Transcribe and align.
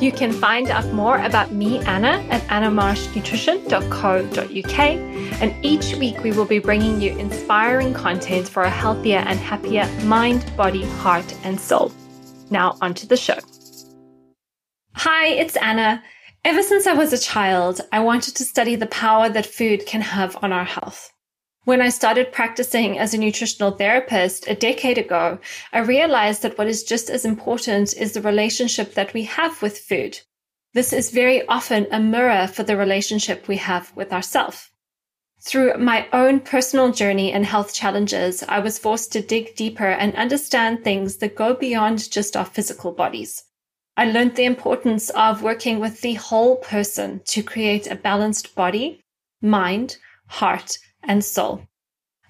You 0.00 0.12
can 0.12 0.32
find 0.32 0.70
out 0.70 0.92
more 0.92 1.18
about 1.18 1.50
me, 1.50 1.80
Anna, 1.80 2.24
at 2.30 2.42
annamarshnutrition.co.uk. 2.42 4.78
And 5.42 5.64
each 5.64 5.96
week 5.96 6.22
we 6.22 6.30
will 6.30 6.44
be 6.44 6.60
bringing 6.60 7.00
you 7.00 7.18
inspiring 7.18 7.92
content 7.94 8.48
for 8.48 8.62
a 8.62 8.70
healthier 8.70 9.18
and 9.18 9.40
happier 9.40 9.88
mind, 10.04 10.48
body, 10.56 10.84
heart, 10.84 11.34
and 11.42 11.58
soul. 11.58 11.90
Now, 12.48 12.76
onto 12.80 13.08
the 13.08 13.16
show. 13.16 13.38
Hi, 14.94 15.26
it's 15.26 15.56
Anna. 15.56 16.00
Ever 16.44 16.62
since 16.62 16.86
I 16.86 16.92
was 16.92 17.12
a 17.12 17.18
child, 17.18 17.80
I 17.90 17.98
wanted 17.98 18.36
to 18.36 18.44
study 18.44 18.76
the 18.76 18.86
power 18.86 19.28
that 19.28 19.46
food 19.46 19.84
can 19.86 20.00
have 20.00 20.38
on 20.42 20.52
our 20.52 20.64
health. 20.64 21.12
When 21.68 21.82
I 21.82 21.90
started 21.90 22.32
practicing 22.32 22.98
as 22.98 23.12
a 23.12 23.18
nutritional 23.18 23.72
therapist 23.72 24.48
a 24.48 24.54
decade 24.54 24.96
ago, 24.96 25.38
I 25.70 25.80
realized 25.80 26.40
that 26.40 26.56
what 26.56 26.66
is 26.66 26.82
just 26.82 27.10
as 27.10 27.26
important 27.26 27.94
is 27.94 28.14
the 28.14 28.22
relationship 28.22 28.94
that 28.94 29.12
we 29.12 29.24
have 29.24 29.60
with 29.60 29.78
food. 29.78 30.18
This 30.72 30.94
is 30.94 31.10
very 31.10 31.46
often 31.46 31.86
a 31.90 32.00
mirror 32.00 32.46
for 32.46 32.62
the 32.62 32.78
relationship 32.78 33.48
we 33.48 33.58
have 33.58 33.94
with 33.94 34.14
ourselves. 34.14 34.70
Through 35.42 35.76
my 35.76 36.08
own 36.10 36.40
personal 36.40 36.90
journey 36.90 37.32
and 37.32 37.44
health 37.44 37.74
challenges, 37.74 38.42
I 38.44 38.60
was 38.60 38.78
forced 38.78 39.12
to 39.12 39.20
dig 39.20 39.54
deeper 39.54 39.90
and 39.90 40.14
understand 40.14 40.82
things 40.82 41.18
that 41.18 41.36
go 41.36 41.52
beyond 41.52 42.10
just 42.10 42.34
our 42.34 42.46
physical 42.46 42.92
bodies. 42.92 43.44
I 43.94 44.06
learned 44.06 44.36
the 44.36 44.46
importance 44.46 45.10
of 45.10 45.42
working 45.42 45.80
with 45.80 46.00
the 46.00 46.14
whole 46.14 46.56
person 46.56 47.20
to 47.26 47.42
create 47.42 47.86
a 47.86 47.94
balanced 47.94 48.54
body, 48.54 49.02
mind, 49.42 49.98
heart, 50.28 50.78
and 51.02 51.24
soul. 51.24 51.62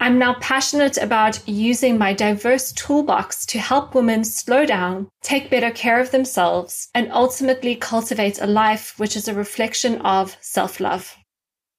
I'm 0.00 0.19
now 0.19 0.34
passionate 0.41 0.97
about 0.97 1.47
using 1.48 1.98
my 1.98 2.12
diverse 2.12 2.70
toolbox 2.72 3.44
to 3.47 3.58
help 3.58 3.94
women 3.94 4.22
slow 4.22 4.64
down, 4.64 5.08
take 5.22 5.50
better 5.50 5.72
care 5.72 6.00
of 6.00 6.12
themselves, 6.12 6.88
and 6.94 7.10
ultimately 7.10 7.75
cultivate 7.75 8.41
a 8.41 8.47
life 8.47 8.94
which 8.98 9.16
is 9.16 9.27
a 9.27 9.34
reflection 9.34 10.00
of 10.02 10.36
self 10.41 10.78
love. 10.78 11.16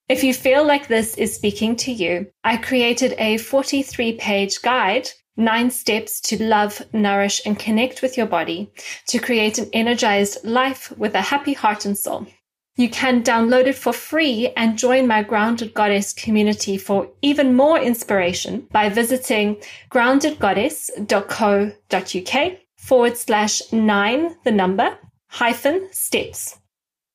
If 0.10 0.24
you 0.24 0.34
feel 0.34 0.66
like 0.66 0.88
this 0.88 1.16
is 1.16 1.34
speaking 1.34 1.78
to 1.78 1.94
you, 1.94 2.32
I 2.44 2.58
created 2.58 3.14
a 3.18 3.38
43 3.38 4.14
page 4.14 4.62
guide, 4.62 5.08
nine 5.38 5.72
steps 5.72 6.20
to 6.22 6.44
love, 6.44 6.82
nourish, 6.92 7.42
and 7.46 7.58
connect 7.58 8.02
with 8.02 8.18
your 8.18 8.26
body 8.26 8.70
to 9.08 9.20
create 9.20 9.60
an 9.60 9.70
energized 9.72 10.44
life 10.44 10.92
with 10.98 11.16
a 11.16 11.22
happy 11.22 11.54
heart 11.54 11.86
and 11.86 11.98
soul. 11.98 12.28
You 12.76 12.90
can 12.90 13.24
download 13.24 13.66
it 13.68 13.76
for 13.76 13.92
free 13.92 14.54
and 14.56 14.78
join 14.78 15.08
my 15.08 15.24
Grounded 15.24 15.74
Goddess 15.74 16.14
community 16.14 16.78
for 16.78 17.10
even 17.22 17.54
more 17.56 17.78
inspiration 17.78 18.68
by 18.72 18.88
visiting 18.90 19.58
groundedgoddess.co.uk 19.92 22.58
forward 22.78 23.18
slash 23.18 23.74
nine, 23.74 24.38
the 24.46 24.52
number, 24.52 24.98
hyphen 25.28 25.90
steps. 25.92 26.58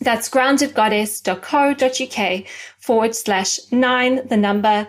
That's 0.00 0.28
groundedgoddess.co.uk 0.28 2.46
forward 2.78 3.14
slash 3.14 3.60
nine, 3.72 4.28
the 4.28 4.36
number, 4.36 4.86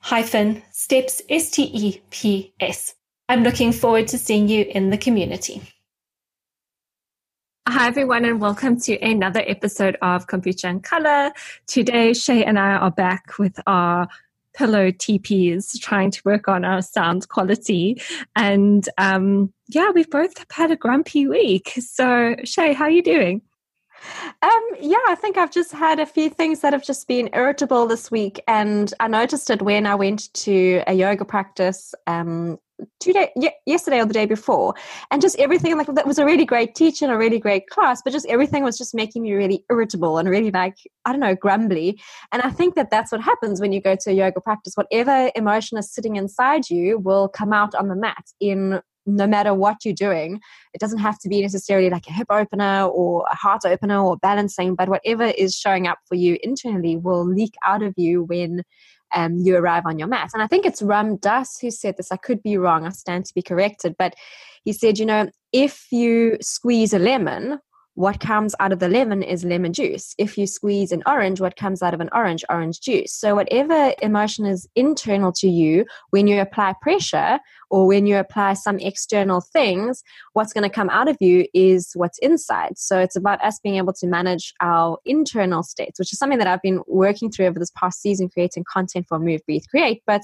hyphen 0.00 0.62
steps, 0.70 1.22
S 1.30 1.50
T 1.50 1.70
E 1.72 2.02
P 2.10 2.52
S. 2.60 2.94
I'm 3.30 3.42
looking 3.42 3.72
forward 3.72 4.08
to 4.08 4.18
seeing 4.18 4.48
you 4.48 4.64
in 4.64 4.90
the 4.90 4.98
community. 4.98 5.62
Hi, 7.66 7.88
everyone, 7.88 8.26
and 8.26 8.42
welcome 8.42 8.78
to 8.80 9.00
another 9.00 9.42
episode 9.46 9.96
of 10.02 10.26
Kombucha 10.26 10.68
and 10.68 10.84
Color. 10.84 11.32
Today, 11.66 12.12
Shay 12.12 12.44
and 12.44 12.58
I 12.58 12.72
are 12.72 12.90
back 12.90 13.38
with 13.38 13.58
our 13.66 14.06
pillow 14.52 14.90
TPs 14.90 15.80
trying 15.80 16.10
to 16.10 16.20
work 16.26 16.46
on 16.46 16.66
our 16.66 16.82
sound 16.82 17.26
quality. 17.30 18.02
And 18.36 18.86
um, 18.98 19.50
yeah, 19.68 19.90
we've 19.92 20.10
both 20.10 20.44
had 20.52 20.72
a 20.72 20.76
grumpy 20.76 21.26
week. 21.26 21.72
So, 21.80 22.36
Shay, 22.44 22.74
how 22.74 22.84
are 22.84 22.90
you 22.90 23.02
doing? 23.02 23.40
Um, 24.42 24.62
yeah, 24.78 24.98
I 25.08 25.14
think 25.14 25.38
I've 25.38 25.50
just 25.50 25.72
had 25.72 25.98
a 26.00 26.06
few 26.06 26.28
things 26.28 26.60
that 26.60 26.74
have 26.74 26.84
just 26.84 27.08
been 27.08 27.30
irritable 27.32 27.86
this 27.86 28.10
week, 28.10 28.42
and 28.46 28.92
I 29.00 29.08
noticed 29.08 29.48
it 29.48 29.62
when 29.62 29.86
I 29.86 29.94
went 29.94 30.34
to 30.34 30.82
a 30.86 30.92
yoga 30.92 31.24
practice 31.24 31.94
um, 32.06 32.58
two 33.00 33.12
day 33.12 33.32
yesterday 33.66 34.00
or 34.00 34.06
the 34.06 34.14
day 34.14 34.26
before. 34.26 34.74
And 35.10 35.22
just 35.22 35.38
everything 35.38 35.76
like 35.76 35.86
that 35.86 36.06
was 36.06 36.18
a 36.18 36.24
really 36.24 36.44
great 36.44 36.74
teacher 36.74 37.04
and 37.04 37.14
a 37.14 37.18
really 37.18 37.38
great 37.38 37.68
class 37.68 38.02
but 38.02 38.12
just 38.12 38.26
everything 38.26 38.64
was 38.64 38.78
just 38.78 38.94
making 38.94 39.22
me 39.22 39.32
really 39.32 39.64
irritable 39.70 40.18
and 40.18 40.28
really 40.28 40.50
like 40.50 40.76
i 41.04 41.12
don't 41.12 41.20
know 41.20 41.34
grumbly. 41.34 42.00
And 42.32 42.42
i 42.42 42.50
think 42.50 42.74
that 42.74 42.90
that's 42.90 43.12
what 43.12 43.20
happens 43.20 43.60
when 43.60 43.72
you 43.72 43.80
go 43.80 43.96
to 43.96 44.10
a 44.10 44.14
yoga 44.14 44.40
practice. 44.40 44.74
Whatever 44.74 45.30
emotion 45.34 45.78
is 45.78 45.92
sitting 45.92 46.16
inside 46.16 46.68
you 46.70 46.98
will 46.98 47.28
come 47.28 47.52
out 47.52 47.74
on 47.74 47.88
the 47.88 47.96
mat 47.96 48.24
in 48.40 48.80
no 49.06 49.26
matter 49.26 49.52
what 49.52 49.84
you're 49.84 49.92
doing. 49.92 50.40
It 50.72 50.80
doesn't 50.80 50.98
have 50.98 51.18
to 51.18 51.28
be 51.28 51.42
necessarily 51.42 51.90
like 51.90 52.06
a 52.08 52.12
hip 52.12 52.28
opener 52.30 52.84
or 52.84 53.26
a 53.30 53.36
heart 53.36 53.62
opener 53.66 54.02
or 54.02 54.16
balancing 54.16 54.74
but 54.74 54.88
whatever 54.88 55.24
is 55.24 55.54
showing 55.54 55.86
up 55.86 55.98
for 56.08 56.14
you 56.14 56.38
internally 56.42 56.96
will 56.96 57.24
leak 57.24 57.54
out 57.66 57.82
of 57.82 57.94
you 57.96 58.22
when 58.24 58.62
um, 59.14 59.38
you 59.38 59.56
arrive 59.56 59.84
on 59.86 59.98
your 59.98 60.08
mat. 60.08 60.30
And 60.34 60.42
I 60.42 60.46
think 60.46 60.66
it's 60.66 60.82
Ram 60.82 61.16
Dass 61.16 61.58
who 61.60 61.70
said 61.70 61.96
this. 61.96 62.12
I 62.12 62.16
could 62.16 62.42
be 62.42 62.56
wrong. 62.56 62.86
I 62.86 62.90
stand 62.90 63.26
to 63.26 63.34
be 63.34 63.42
corrected. 63.42 63.96
But 63.98 64.14
he 64.64 64.72
said, 64.72 64.98
you 64.98 65.06
know, 65.06 65.30
if 65.52 65.86
you 65.90 66.36
squeeze 66.40 66.92
a 66.92 66.98
lemon 66.98 67.58
what 67.94 68.18
comes 68.18 68.54
out 68.58 68.72
of 68.72 68.80
the 68.80 68.88
lemon 68.88 69.22
is 69.22 69.44
lemon 69.44 69.72
juice. 69.72 70.14
If 70.18 70.36
you 70.36 70.46
squeeze 70.46 70.90
an 70.90 71.02
orange, 71.06 71.40
what 71.40 71.56
comes 71.56 71.82
out 71.82 71.94
of 71.94 72.00
an 72.00 72.10
orange, 72.12 72.44
orange 72.50 72.80
juice. 72.80 73.12
So, 73.12 73.36
whatever 73.36 73.94
emotion 74.02 74.46
is 74.46 74.68
internal 74.74 75.32
to 75.34 75.48
you, 75.48 75.86
when 76.10 76.26
you 76.26 76.40
apply 76.40 76.74
pressure 76.82 77.38
or 77.70 77.86
when 77.86 78.06
you 78.06 78.16
apply 78.16 78.54
some 78.54 78.78
external 78.78 79.40
things, 79.40 80.02
what's 80.32 80.52
going 80.52 80.68
to 80.68 80.74
come 80.74 80.90
out 80.90 81.08
of 81.08 81.16
you 81.20 81.46
is 81.54 81.92
what's 81.94 82.18
inside. 82.18 82.78
So, 82.78 82.98
it's 82.98 83.16
about 83.16 83.42
us 83.44 83.60
being 83.60 83.76
able 83.76 83.92
to 83.94 84.06
manage 84.06 84.52
our 84.60 84.98
internal 85.04 85.62
states, 85.62 85.98
which 85.98 86.12
is 86.12 86.18
something 86.18 86.38
that 86.38 86.48
I've 86.48 86.62
been 86.62 86.82
working 86.88 87.30
through 87.30 87.46
over 87.46 87.58
this 87.58 87.72
past 87.76 88.02
season, 88.02 88.28
creating 88.28 88.64
content 88.70 89.06
for 89.08 89.18
Move, 89.20 89.40
Breathe, 89.46 89.64
Create. 89.70 90.02
But 90.06 90.22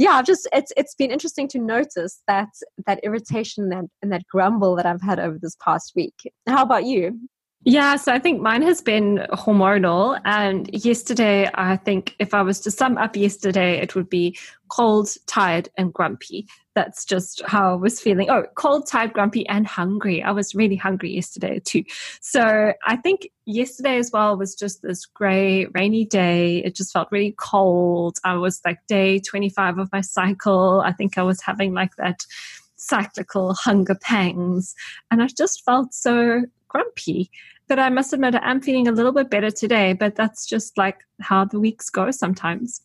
yeah, 0.00 0.12
I've 0.12 0.24
just 0.24 0.48
it's 0.54 0.72
it's 0.78 0.94
been 0.94 1.10
interesting 1.10 1.46
to 1.48 1.58
notice 1.58 2.22
that 2.26 2.48
that 2.86 3.00
irritation 3.02 3.70
and, 3.70 3.90
and 4.00 4.10
that 4.10 4.26
grumble 4.32 4.74
that 4.76 4.86
I've 4.86 5.02
had 5.02 5.20
over 5.20 5.38
this 5.38 5.56
past 5.62 5.92
week. 5.94 6.14
How 6.48 6.62
about 6.62 6.86
you? 6.86 7.20
Yeah, 7.64 7.96
so 7.96 8.10
I 8.10 8.18
think 8.18 8.40
mine 8.40 8.62
has 8.62 8.80
been 8.80 9.26
hormonal. 9.32 10.18
And 10.24 10.70
yesterday, 10.72 11.50
I 11.54 11.76
think 11.76 12.16
if 12.18 12.32
I 12.32 12.40
was 12.40 12.58
to 12.60 12.70
sum 12.70 12.96
up 12.96 13.16
yesterday, 13.16 13.78
it 13.78 13.94
would 13.94 14.08
be 14.08 14.38
cold, 14.68 15.10
tired, 15.26 15.68
and 15.76 15.92
grumpy. 15.92 16.48
That's 16.74 17.04
just 17.04 17.42
how 17.44 17.72
I 17.72 17.74
was 17.74 18.00
feeling. 18.00 18.30
Oh, 18.30 18.44
cold, 18.54 18.86
tired, 18.86 19.12
grumpy, 19.12 19.46
and 19.46 19.66
hungry. 19.66 20.22
I 20.22 20.30
was 20.30 20.54
really 20.54 20.76
hungry 20.76 21.14
yesterday 21.14 21.60
too. 21.62 21.84
So 22.22 22.72
I 22.86 22.96
think 22.96 23.28
yesterday 23.44 23.98
as 23.98 24.10
well 24.10 24.38
was 24.38 24.54
just 24.54 24.80
this 24.80 25.04
grey, 25.04 25.66
rainy 25.74 26.06
day. 26.06 26.64
It 26.64 26.74
just 26.74 26.94
felt 26.94 27.08
really 27.10 27.34
cold. 27.38 28.16
I 28.24 28.36
was 28.36 28.62
like 28.64 28.78
day 28.88 29.18
25 29.18 29.76
of 29.76 29.92
my 29.92 30.00
cycle. 30.00 30.80
I 30.80 30.92
think 30.92 31.18
I 31.18 31.22
was 31.22 31.42
having 31.42 31.74
like 31.74 31.94
that 31.96 32.24
cyclical 32.76 33.52
hunger 33.52 33.98
pangs. 34.00 34.74
And 35.10 35.22
I 35.22 35.26
just 35.26 35.62
felt 35.62 35.92
so 35.92 36.44
grumpy. 36.70 37.30
But 37.68 37.78
I 37.78 37.90
must 37.90 38.12
admit, 38.12 38.34
I 38.34 38.50
am 38.50 38.60
feeling 38.60 38.88
a 38.88 38.92
little 38.92 39.12
bit 39.12 39.30
better 39.30 39.50
today, 39.50 39.92
but 39.92 40.16
that's 40.16 40.46
just 40.46 40.78
like 40.78 41.00
how 41.20 41.44
the 41.44 41.60
weeks 41.60 41.90
go 41.90 42.10
sometimes. 42.10 42.80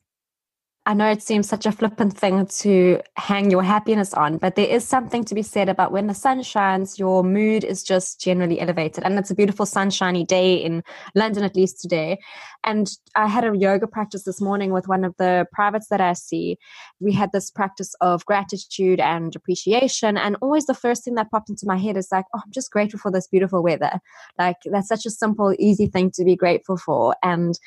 I 0.87 0.93
know 0.93 1.09
it 1.09 1.23
seems 1.23 1.49
such 1.49 1.65
a 1.65 1.71
flippant 1.71 2.15
thing 2.15 2.45
to 2.45 3.01
hang 3.17 3.49
your 3.49 3.63
happiness 3.63 4.13
on, 4.13 4.37
but 4.37 4.55
there 4.55 4.67
is 4.67 4.87
something 4.87 5.23
to 5.25 5.33
be 5.33 5.41
said 5.41 5.67
about 5.67 5.91
when 5.91 6.05
the 6.05 6.13
sun 6.13 6.43
shines, 6.43 6.99
your 6.99 7.23
mood 7.23 7.63
is 7.63 7.81
just 7.81 8.21
generally 8.21 8.59
elevated. 8.61 9.03
And 9.03 9.17
it's 9.17 9.31
a 9.31 9.35
beautiful 9.35 9.65
sunshiny 9.65 10.23
day 10.25 10.53
in 10.53 10.83
London, 11.15 11.43
at 11.43 11.55
least 11.55 11.81
today. 11.81 12.19
And 12.63 12.87
I 13.15 13.25
had 13.25 13.43
a 13.43 13.57
yoga 13.57 13.87
practice 13.87 14.25
this 14.25 14.39
morning 14.39 14.71
with 14.71 14.87
one 14.87 15.03
of 15.03 15.15
the 15.17 15.47
privates 15.51 15.87
that 15.87 16.01
I 16.01 16.13
see. 16.13 16.59
We 16.99 17.13
had 17.13 17.31
this 17.31 17.49
practice 17.49 17.95
of 17.99 18.23
gratitude 18.27 18.99
and 18.99 19.35
appreciation. 19.35 20.17
And 20.17 20.37
always 20.39 20.67
the 20.67 20.75
first 20.75 21.03
thing 21.03 21.15
that 21.15 21.31
popped 21.31 21.49
into 21.49 21.65
my 21.65 21.77
head 21.77 21.97
is 21.97 22.09
like, 22.11 22.25
oh, 22.35 22.41
I'm 22.45 22.51
just 22.51 22.69
grateful 22.69 22.99
for 22.99 23.09
this 23.09 23.27
beautiful 23.27 23.63
weather. 23.63 23.99
Like, 24.37 24.57
that's 24.65 24.89
such 24.89 25.07
a 25.07 25.11
simple, 25.11 25.55
easy 25.57 25.87
thing 25.87 26.11
to 26.11 26.23
be 26.23 26.35
grateful 26.35 26.77
for. 26.77 27.15
And 27.23 27.57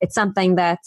it's 0.00 0.14
something 0.14 0.54
that 0.54 0.78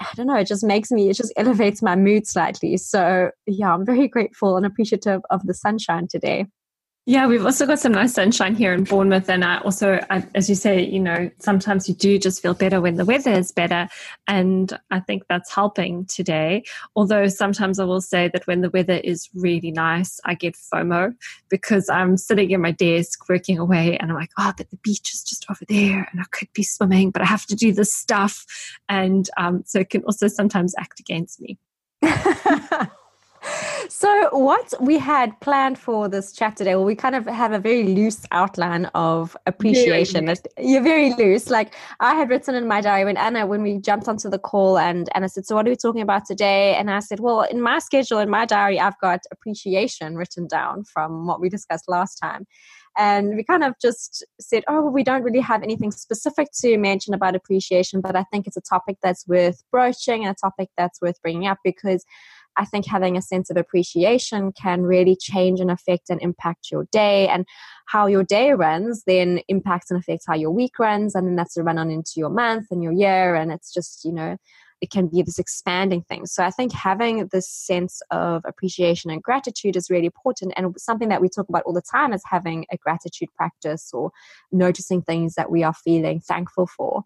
I 0.00 0.06
don't 0.16 0.26
know, 0.26 0.36
it 0.36 0.46
just 0.46 0.64
makes 0.64 0.90
me, 0.90 1.10
it 1.10 1.16
just 1.16 1.32
elevates 1.36 1.82
my 1.82 1.96
mood 1.96 2.26
slightly. 2.26 2.76
So, 2.76 3.30
yeah, 3.46 3.72
I'm 3.72 3.86
very 3.86 4.08
grateful 4.08 4.56
and 4.56 4.66
appreciative 4.66 5.20
of 5.30 5.42
the 5.46 5.54
sunshine 5.54 6.08
today. 6.08 6.46
Yeah, 7.04 7.26
we've 7.26 7.44
also 7.44 7.66
got 7.66 7.80
some 7.80 7.90
nice 7.90 8.14
sunshine 8.14 8.54
here 8.54 8.72
in 8.72 8.84
Bournemouth. 8.84 9.28
And 9.28 9.44
I 9.44 9.58
also, 9.58 9.98
I, 10.08 10.24
as 10.36 10.48
you 10.48 10.54
say, 10.54 10.80
you 10.80 11.00
know, 11.00 11.28
sometimes 11.40 11.88
you 11.88 11.96
do 11.96 12.16
just 12.16 12.40
feel 12.40 12.54
better 12.54 12.80
when 12.80 12.94
the 12.94 13.04
weather 13.04 13.32
is 13.32 13.50
better. 13.50 13.88
And 14.28 14.78
I 14.92 15.00
think 15.00 15.24
that's 15.28 15.52
helping 15.52 16.04
today. 16.04 16.62
Although 16.94 17.26
sometimes 17.26 17.80
I 17.80 17.84
will 17.86 18.00
say 18.00 18.28
that 18.28 18.46
when 18.46 18.60
the 18.60 18.70
weather 18.70 19.00
is 19.02 19.28
really 19.34 19.72
nice, 19.72 20.20
I 20.24 20.34
get 20.34 20.54
FOMO 20.54 21.16
because 21.48 21.88
I'm 21.88 22.16
sitting 22.16 22.52
in 22.52 22.60
my 22.60 22.70
desk 22.70 23.28
working 23.28 23.58
away 23.58 23.96
and 23.96 24.12
I'm 24.12 24.16
like, 24.16 24.30
oh, 24.38 24.52
but 24.56 24.70
the 24.70 24.76
beach 24.76 25.12
is 25.12 25.24
just 25.24 25.44
over 25.50 25.64
there 25.68 26.08
and 26.12 26.20
I 26.20 26.24
could 26.30 26.52
be 26.52 26.62
swimming, 26.62 27.10
but 27.10 27.20
I 27.20 27.26
have 27.26 27.46
to 27.46 27.56
do 27.56 27.72
this 27.72 27.92
stuff. 27.92 28.46
And 28.88 29.28
um, 29.36 29.64
so 29.66 29.80
it 29.80 29.90
can 29.90 30.04
also 30.04 30.28
sometimes 30.28 30.72
act 30.78 31.00
against 31.00 31.40
me. 31.40 31.58
So, 33.88 34.28
what 34.32 34.72
we 34.80 34.98
had 34.98 35.38
planned 35.40 35.78
for 35.78 36.08
this 36.08 36.32
chat 36.32 36.56
today, 36.56 36.74
well, 36.74 36.84
we 36.84 36.94
kind 36.94 37.14
of 37.14 37.26
have 37.26 37.52
a 37.52 37.58
very 37.58 37.84
loose 37.84 38.22
outline 38.30 38.86
of 38.94 39.36
appreciation. 39.46 40.26
Very 40.26 40.38
You're 40.58 40.82
very 40.82 41.14
loose. 41.14 41.50
Like 41.50 41.74
I 42.00 42.14
had 42.14 42.28
written 42.28 42.54
in 42.54 42.66
my 42.66 42.80
diary 42.80 43.04
when 43.04 43.16
Anna, 43.16 43.46
when 43.46 43.62
we 43.62 43.78
jumped 43.78 44.08
onto 44.08 44.28
the 44.28 44.38
call, 44.38 44.78
and 44.78 45.08
Anna 45.14 45.28
said, 45.28 45.46
"So, 45.46 45.54
what 45.54 45.66
are 45.66 45.70
we 45.70 45.76
talking 45.76 46.02
about 46.02 46.26
today?" 46.26 46.74
And 46.74 46.90
I 46.90 47.00
said, 47.00 47.20
"Well, 47.20 47.42
in 47.42 47.60
my 47.60 47.78
schedule, 47.78 48.18
in 48.18 48.30
my 48.30 48.44
diary, 48.44 48.78
I've 48.78 48.98
got 49.00 49.20
appreciation 49.30 50.16
written 50.16 50.46
down 50.46 50.84
from 50.84 51.26
what 51.26 51.40
we 51.40 51.48
discussed 51.48 51.88
last 51.88 52.16
time." 52.16 52.46
And 52.98 53.36
we 53.36 53.44
kind 53.44 53.64
of 53.64 53.74
just 53.80 54.24
said, 54.38 54.64
oh, 54.68 54.82
well, 54.82 54.92
we 54.92 55.02
don't 55.02 55.22
really 55.22 55.40
have 55.40 55.62
anything 55.62 55.90
specific 55.90 56.48
to 56.60 56.76
mention 56.76 57.14
about 57.14 57.34
appreciation, 57.34 58.02
but 58.02 58.16
I 58.16 58.24
think 58.24 58.46
it's 58.46 58.56
a 58.58 58.60
topic 58.60 58.98
that's 59.02 59.26
worth 59.26 59.62
broaching 59.70 60.24
and 60.24 60.30
a 60.30 60.38
topic 60.38 60.68
that's 60.76 61.00
worth 61.00 61.20
bringing 61.22 61.46
up 61.46 61.56
because 61.64 62.04
I 62.56 62.64
think 62.64 62.86
having 62.86 63.16
a 63.16 63.22
sense 63.22 63.50
of 63.50 63.56
appreciation 63.56 64.52
can 64.52 64.82
really 64.82 65.16
change 65.16 65.60
and 65.60 65.70
affect 65.70 66.10
and 66.10 66.20
impact 66.20 66.70
your 66.70 66.86
day. 66.92 67.28
And 67.28 67.46
how 67.86 68.06
your 68.06 68.24
day 68.24 68.52
runs 68.52 69.02
then 69.06 69.40
impacts 69.48 69.90
and 69.90 70.00
affects 70.00 70.24
how 70.26 70.34
your 70.34 70.50
week 70.50 70.78
runs. 70.78 71.14
And 71.14 71.26
then 71.26 71.36
that's 71.36 71.56
a 71.56 71.62
run 71.62 71.78
on 71.78 71.90
into 71.90 72.12
your 72.16 72.30
month 72.30 72.68
and 72.70 72.82
your 72.82 72.92
year. 72.92 73.34
And 73.34 73.52
it's 73.52 73.72
just, 73.72 74.04
you 74.04 74.12
know, 74.12 74.36
it 74.80 74.90
can 74.90 75.06
be 75.06 75.22
this 75.22 75.38
expanding 75.38 76.02
thing. 76.02 76.26
So 76.26 76.42
I 76.42 76.50
think 76.50 76.72
having 76.72 77.28
this 77.30 77.48
sense 77.48 78.02
of 78.10 78.42
appreciation 78.44 79.10
and 79.10 79.22
gratitude 79.22 79.76
is 79.76 79.90
really 79.90 80.06
important. 80.06 80.54
And 80.56 80.74
something 80.76 81.08
that 81.10 81.20
we 81.20 81.28
talk 81.28 81.48
about 81.48 81.62
all 81.64 81.72
the 81.72 81.82
time 81.82 82.12
is 82.12 82.22
having 82.24 82.66
a 82.72 82.76
gratitude 82.78 83.28
practice 83.36 83.90
or 83.92 84.10
noticing 84.50 85.02
things 85.02 85.34
that 85.34 85.52
we 85.52 85.62
are 85.62 85.74
feeling 85.74 86.20
thankful 86.20 86.66
for. 86.66 87.04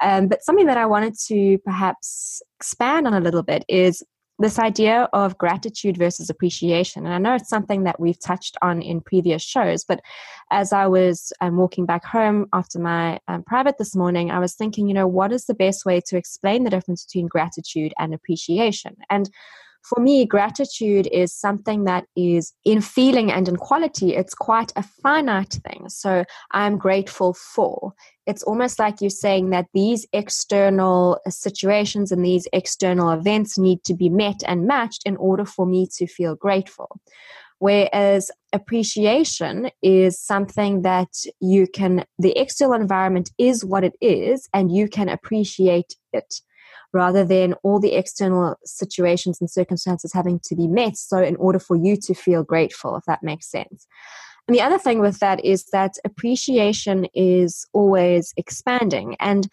Um, 0.00 0.28
but 0.28 0.42
something 0.42 0.66
that 0.66 0.78
I 0.78 0.86
wanted 0.86 1.16
to 1.26 1.58
perhaps 1.58 2.40
expand 2.58 3.06
on 3.06 3.12
a 3.12 3.20
little 3.20 3.42
bit 3.42 3.64
is 3.68 4.02
this 4.38 4.58
idea 4.58 5.08
of 5.12 5.36
gratitude 5.36 5.96
versus 5.96 6.30
appreciation. 6.30 7.04
And 7.04 7.14
I 7.14 7.18
know 7.18 7.34
it's 7.34 7.48
something 7.48 7.84
that 7.84 7.98
we've 7.98 8.18
touched 8.20 8.56
on 8.62 8.80
in 8.80 9.00
previous 9.00 9.42
shows, 9.42 9.84
but 9.84 10.00
as 10.50 10.72
I 10.72 10.86
was 10.86 11.32
um, 11.40 11.56
walking 11.56 11.86
back 11.86 12.04
home 12.04 12.46
after 12.52 12.78
my 12.78 13.18
um, 13.26 13.42
private 13.42 13.78
this 13.78 13.96
morning, 13.96 14.30
I 14.30 14.38
was 14.38 14.54
thinking, 14.54 14.86
you 14.86 14.94
know, 14.94 15.08
what 15.08 15.32
is 15.32 15.46
the 15.46 15.54
best 15.54 15.84
way 15.84 16.00
to 16.06 16.16
explain 16.16 16.64
the 16.64 16.70
difference 16.70 17.04
between 17.04 17.26
gratitude 17.26 17.92
and 17.98 18.14
appreciation? 18.14 18.96
And 19.10 19.28
for 19.82 20.00
me, 20.02 20.26
gratitude 20.26 21.08
is 21.12 21.34
something 21.34 21.84
that 21.84 22.04
is 22.16 22.52
in 22.64 22.80
feeling 22.80 23.32
and 23.32 23.48
in 23.48 23.56
quality, 23.56 24.14
it's 24.14 24.34
quite 24.34 24.72
a 24.76 24.82
finite 24.82 25.58
thing. 25.66 25.88
So 25.88 26.24
I'm 26.52 26.76
grateful 26.76 27.34
for. 27.34 27.92
It's 28.26 28.42
almost 28.42 28.78
like 28.78 29.00
you're 29.00 29.10
saying 29.10 29.50
that 29.50 29.66
these 29.72 30.06
external 30.12 31.20
situations 31.28 32.12
and 32.12 32.24
these 32.24 32.46
external 32.52 33.10
events 33.10 33.56
need 33.56 33.82
to 33.84 33.94
be 33.94 34.10
met 34.10 34.42
and 34.46 34.66
matched 34.66 35.02
in 35.06 35.16
order 35.16 35.46
for 35.46 35.64
me 35.64 35.88
to 35.96 36.06
feel 36.06 36.34
grateful. 36.34 37.00
Whereas 37.60 38.30
appreciation 38.52 39.70
is 39.82 40.20
something 40.20 40.82
that 40.82 41.08
you 41.40 41.66
can, 41.66 42.04
the 42.18 42.38
external 42.38 42.74
environment 42.74 43.30
is 43.38 43.64
what 43.64 43.84
it 43.84 43.94
is, 44.00 44.48
and 44.54 44.70
you 44.70 44.88
can 44.88 45.08
appreciate 45.08 45.96
it 46.12 46.40
rather 46.92 47.24
than 47.24 47.54
all 47.62 47.80
the 47.80 47.94
external 47.94 48.56
situations 48.64 49.40
and 49.40 49.50
circumstances 49.50 50.12
having 50.12 50.40
to 50.44 50.56
be 50.56 50.66
met. 50.66 50.96
So, 50.96 51.22
in 51.22 51.36
order 51.36 51.58
for 51.58 51.76
you 51.76 51.96
to 51.96 52.14
feel 52.14 52.42
grateful, 52.42 52.96
if 52.96 53.04
that 53.06 53.22
makes 53.22 53.50
sense. 53.50 53.86
And 54.46 54.54
the 54.54 54.62
other 54.62 54.78
thing 54.78 55.00
with 55.00 55.18
that 55.18 55.44
is 55.44 55.66
that 55.72 55.96
appreciation 56.06 57.06
is 57.14 57.66
always 57.74 58.32
expanding. 58.38 59.14
And 59.20 59.46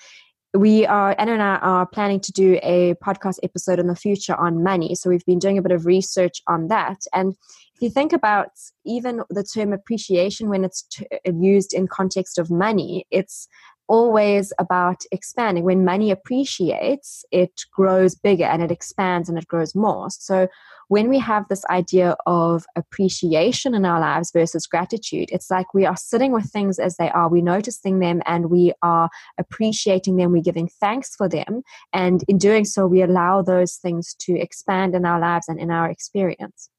we 0.54 0.86
are, 0.86 1.14
Anna 1.20 1.34
and 1.34 1.42
I 1.42 1.58
are 1.58 1.86
planning 1.86 2.22
to 2.22 2.32
do 2.32 2.60
a 2.64 2.94
podcast 3.04 3.40
episode 3.44 3.78
in 3.78 3.88
the 3.88 3.96
future 3.96 4.36
on 4.36 4.64
money. 4.64 4.96
So 4.96 5.10
we've 5.10 5.26
been 5.26 5.40
doing 5.40 5.58
a 5.58 5.62
bit 5.62 5.74
of 5.74 5.86
research 5.86 6.42
on 6.48 6.70
that. 6.70 7.02
And 7.14 7.34
if 7.76 7.82
you 7.82 7.90
think 7.90 8.14
about 8.14 8.52
even 8.86 9.22
the 9.30 9.44
term 9.44 9.74
appreciation 9.74 10.48
when 10.48 10.64
it's 10.64 10.84
t- 10.84 11.06
uh, 11.12 11.32
used 11.38 11.74
in 11.74 11.88
context 11.88 12.38
of 12.38 12.50
money, 12.50 13.06
it's 13.12 13.50
always 13.88 14.52
about 14.60 15.04
expanding. 15.12 15.64
When 15.64 15.86
money 15.86 16.12
appreciates, 16.12 17.26
it 17.32 17.62
grows 17.72 18.16
bigger 18.16 18.46
and 18.46 18.62
it 18.62 18.72
expands 18.72 19.30
and 19.30 19.38
it 19.38 19.48
grows 19.48 19.76
more. 19.76 20.10
So 20.10 20.48
when 20.88 21.10
we 21.10 21.18
have 21.20 21.48
this 21.48 21.66
idea 21.66 22.16
of 22.26 22.66
appreciation 22.76 23.74
in 23.74 23.86
our 23.86 24.00
lives 24.00 24.32
versus 24.32 24.68
gratitude, 24.68 25.30
it's 25.32 25.50
like 25.50 25.74
we 25.74 25.86
are 25.86 25.98
sitting 25.98 26.32
with 26.32 26.52
things 26.52 26.78
as 26.80 26.98
they 26.98 27.10
are, 27.10 27.30
we're 27.30 27.44
noticing 27.44 28.00
them 28.00 28.22
and 28.26 28.52
we 28.52 28.74
are 28.82 29.10
appreciating 29.38 30.16
them, 30.18 30.32
we're 30.32 30.44
giving 30.44 30.68
thanks 30.68 31.16
for 31.16 31.28
them. 31.28 31.64
And 31.92 32.24
in 32.28 32.38
doing 32.38 32.66
so, 32.66 32.86
we 32.86 33.02
allow 33.02 33.42
those 33.42 33.76
things 33.76 34.16
to 34.20 34.40
expand 34.40 34.96
in 34.96 35.06
our 35.06 35.20
lives 35.20 35.48
and 35.48 35.60
in 35.60 35.72
our 35.72 35.90
experience. 35.90 36.70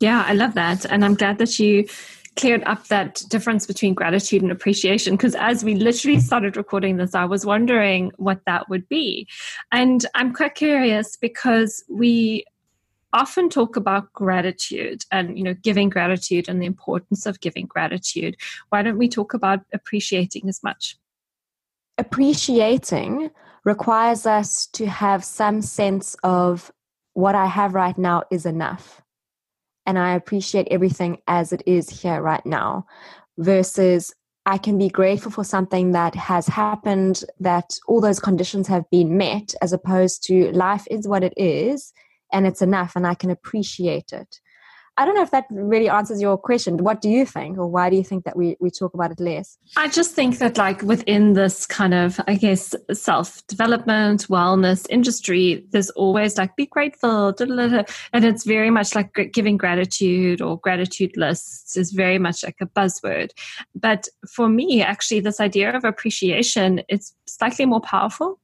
Yeah, 0.00 0.24
I 0.26 0.34
love 0.34 0.54
that. 0.54 0.84
And 0.84 1.04
I'm 1.04 1.14
glad 1.14 1.38
that 1.38 1.58
you 1.58 1.86
cleared 2.38 2.62
up 2.64 2.86
that 2.86 3.22
difference 3.28 3.66
between 3.66 3.94
gratitude 3.94 4.42
and 4.42 4.52
appreciation 4.52 5.14
because 5.14 5.34
as 5.34 5.64
we 5.64 5.74
literally 5.74 6.20
started 6.20 6.56
recording 6.56 6.96
this 6.96 7.14
i 7.14 7.24
was 7.24 7.44
wondering 7.44 8.12
what 8.16 8.40
that 8.46 8.68
would 8.68 8.88
be. 8.88 9.26
And 9.72 10.06
i'm 10.14 10.32
quite 10.32 10.54
curious 10.54 11.16
because 11.16 11.84
we 11.88 12.44
often 13.12 13.48
talk 13.48 13.74
about 13.76 14.12
gratitude 14.12 15.02
and 15.10 15.36
you 15.36 15.42
know 15.42 15.54
giving 15.54 15.88
gratitude 15.88 16.48
and 16.48 16.60
the 16.62 16.66
importance 16.66 17.26
of 17.26 17.40
giving 17.40 17.66
gratitude. 17.66 18.36
Why 18.68 18.82
don't 18.82 18.98
we 18.98 19.08
talk 19.08 19.34
about 19.34 19.60
appreciating 19.72 20.48
as 20.48 20.62
much? 20.62 20.96
Appreciating 21.96 23.30
requires 23.64 24.26
us 24.26 24.66
to 24.66 24.86
have 24.86 25.24
some 25.24 25.60
sense 25.60 26.14
of 26.22 26.70
what 27.14 27.34
i 27.34 27.46
have 27.46 27.74
right 27.74 27.98
now 27.98 28.22
is 28.30 28.46
enough 28.46 29.02
and 29.88 29.98
I 29.98 30.14
appreciate 30.16 30.68
everything 30.70 31.16
as 31.26 31.50
it 31.50 31.62
is 31.64 31.88
here 31.88 32.20
right 32.20 32.44
now 32.44 32.84
versus 33.38 34.14
I 34.44 34.58
can 34.58 34.76
be 34.76 34.90
grateful 34.90 35.32
for 35.32 35.44
something 35.44 35.92
that 35.92 36.14
has 36.14 36.46
happened, 36.46 37.24
that 37.40 37.78
all 37.88 38.02
those 38.02 38.20
conditions 38.20 38.68
have 38.68 38.84
been 38.90 39.16
met, 39.16 39.54
as 39.62 39.72
opposed 39.72 40.24
to 40.24 40.52
life 40.52 40.86
is 40.90 41.08
what 41.08 41.24
it 41.24 41.32
is 41.38 41.94
and 42.30 42.46
it's 42.46 42.60
enough 42.60 42.96
and 42.96 43.06
I 43.06 43.14
can 43.14 43.30
appreciate 43.30 44.12
it. 44.12 44.40
I 44.98 45.04
don't 45.04 45.14
know 45.14 45.22
if 45.22 45.30
that 45.30 45.46
really 45.50 45.88
answers 45.88 46.20
your 46.20 46.36
question. 46.36 46.78
What 46.78 47.00
do 47.00 47.08
you 47.08 47.24
think, 47.24 47.56
or 47.56 47.68
why 47.68 47.88
do 47.88 47.94
you 47.94 48.02
think 48.02 48.24
that 48.24 48.36
we, 48.36 48.56
we 48.58 48.68
talk 48.68 48.94
about 48.94 49.12
it 49.12 49.20
less? 49.20 49.56
I 49.76 49.88
just 49.88 50.12
think 50.12 50.38
that, 50.38 50.58
like, 50.58 50.82
within 50.82 51.34
this 51.34 51.66
kind 51.66 51.94
of, 51.94 52.20
I 52.26 52.34
guess, 52.34 52.74
self 52.92 53.46
development, 53.46 54.26
wellness 54.26 54.86
industry, 54.90 55.64
there's 55.70 55.90
always 55.90 56.36
like, 56.36 56.56
be 56.56 56.66
grateful, 56.66 57.32
and 57.38 58.24
it's 58.24 58.44
very 58.44 58.70
much 58.70 58.96
like 58.96 59.30
giving 59.32 59.56
gratitude 59.56 60.42
or 60.42 60.58
gratitude 60.58 61.16
lists 61.16 61.76
is 61.76 61.92
very 61.92 62.18
much 62.18 62.42
like 62.42 62.56
a 62.60 62.66
buzzword. 62.66 63.30
But 63.76 64.08
for 64.28 64.48
me, 64.48 64.82
actually, 64.82 65.20
this 65.20 65.38
idea 65.38 65.76
of 65.76 65.84
appreciation, 65.84 66.82
it's 66.88 67.14
slightly 67.26 67.66
more 67.66 67.80
powerful 67.80 68.40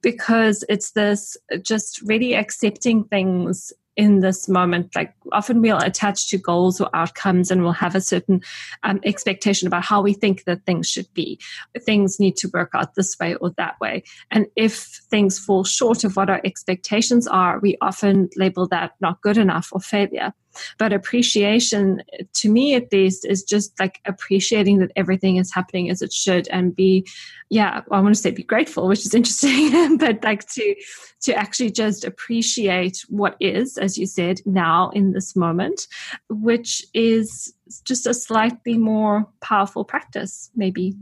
because 0.00 0.64
it's 0.68 0.90
this 0.92 1.36
just 1.62 2.02
really 2.02 2.34
accepting 2.34 3.04
things 3.04 3.72
in 3.96 4.20
this 4.20 4.48
moment 4.48 4.94
like 4.94 5.14
often 5.32 5.60
we'll 5.60 5.78
attach 5.78 6.28
to 6.28 6.38
goals 6.38 6.80
or 6.80 6.88
outcomes 6.94 7.50
and 7.50 7.62
we'll 7.62 7.72
have 7.72 7.94
a 7.94 8.00
certain 8.00 8.40
um, 8.82 9.00
expectation 9.04 9.66
about 9.66 9.84
how 9.84 10.00
we 10.00 10.14
think 10.14 10.44
that 10.44 10.64
things 10.64 10.88
should 10.88 11.12
be. 11.14 11.38
Things 11.80 12.18
need 12.18 12.36
to 12.36 12.50
work 12.52 12.70
out 12.74 12.94
this 12.94 13.16
way 13.20 13.34
or 13.36 13.50
that 13.58 13.78
way. 13.80 14.02
And 14.30 14.46
if 14.56 15.00
things 15.10 15.38
fall 15.38 15.64
short 15.64 16.04
of 16.04 16.16
what 16.16 16.30
our 16.30 16.40
expectations 16.44 17.26
are 17.26 17.58
we 17.60 17.76
often 17.80 18.28
label 18.36 18.66
that 18.68 18.92
not 19.00 19.20
good 19.20 19.36
enough 19.38 19.68
or 19.72 19.80
failure 19.80 20.32
but 20.78 20.92
appreciation, 20.92 22.02
to 22.34 22.50
me 22.50 22.74
at 22.74 22.92
least, 22.92 23.24
is 23.24 23.42
just 23.42 23.78
like 23.78 24.00
appreciating 24.06 24.78
that 24.78 24.92
everything 24.96 25.36
is 25.36 25.52
happening 25.52 25.90
as 25.90 26.02
it 26.02 26.12
should 26.12 26.48
and 26.48 26.74
be, 26.74 27.06
yeah, 27.50 27.82
well, 27.86 28.00
I 28.00 28.02
want 28.02 28.14
to 28.14 28.20
say 28.20 28.30
be 28.30 28.42
grateful, 28.42 28.88
which 28.88 29.06
is 29.06 29.14
interesting, 29.20 29.96
but 29.98 30.22
like 30.22 30.48
to 30.52 30.74
to 31.22 31.34
actually 31.34 31.70
just 31.70 32.04
appreciate 32.04 33.04
what 33.08 33.36
is, 33.38 33.78
as 33.78 33.96
you 33.96 34.06
said, 34.06 34.40
now 34.44 34.90
in 34.90 35.12
this 35.12 35.36
moment, 35.36 35.86
which 36.28 36.84
is 36.94 37.54
just 37.84 38.06
a 38.06 38.14
slightly 38.14 38.76
more 38.76 39.28
powerful 39.40 39.84
practice, 39.84 40.50
maybe. 40.56 40.94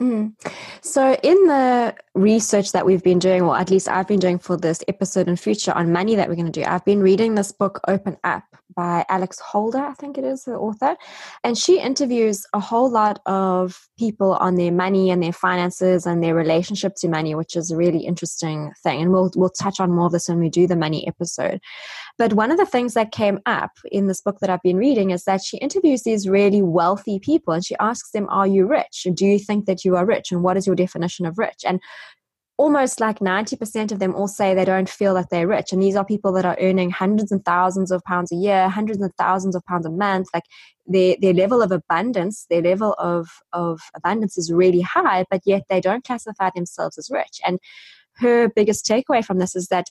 Mm. 0.00 0.34
So, 0.80 1.14
in 1.22 1.46
the 1.46 1.94
research 2.14 2.72
that 2.72 2.86
we've 2.86 3.02
been 3.02 3.18
doing, 3.18 3.42
or 3.42 3.56
at 3.56 3.70
least 3.70 3.88
I've 3.88 4.06
been 4.06 4.20
doing 4.20 4.38
for 4.38 4.56
this 4.56 4.82
episode 4.86 5.26
and 5.26 5.38
future 5.38 5.72
on 5.72 5.92
money 5.92 6.14
that 6.14 6.28
we're 6.28 6.36
going 6.36 6.52
to 6.52 6.60
do, 6.60 6.64
I've 6.64 6.84
been 6.84 7.00
reading 7.00 7.34
this 7.34 7.50
book, 7.50 7.80
Open 7.88 8.16
Up, 8.22 8.44
by 8.78 9.04
Alex 9.08 9.40
Holder, 9.40 9.80
I 9.80 9.94
think 9.94 10.18
it 10.18 10.24
is 10.24 10.44
the 10.44 10.52
author. 10.52 10.96
And 11.42 11.58
she 11.58 11.80
interviews 11.80 12.46
a 12.52 12.60
whole 12.60 12.88
lot 12.88 13.20
of 13.26 13.88
people 13.98 14.34
on 14.34 14.54
their 14.54 14.70
money 14.70 15.10
and 15.10 15.20
their 15.20 15.32
finances 15.32 16.06
and 16.06 16.22
their 16.22 16.36
relationship 16.36 16.94
to 16.98 17.08
money, 17.08 17.34
which 17.34 17.56
is 17.56 17.72
a 17.72 17.76
really 17.76 18.06
interesting 18.06 18.72
thing. 18.84 19.02
And 19.02 19.10
we'll, 19.10 19.32
we'll 19.34 19.48
touch 19.50 19.80
on 19.80 19.90
more 19.90 20.06
of 20.06 20.12
this 20.12 20.28
when 20.28 20.38
we 20.38 20.48
do 20.48 20.68
the 20.68 20.76
money 20.76 21.08
episode. 21.08 21.60
But 22.18 22.34
one 22.34 22.52
of 22.52 22.56
the 22.56 22.66
things 22.66 22.94
that 22.94 23.10
came 23.10 23.40
up 23.46 23.72
in 23.90 24.06
this 24.06 24.20
book 24.20 24.38
that 24.40 24.48
I've 24.48 24.62
been 24.62 24.76
reading 24.76 25.10
is 25.10 25.24
that 25.24 25.42
she 25.42 25.56
interviews 25.58 26.04
these 26.04 26.28
really 26.28 26.62
wealthy 26.62 27.18
people 27.18 27.54
and 27.54 27.64
she 27.64 27.74
asks 27.80 28.12
them, 28.12 28.28
Are 28.28 28.46
you 28.46 28.66
rich? 28.68 29.08
Do 29.12 29.26
you 29.26 29.40
think 29.40 29.66
that 29.66 29.84
you 29.84 29.87
are 29.96 30.06
rich? 30.06 30.32
And 30.32 30.42
what 30.42 30.56
is 30.56 30.66
your 30.66 30.76
definition 30.76 31.26
of 31.26 31.38
rich? 31.38 31.64
And 31.64 31.80
almost 32.58 32.98
like 32.98 33.20
90% 33.20 33.92
of 33.92 34.00
them 34.00 34.14
all 34.16 34.26
say 34.26 34.52
they 34.52 34.64
don't 34.64 34.88
feel 34.88 35.14
that 35.14 35.30
they're 35.30 35.46
rich. 35.46 35.72
And 35.72 35.80
these 35.80 35.94
are 35.94 36.04
people 36.04 36.32
that 36.32 36.44
are 36.44 36.56
earning 36.60 36.90
hundreds 36.90 37.30
and 37.30 37.44
thousands 37.44 37.92
of 37.92 38.02
pounds 38.02 38.32
a 38.32 38.34
year, 38.34 38.68
hundreds 38.68 39.00
and 39.00 39.14
thousands 39.16 39.54
of 39.54 39.64
pounds 39.64 39.86
a 39.86 39.90
month. 39.90 40.28
Like 40.34 40.42
their, 40.84 41.14
their 41.20 41.32
level 41.32 41.62
of 41.62 41.70
abundance, 41.70 42.46
their 42.50 42.60
level 42.60 42.94
of, 42.98 43.28
of 43.52 43.80
abundance 43.94 44.36
is 44.36 44.52
really 44.52 44.80
high, 44.80 45.24
but 45.30 45.42
yet 45.46 45.62
they 45.68 45.80
don't 45.80 46.04
classify 46.04 46.50
themselves 46.52 46.98
as 46.98 47.10
rich. 47.10 47.40
And 47.46 47.60
her 48.16 48.48
biggest 48.48 48.84
takeaway 48.84 49.24
from 49.24 49.38
this 49.38 49.54
is 49.54 49.68
that 49.68 49.86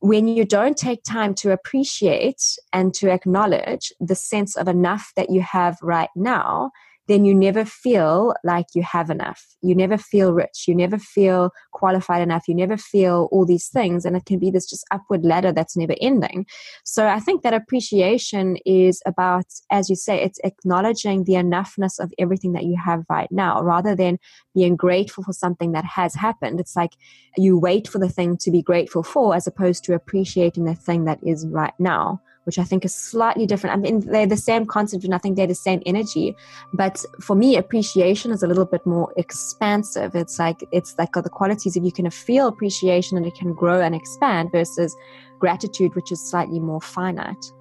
when 0.00 0.26
you 0.26 0.44
don't 0.44 0.76
take 0.76 1.04
time 1.04 1.34
to 1.34 1.52
appreciate 1.52 2.42
and 2.72 2.92
to 2.94 3.10
acknowledge 3.10 3.92
the 4.00 4.14
sense 4.14 4.56
of 4.56 4.66
enough 4.66 5.12
that 5.14 5.30
you 5.30 5.42
have 5.42 5.78
right 5.82 6.08
now, 6.16 6.70
then 7.10 7.24
you 7.24 7.34
never 7.34 7.64
feel 7.64 8.34
like 8.44 8.66
you 8.72 8.82
have 8.84 9.10
enough. 9.10 9.44
You 9.62 9.74
never 9.74 9.98
feel 9.98 10.32
rich. 10.32 10.66
You 10.68 10.76
never 10.76 10.96
feel 10.96 11.50
qualified 11.72 12.22
enough. 12.22 12.46
You 12.46 12.54
never 12.54 12.76
feel 12.76 13.28
all 13.32 13.44
these 13.44 13.66
things. 13.66 14.04
And 14.04 14.16
it 14.16 14.26
can 14.26 14.38
be 14.38 14.48
this 14.48 14.70
just 14.70 14.86
upward 14.92 15.24
ladder 15.24 15.50
that's 15.50 15.76
never 15.76 15.96
ending. 16.00 16.46
So 16.84 17.08
I 17.08 17.18
think 17.18 17.42
that 17.42 17.52
appreciation 17.52 18.58
is 18.64 19.02
about, 19.06 19.46
as 19.72 19.90
you 19.90 19.96
say, 19.96 20.22
it's 20.22 20.38
acknowledging 20.44 21.24
the 21.24 21.32
enoughness 21.32 21.98
of 21.98 22.12
everything 22.16 22.52
that 22.52 22.64
you 22.64 22.76
have 22.76 23.04
right 23.10 23.30
now 23.32 23.60
rather 23.60 23.96
than 23.96 24.20
being 24.54 24.76
grateful 24.76 25.24
for 25.24 25.32
something 25.32 25.72
that 25.72 25.84
has 25.84 26.14
happened. 26.14 26.60
It's 26.60 26.76
like 26.76 26.92
you 27.36 27.58
wait 27.58 27.88
for 27.88 27.98
the 27.98 28.08
thing 28.08 28.36
to 28.36 28.52
be 28.52 28.62
grateful 28.62 29.02
for 29.02 29.34
as 29.34 29.48
opposed 29.48 29.82
to 29.84 29.94
appreciating 29.94 30.64
the 30.64 30.76
thing 30.76 31.06
that 31.06 31.18
is 31.24 31.44
right 31.48 31.74
now 31.80 32.20
which 32.44 32.58
I 32.58 32.64
think 32.64 32.84
is 32.84 32.94
slightly 32.94 33.46
different. 33.46 33.76
I 33.76 33.78
mean, 33.78 34.00
they're 34.00 34.26
the 34.26 34.36
same 34.36 34.66
concept 34.66 35.04
and 35.04 35.14
I 35.14 35.18
think 35.18 35.36
they're 35.36 35.46
the 35.46 35.54
same 35.54 35.82
energy. 35.86 36.34
But 36.72 37.04
for 37.20 37.36
me, 37.36 37.56
appreciation 37.56 38.30
is 38.32 38.42
a 38.42 38.46
little 38.46 38.64
bit 38.64 38.84
more 38.86 39.12
expansive. 39.16 40.14
It's 40.14 40.38
like, 40.38 40.64
it's 40.72 40.94
like 40.98 41.12
the 41.12 41.28
qualities 41.30 41.76
of 41.76 41.84
you 41.84 41.92
can 41.92 42.08
feel 42.10 42.48
appreciation 42.48 43.16
and 43.16 43.26
it 43.26 43.34
can 43.34 43.52
grow 43.54 43.80
and 43.80 43.94
expand 43.94 44.50
versus 44.52 44.96
gratitude, 45.38 45.94
which 45.94 46.10
is 46.12 46.20
slightly 46.20 46.58
more 46.58 46.80
finite. 46.80 47.52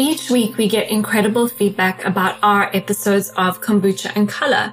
Each 0.00 0.30
week, 0.30 0.56
we 0.56 0.68
get 0.68 0.90
incredible 0.90 1.48
feedback 1.48 2.04
about 2.04 2.36
our 2.42 2.70
episodes 2.72 3.30
of 3.30 3.60
Kombucha 3.60 4.12
and 4.14 4.28
Color. 4.28 4.72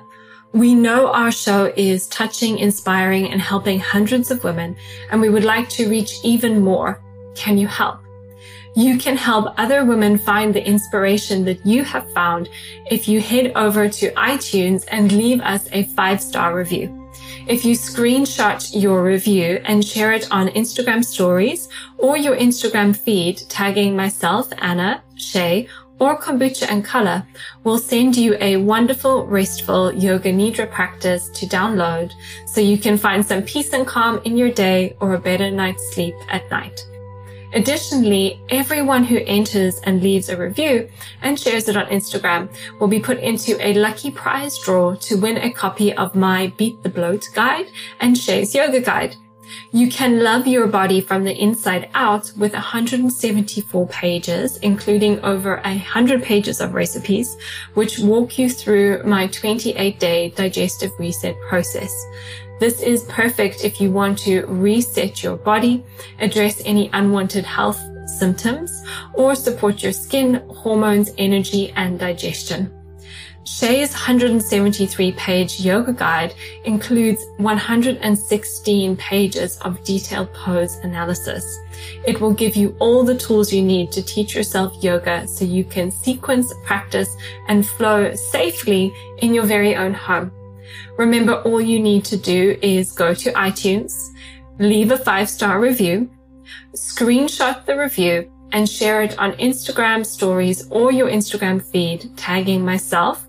We 0.53 0.75
know 0.75 1.11
our 1.11 1.31
show 1.31 1.73
is 1.75 2.07
touching, 2.07 2.59
inspiring, 2.59 3.31
and 3.31 3.41
helping 3.41 3.79
hundreds 3.79 4.29
of 4.29 4.43
women, 4.43 4.77
and 5.09 5.19
we 5.19 5.29
would 5.29 5.43
like 5.43 5.67
to 5.69 5.89
reach 5.89 6.13
even 6.23 6.61
more. 6.61 7.01
Can 7.35 7.57
you 7.57 7.67
help? 7.67 7.99
You 8.75 8.97
can 8.97 9.15
help 9.15 9.53
other 9.57 9.85
women 9.85 10.17
find 10.17 10.53
the 10.53 10.65
inspiration 10.65 11.45
that 11.45 11.65
you 11.65 11.85
have 11.85 12.11
found 12.11 12.49
if 12.91 13.07
you 13.07 13.21
head 13.21 13.53
over 13.55 13.87
to 13.87 14.11
iTunes 14.11 14.83
and 14.91 15.11
leave 15.11 15.39
us 15.41 15.69
a 15.71 15.83
five 15.95 16.21
star 16.21 16.53
review. 16.53 17.01
If 17.47 17.63
you 17.63 17.75
screenshot 17.75 18.69
your 18.73 19.03
review 19.03 19.61
and 19.65 19.85
share 19.85 20.11
it 20.11 20.27
on 20.31 20.49
Instagram 20.49 21.05
stories 21.05 21.69
or 21.97 22.17
your 22.17 22.35
Instagram 22.35 22.95
feed, 22.95 23.37
tagging 23.49 23.95
myself, 23.95 24.51
Anna, 24.57 25.01
Shay, 25.15 25.69
or 25.99 26.19
Kombucha 26.19 26.67
and 26.69 26.83
Color, 26.83 27.25
we'll 27.63 27.77
send 27.77 28.17
you 28.17 28.35
a 28.41 28.57
wonderful, 28.57 29.25
restful 29.25 29.93
yoga 29.93 30.33
nidra 30.33 30.69
practice 30.69 31.29
to 31.29 31.45
download 31.45 32.11
so 32.45 32.59
you 32.59 32.77
can 32.77 32.97
find 32.97 33.25
some 33.25 33.43
peace 33.43 33.71
and 33.71 33.87
calm 33.87 34.19
in 34.25 34.35
your 34.35 34.51
day 34.51 34.97
or 34.99 35.13
a 35.13 35.19
better 35.19 35.49
night's 35.49 35.93
sleep 35.93 36.15
at 36.29 36.49
night. 36.51 36.85
Additionally, 37.53 38.41
everyone 38.49 39.03
who 39.03 39.19
enters 39.25 39.79
and 39.83 40.01
leaves 40.01 40.29
a 40.29 40.37
review 40.37 40.89
and 41.21 41.39
shares 41.39 41.67
it 41.69 41.77
on 41.77 41.85
Instagram 41.87 42.49
will 42.79 42.87
be 42.87 42.99
put 42.99 43.19
into 43.19 43.57
a 43.65 43.73
lucky 43.73 44.11
prize 44.11 44.57
draw 44.59 44.95
to 44.95 45.15
win 45.15 45.37
a 45.37 45.51
copy 45.51 45.93
of 45.93 46.15
my 46.15 46.51
Beat 46.57 46.81
the 46.83 46.89
Bloat 46.89 47.27
guide 47.33 47.67
and 47.99 48.17
Shay's 48.17 48.53
yoga 48.53 48.81
guide. 48.81 49.15
You 49.71 49.89
can 49.89 50.23
love 50.23 50.47
your 50.47 50.67
body 50.67 51.01
from 51.01 51.23
the 51.23 51.39
inside 51.39 51.89
out 51.93 52.31
with 52.37 52.53
174 52.53 53.87
pages, 53.87 54.57
including 54.57 55.19
over 55.19 55.57
100 55.63 56.23
pages 56.23 56.61
of 56.61 56.73
recipes, 56.73 57.37
which 57.73 57.99
walk 57.99 58.39
you 58.39 58.49
through 58.49 59.03
my 59.03 59.27
28 59.27 59.99
day 59.99 60.29
digestive 60.29 60.91
reset 60.99 61.39
process. 61.41 61.93
This 62.59 62.81
is 62.81 63.03
perfect 63.03 63.63
if 63.63 63.81
you 63.81 63.91
want 63.91 64.17
to 64.19 64.45
reset 64.45 65.21
your 65.21 65.35
body, 65.35 65.83
address 66.19 66.61
any 66.63 66.89
unwanted 66.93 67.43
health 67.43 67.81
symptoms, 68.17 68.83
or 69.13 69.35
support 69.35 69.83
your 69.83 69.91
skin, 69.91 70.35
hormones, 70.49 71.11
energy, 71.17 71.71
and 71.75 71.99
digestion. 71.99 72.71
Shay's 73.45 73.91
173 73.91 75.11
page 75.11 75.59
yoga 75.59 75.93
guide 75.93 76.33
includes 76.63 77.23
116 77.37 78.97
pages 78.97 79.57
of 79.59 79.83
detailed 79.83 80.33
pose 80.33 80.77
analysis. 80.77 81.59
It 82.07 82.19
will 82.19 82.33
give 82.33 82.55
you 82.55 82.75
all 82.79 83.03
the 83.03 83.15
tools 83.15 83.53
you 83.53 83.61
need 83.61 83.91
to 83.91 84.01
teach 84.01 84.33
yourself 84.33 84.83
yoga 84.83 85.27
so 85.27 85.45
you 85.45 85.63
can 85.63 85.91
sequence, 85.91 86.51
practice, 86.63 87.15
and 87.47 87.67
flow 87.67 88.15
safely 88.15 88.91
in 89.19 89.33
your 89.33 89.45
very 89.45 89.75
own 89.75 89.93
home. 89.93 90.31
Remember, 90.97 91.35
all 91.41 91.61
you 91.61 91.79
need 91.79 92.05
to 92.05 92.17
do 92.17 92.57
is 92.61 92.91
go 92.91 93.13
to 93.13 93.31
iTunes, 93.33 93.93
leave 94.59 94.91
a 94.91 94.97
five 94.97 95.29
star 95.29 95.59
review, 95.59 96.09
screenshot 96.73 97.65
the 97.65 97.77
review, 97.77 98.31
and 98.51 98.69
share 98.69 99.01
it 99.01 99.17
on 99.19 99.33
Instagram 99.33 100.05
stories 100.05 100.67
or 100.69 100.91
your 100.91 101.09
Instagram 101.09 101.63
feed, 101.63 102.15
tagging 102.17 102.63
myself, 102.63 103.27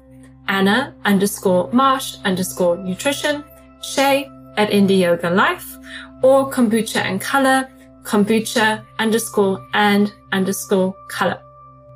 Anna 0.49 0.95
underscore 1.05 1.71
Marsh 1.73 2.17
underscore 2.25 2.77
nutrition, 2.77 3.45
Shay 3.83 4.29
at 4.57 4.71
Indie 4.71 5.01
Yoga 5.01 5.31
Life, 5.31 5.77
or 6.23 6.51
Kombucha 6.51 7.01
and 7.01 7.21
Color, 7.21 7.69
kombucha 8.07 8.85
underscore 8.99 9.67
and 9.75 10.13
underscore 10.33 10.95
color 11.09 11.41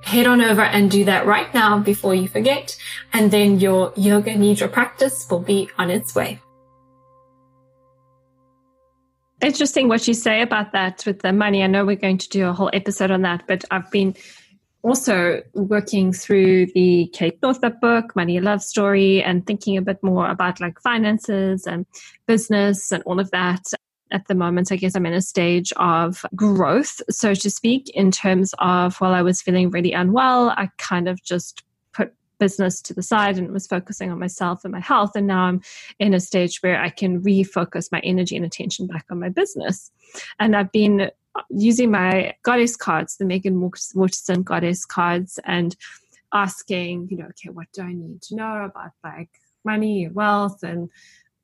head 0.02 0.26
on 0.26 0.40
over 0.40 0.62
and 0.62 0.90
do 0.90 1.04
that 1.04 1.26
right 1.26 1.52
now 1.54 1.78
before 1.78 2.14
you 2.14 2.28
forget. 2.28 2.76
And 3.12 3.30
then 3.30 3.61
your 3.61 3.92
yoga 3.97 4.35
nidra 4.35 4.71
practice 4.71 5.26
will 5.30 5.40
be 5.40 5.69
on 5.78 5.90
its 5.90 6.14
way. 6.14 6.40
Interesting 9.42 9.88
what 9.88 10.07
you 10.07 10.12
say 10.12 10.42
about 10.42 10.73
that 10.73 11.02
with 11.07 11.21
the 11.21 11.33
money. 11.33 11.62
I 11.62 11.66
know 11.66 11.85
we're 11.85 11.97
going 11.97 12.19
to 12.19 12.28
do 12.28 12.47
a 12.47 12.52
whole 12.52 12.71
episode 12.73 13.11
on 13.11 13.23
that, 13.23 13.45
but 13.47 13.64
I've 13.71 13.90
been 13.90 14.14
also 14.83 15.42
working 15.54 16.12
through 16.12 16.66
the 16.75 17.11
Kate 17.12 17.38
Northrup 17.42 17.80
book, 17.80 18.14
Money 18.16 18.40
Love 18.40 18.62
Story, 18.62 19.23
and 19.23 19.47
thinking 19.47 19.76
a 19.76 19.83
bit 19.83 20.02
more 20.02 20.28
about 20.28 20.61
like 20.61 20.80
finances 20.80 21.66
and 21.66 21.87
business 22.26 22.92
and 22.92 23.02
all 23.04 23.21
of 23.21 23.30
that 23.30 23.62
at 24.12 24.26
the 24.29 24.35
moment, 24.35 24.73
I 24.73 24.76
guess 24.76 24.95
I'm 24.95 25.07
in 25.07 25.12
a 25.12 25.23
stage 25.23 25.73
of 25.76 26.25
growth, 26.35 27.00
so 27.11 27.35
to 27.35 27.50
speak, 27.50 27.90
in 27.90 28.11
terms 28.11 28.55
of 28.59 28.97
while 29.00 29.12
I 29.12 29.23
was 29.23 29.43
feeling 29.43 29.71
really 29.71 29.93
unwell, 29.93 30.50
I 30.50 30.69
kind 30.79 31.09
of 31.09 31.23
just 31.23 31.62
put 31.93 32.12
business 32.38 32.81
to 32.83 32.95
the 32.95 33.02
side 33.02 33.38
and 33.38 33.52
was 33.52 33.67
focusing 33.67 34.11
on 34.11 34.19
myself 34.19 34.64
and 34.64 34.73
my 34.73 34.81
health. 34.81 35.12
And 35.14 35.26
now 35.26 35.45
I'm 35.45 35.61
in 35.99 36.14
a 36.14 36.21
stage 36.21 36.62
where 36.62 36.81
I 36.81 36.88
can 36.88 37.23
refocus 37.23 37.93
my 37.93 38.00
energy 38.00 38.37
and 38.37 38.45
attention 38.45 38.87
back 38.87 39.07
on 39.11 39.21
my 39.21 39.29
business. 39.29 39.90
And 40.38 40.57
I've 40.57 40.73
been 40.73 41.11
using 41.50 41.90
my 41.90 42.35
goddess 42.43 42.76
cards, 42.76 43.17
the 43.17 43.25
Meggan 43.25 43.71
Watterson 43.95 44.43
goddess 44.43 44.85
cards, 44.85 45.38
and 45.45 45.76
asking, 46.33 47.09
you 47.11 47.19
know, 47.19 47.26
okay, 47.26 47.50
what 47.50 47.67
do 47.73 47.83
I 47.83 47.93
need 47.93 48.23
to 48.23 48.37
know 48.37 48.64
about 48.64 48.93
like 49.05 49.31
money, 49.64 50.09
wealth, 50.09 50.62
and 50.62 50.88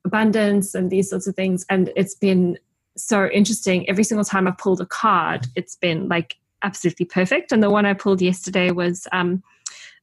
abundance 0.07 0.75
and 0.75 0.91
these 0.91 1.11
sorts 1.11 1.27
of 1.27 1.35
things. 1.35 1.67
And 1.69 1.93
it's 1.97 2.15
been 2.15 2.59
so 2.97 3.29
interesting. 3.29 3.89
Every 3.89 4.05
single 4.05 4.25
time 4.25 4.49
I've 4.49 4.59
pulled 4.59 4.81
a 4.81 4.87
card, 4.87 5.47
it's 5.55 5.77
been 5.77 6.09
like 6.09 6.37
absolutely 6.63 7.07
perfect. 7.07 7.53
And 7.53 7.63
the 7.63 7.71
one 7.71 7.87
I 7.87 7.95
pulled 7.95 8.23
yesterday 8.23 8.71
was 8.71 9.07
um, 9.13 9.43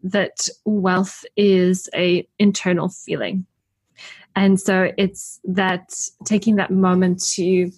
that 0.03 0.48
wealth 0.65 1.25
is 1.36 1.89
a 1.95 2.27
internal 2.38 2.89
feeling. 2.89 3.45
And 4.36 4.60
so 4.60 4.91
it's 4.98 5.39
that 5.43 5.93
taking 6.25 6.55
that 6.55 6.72
moment 6.72 7.24
to 7.33 7.72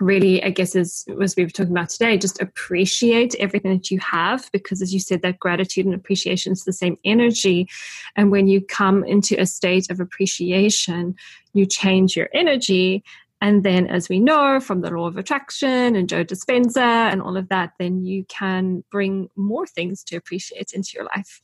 really, 0.00 0.42
I 0.42 0.50
guess, 0.50 0.74
as, 0.74 1.04
we 1.06 1.44
were 1.44 1.50
talking 1.50 1.72
about 1.72 1.90
today, 1.90 2.18
just 2.18 2.40
appreciate 2.40 3.34
everything 3.38 3.72
that 3.72 3.90
you 3.90 4.00
have 4.00 4.50
because, 4.52 4.82
as 4.82 4.92
you 4.92 5.00
said, 5.00 5.22
that 5.22 5.38
gratitude 5.38 5.86
and 5.86 5.94
appreciation 5.94 6.52
is 6.52 6.64
the 6.64 6.72
same 6.72 6.96
energy. 7.04 7.68
And 8.16 8.30
when 8.30 8.48
you 8.48 8.60
come 8.60 9.04
into 9.04 9.38
a 9.38 9.46
state 9.46 9.90
of 9.90 10.00
appreciation, 10.00 11.14
you 11.52 11.66
change 11.66 12.16
your 12.16 12.30
energy. 12.32 13.04
And 13.42 13.62
then, 13.62 13.86
as 13.86 14.08
we 14.08 14.20
know 14.20 14.60
from 14.60 14.80
the 14.80 14.90
law 14.90 15.06
of 15.06 15.16
attraction 15.16 15.96
and 15.96 16.08
Joe 16.08 16.24
Dispenza 16.24 16.78
and 16.78 17.22
all 17.22 17.36
of 17.36 17.48
that, 17.48 17.72
then 17.78 18.04
you 18.04 18.24
can 18.24 18.84
bring 18.90 19.28
more 19.36 19.66
things 19.66 20.02
to 20.04 20.16
appreciate 20.16 20.72
into 20.72 20.92
your 20.94 21.04
life. 21.04 21.42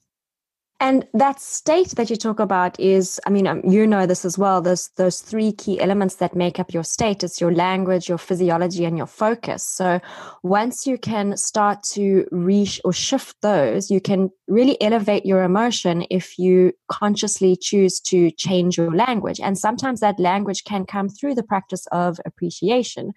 And 0.78 1.06
that 1.14 1.40
state 1.40 1.88
that 1.96 2.10
you 2.10 2.16
talk 2.16 2.38
about 2.38 2.78
is, 2.78 3.18
I 3.26 3.30
mean, 3.30 3.46
um, 3.46 3.62
you 3.64 3.86
know 3.86 4.04
this 4.04 4.26
as 4.26 4.36
well. 4.36 4.60
There's 4.60 4.90
those 4.96 5.20
three 5.20 5.52
key 5.52 5.80
elements 5.80 6.16
that 6.16 6.36
make 6.36 6.60
up 6.60 6.74
your 6.74 6.84
state. 6.84 7.24
It's 7.24 7.40
your 7.40 7.52
language, 7.52 8.10
your 8.10 8.18
physiology, 8.18 8.84
and 8.84 8.98
your 8.98 9.06
focus. 9.06 9.66
So 9.66 10.00
once 10.42 10.86
you 10.86 10.98
can 10.98 11.34
start 11.38 11.82
to 11.92 12.26
reach 12.30 12.78
or 12.84 12.92
shift 12.92 13.36
those, 13.40 13.90
you 13.90 14.02
can 14.02 14.30
really 14.48 14.80
elevate 14.82 15.24
your 15.24 15.44
emotion 15.44 16.04
if 16.10 16.38
you 16.38 16.72
consciously 16.88 17.56
choose 17.56 17.98
to 18.00 18.30
change 18.32 18.76
your 18.76 18.94
language. 18.94 19.40
And 19.40 19.56
sometimes 19.56 20.00
that 20.00 20.20
language 20.20 20.64
can 20.64 20.84
come 20.84 21.08
through 21.08 21.36
the 21.36 21.42
practice 21.42 21.86
of 21.90 22.20
appreciation. 22.26 23.14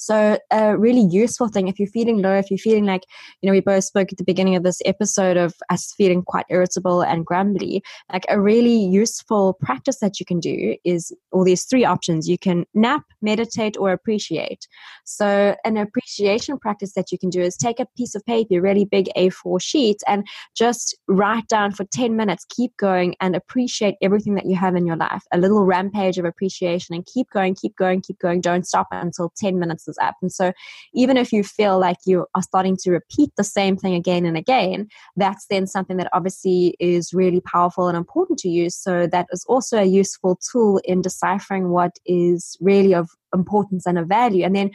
So 0.00 0.38
a 0.50 0.78
really 0.78 1.06
useful 1.10 1.48
thing 1.48 1.68
if 1.68 1.78
you're 1.78 1.86
feeling 1.86 2.22
low, 2.22 2.34
if 2.34 2.50
you're 2.50 2.56
feeling 2.56 2.86
like, 2.86 3.04
you 3.42 3.46
know, 3.46 3.52
we 3.52 3.60
both 3.60 3.84
spoke 3.84 4.10
at 4.10 4.16
the 4.16 4.24
beginning 4.24 4.56
of 4.56 4.62
this 4.62 4.80
episode 4.86 5.36
of 5.36 5.54
us 5.68 5.92
feeling 5.94 6.22
quite 6.22 6.46
irritable 6.48 7.02
and 7.02 7.26
grumbly, 7.26 7.82
like 8.10 8.24
a 8.30 8.40
really 8.40 8.78
useful 8.78 9.58
practice 9.60 9.98
that 9.98 10.18
you 10.18 10.24
can 10.24 10.40
do 10.40 10.74
is 10.86 11.12
all 11.32 11.44
these 11.44 11.64
three 11.64 11.84
options. 11.84 12.26
You 12.26 12.38
can 12.38 12.64
nap, 12.72 13.02
meditate, 13.20 13.76
or 13.76 13.92
appreciate. 13.92 14.66
So 15.04 15.54
an 15.66 15.76
appreciation 15.76 16.58
practice 16.58 16.94
that 16.94 17.12
you 17.12 17.18
can 17.18 17.28
do 17.28 17.42
is 17.42 17.54
take 17.58 17.78
a 17.78 17.86
piece 17.98 18.14
of 18.14 18.24
paper, 18.24 18.58
really 18.58 18.86
big 18.86 19.10
A4 19.18 19.60
sheet, 19.60 19.98
and 20.06 20.26
just 20.56 20.96
write 21.08 21.46
down 21.48 21.72
for 21.72 21.84
10 21.84 22.16
minutes, 22.16 22.46
keep 22.48 22.74
going 22.78 23.16
and 23.20 23.36
appreciate 23.36 23.96
everything 24.00 24.34
that 24.36 24.46
you 24.46 24.56
have 24.56 24.76
in 24.76 24.86
your 24.86 24.96
life. 24.96 25.24
A 25.30 25.36
little 25.36 25.62
rampage 25.62 26.16
of 26.16 26.24
appreciation 26.24 26.94
and 26.94 27.04
keep 27.04 27.28
going, 27.30 27.54
keep 27.54 27.76
going, 27.76 28.00
keep 28.00 28.18
going. 28.18 28.40
Don't 28.40 28.66
stop 28.66 28.88
until 28.92 29.30
10 29.36 29.58
minutes 29.58 29.89
up. 29.98 30.14
And 30.22 30.32
so 30.32 30.52
even 30.94 31.16
if 31.16 31.32
you 31.32 31.42
feel 31.42 31.78
like 31.78 31.96
you 32.06 32.26
are 32.34 32.42
starting 32.42 32.76
to 32.82 32.90
repeat 32.90 33.30
the 33.36 33.44
same 33.44 33.76
thing 33.76 33.94
again 33.94 34.24
and 34.24 34.36
again, 34.36 34.88
that's 35.16 35.46
then 35.50 35.66
something 35.66 35.96
that 35.96 36.10
obviously 36.12 36.76
is 36.78 37.12
really 37.12 37.40
powerful 37.40 37.88
and 37.88 37.96
important 37.96 38.38
to 38.40 38.48
you. 38.48 38.70
So 38.70 39.06
that 39.06 39.26
is 39.32 39.44
also 39.48 39.78
a 39.78 39.84
useful 39.84 40.38
tool 40.50 40.80
in 40.84 41.02
deciphering 41.02 41.70
what 41.70 41.92
is 42.06 42.56
really 42.60 42.94
of 42.94 43.08
importance 43.34 43.86
and 43.86 43.98
of 43.98 44.08
value. 44.08 44.44
And 44.44 44.54
then 44.54 44.70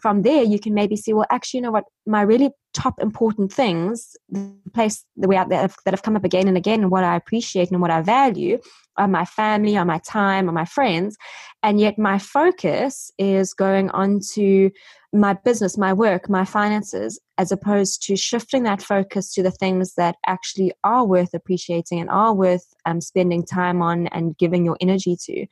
from 0.00 0.22
there 0.22 0.42
you 0.42 0.58
can 0.58 0.74
maybe 0.74 0.96
see 0.96 1.12
well 1.12 1.26
actually 1.30 1.58
you 1.58 1.62
know 1.62 1.70
what 1.70 1.84
my 2.06 2.22
really 2.22 2.50
top 2.72 3.00
important 3.00 3.52
things 3.52 4.16
the 4.28 4.52
place 4.72 5.04
the 5.16 5.26
way 5.26 5.36
that 5.36 5.50
have, 5.50 5.76
that 5.84 5.92
have 5.92 6.02
come 6.02 6.16
up 6.16 6.24
again 6.24 6.46
and 6.46 6.56
again 6.56 6.82
and 6.82 6.90
what 6.90 7.04
i 7.04 7.16
appreciate 7.16 7.70
and 7.70 7.80
what 7.80 7.90
i 7.90 8.00
value 8.00 8.58
are 9.00 9.08
my 9.08 9.24
family, 9.24 9.76
on 9.76 9.86
my 9.86 9.98
time, 9.98 10.48
on 10.48 10.54
my 10.54 10.64
friends. 10.64 11.16
And 11.62 11.80
yet 11.80 11.98
my 11.98 12.18
focus 12.18 13.10
is 13.18 13.54
going 13.54 13.90
on 13.90 14.20
to 14.34 14.70
my 15.12 15.32
business, 15.32 15.76
my 15.76 15.92
work, 15.92 16.28
my 16.28 16.44
finances, 16.44 17.18
as 17.36 17.50
opposed 17.50 18.02
to 18.04 18.16
shifting 18.16 18.62
that 18.62 18.82
focus 18.82 19.34
to 19.34 19.42
the 19.42 19.50
things 19.50 19.94
that 19.94 20.16
actually 20.26 20.72
are 20.84 21.04
worth 21.04 21.34
appreciating 21.34 22.00
and 22.00 22.10
are 22.10 22.34
worth 22.34 22.74
um, 22.86 23.00
spending 23.00 23.44
time 23.44 23.82
on 23.82 24.06
and 24.08 24.38
giving 24.38 24.64
your 24.64 24.76
energy 24.80 25.16
to. 25.24 25.46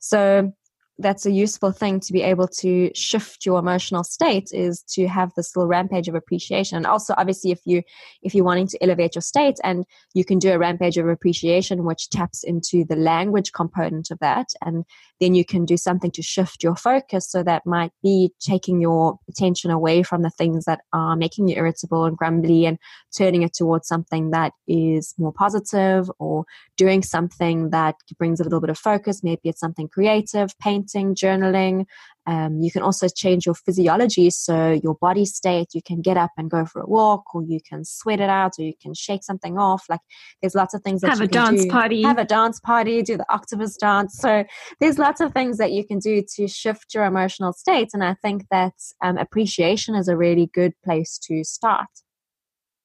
So 0.00 0.52
that's 0.98 1.26
a 1.26 1.30
useful 1.30 1.70
thing 1.70 2.00
to 2.00 2.12
be 2.12 2.22
able 2.22 2.48
to 2.48 2.90
shift 2.94 3.46
your 3.46 3.58
emotional 3.58 4.02
state 4.02 4.50
is 4.52 4.82
to 4.82 5.06
have 5.06 5.32
this 5.34 5.54
little 5.54 5.68
rampage 5.68 6.08
of 6.08 6.14
appreciation. 6.14 6.76
And 6.76 6.86
also 6.86 7.14
obviously 7.16 7.52
if 7.52 7.60
you 7.64 7.82
if 8.22 8.34
you're 8.34 8.44
wanting 8.44 8.66
to 8.68 8.82
elevate 8.82 9.14
your 9.14 9.22
state 9.22 9.58
and 9.62 9.84
you 10.14 10.24
can 10.24 10.38
do 10.38 10.50
a 10.50 10.58
rampage 10.58 10.96
of 10.96 11.06
appreciation 11.08 11.84
which 11.84 12.10
taps 12.10 12.42
into 12.42 12.84
the 12.84 12.96
language 12.96 13.52
component 13.52 14.10
of 14.10 14.18
that 14.18 14.48
and 14.64 14.84
then 15.20 15.34
you 15.34 15.44
can 15.44 15.64
do 15.64 15.76
something 15.76 16.10
to 16.12 16.22
shift 16.22 16.62
your 16.62 16.76
focus. 16.76 17.30
So 17.30 17.42
that 17.42 17.64
might 17.64 17.92
be 18.02 18.32
taking 18.40 18.80
your 18.80 19.18
attention 19.28 19.70
away 19.70 20.02
from 20.02 20.22
the 20.22 20.30
things 20.30 20.64
that 20.64 20.80
are 20.92 21.16
making 21.16 21.48
you 21.48 21.56
irritable 21.56 22.04
and 22.04 22.16
grumbly 22.16 22.66
and 22.66 22.78
turning 23.16 23.42
it 23.42 23.54
towards 23.54 23.86
something 23.86 24.30
that 24.30 24.52
is 24.66 25.14
more 25.18 25.32
positive 25.32 26.10
or 26.18 26.44
doing 26.76 27.02
something 27.02 27.70
that 27.70 27.96
brings 28.18 28.40
a 28.40 28.44
little 28.44 28.60
bit 28.60 28.70
of 28.70 28.78
focus. 28.78 29.22
Maybe 29.22 29.40
it's 29.44 29.60
something 29.60 29.88
creative 29.88 30.56
paint 30.58 30.87
journaling. 31.14 31.86
Um, 32.26 32.60
you 32.60 32.70
can 32.70 32.82
also 32.82 33.08
change 33.08 33.46
your 33.46 33.54
physiology, 33.54 34.28
so 34.28 34.78
your 34.82 34.94
body 34.94 35.24
state. 35.24 35.68
You 35.72 35.80
can 35.82 36.02
get 36.02 36.18
up 36.18 36.30
and 36.36 36.50
go 36.50 36.66
for 36.66 36.82
a 36.82 36.86
walk, 36.86 37.34
or 37.34 37.42
you 37.42 37.58
can 37.66 37.84
sweat 37.84 38.20
it 38.20 38.28
out, 38.28 38.52
or 38.58 38.64
you 38.64 38.74
can 38.80 38.92
shake 38.92 39.24
something 39.24 39.56
off. 39.56 39.86
Like 39.88 40.00
there's 40.42 40.54
lots 40.54 40.74
of 40.74 40.82
things 40.82 41.00
that 41.00 41.10
have 41.10 41.20
you 41.20 41.24
a 41.24 41.28
dance 41.28 41.62
do. 41.64 41.70
party, 41.70 42.02
have 42.02 42.18
a 42.18 42.24
dance 42.24 42.60
party, 42.60 43.02
do 43.02 43.16
the 43.16 43.32
octopus 43.32 43.76
dance. 43.76 44.18
So 44.18 44.44
there's 44.78 44.98
lots 44.98 45.22
of 45.22 45.32
things 45.32 45.56
that 45.56 45.72
you 45.72 45.86
can 45.86 45.98
do 45.98 46.22
to 46.36 46.48
shift 46.48 46.92
your 46.92 47.04
emotional 47.04 47.54
state, 47.54 47.90
and 47.94 48.04
I 48.04 48.14
think 48.14 48.44
that 48.50 48.74
um, 49.02 49.16
appreciation 49.16 49.94
is 49.94 50.08
a 50.08 50.16
really 50.16 50.50
good 50.52 50.74
place 50.84 51.18
to 51.28 51.44
start. 51.44 51.88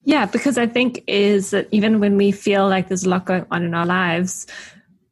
Yeah, 0.06 0.26
because 0.26 0.58
I 0.58 0.68
think 0.68 1.04
is 1.08 1.52
that 1.52 1.68
even 1.72 2.00
when 2.00 2.18
we 2.18 2.32
feel 2.32 2.68
like 2.68 2.90
there's 2.90 3.06
a 3.06 3.10
lot 3.10 3.26
going 3.26 3.46
on 3.52 3.64
in 3.64 3.74
our 3.74 3.86
lives, 3.86 4.48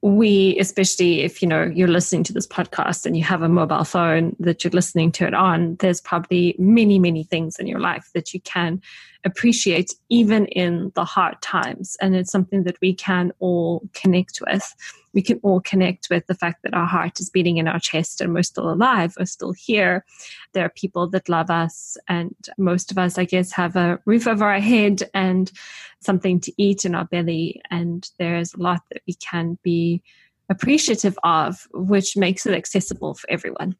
we 0.01 0.57
especially 0.59 1.21
if 1.21 1.41
you 1.41 1.47
know 1.47 1.63
you're 1.63 1.87
listening 1.87 2.23
to 2.23 2.33
this 2.33 2.47
podcast 2.47 3.05
and 3.05 3.15
you 3.15 3.23
have 3.23 3.43
a 3.43 3.49
mobile 3.49 3.83
phone 3.83 4.35
that 4.39 4.63
you're 4.63 4.71
listening 4.71 5.11
to 5.11 5.25
it 5.27 5.33
on 5.33 5.75
there's 5.75 6.01
probably 6.01 6.55
many 6.57 6.97
many 6.97 7.23
things 7.23 7.59
in 7.59 7.67
your 7.67 7.79
life 7.79 8.09
that 8.13 8.33
you 8.33 8.41
can 8.41 8.81
appreciate 9.23 9.93
even 10.09 10.45
in 10.47 10.91
the 10.95 11.05
hard 11.05 11.39
times 11.41 11.97
and 12.01 12.15
it's 12.15 12.31
something 12.31 12.63
that 12.63 12.79
we 12.81 12.93
can 12.93 13.31
all 13.39 13.81
connect 13.93 14.39
with 14.47 14.75
we 15.13 15.21
can 15.21 15.39
all 15.43 15.59
connect 15.61 16.09
with 16.09 16.25
the 16.27 16.35
fact 16.35 16.63
that 16.63 16.73
our 16.73 16.85
heart 16.85 17.19
is 17.19 17.29
beating 17.29 17.57
in 17.57 17.67
our 17.67 17.79
chest 17.79 18.21
and 18.21 18.33
we're 18.33 18.43
still 18.43 18.71
alive, 18.71 19.13
we're 19.19 19.25
still 19.25 19.51
here. 19.51 20.05
There 20.53 20.65
are 20.65 20.69
people 20.69 21.07
that 21.09 21.29
love 21.29 21.49
us, 21.49 21.97
and 22.07 22.35
most 22.57 22.91
of 22.91 22.97
us, 22.97 23.17
I 23.17 23.25
guess, 23.25 23.51
have 23.51 23.75
a 23.75 23.99
roof 24.05 24.27
over 24.27 24.45
our 24.45 24.59
head 24.59 25.03
and 25.13 25.51
something 25.99 26.39
to 26.41 26.53
eat 26.57 26.85
in 26.85 26.95
our 26.95 27.05
belly. 27.05 27.61
And 27.69 28.09
there's 28.19 28.53
a 28.53 28.61
lot 28.61 28.81
that 28.91 29.01
we 29.07 29.13
can 29.15 29.57
be 29.63 30.01
appreciative 30.49 31.17
of, 31.23 31.67
which 31.73 32.17
makes 32.17 32.45
it 32.45 32.53
accessible 32.53 33.13
for 33.15 33.29
everyone. 33.29 33.75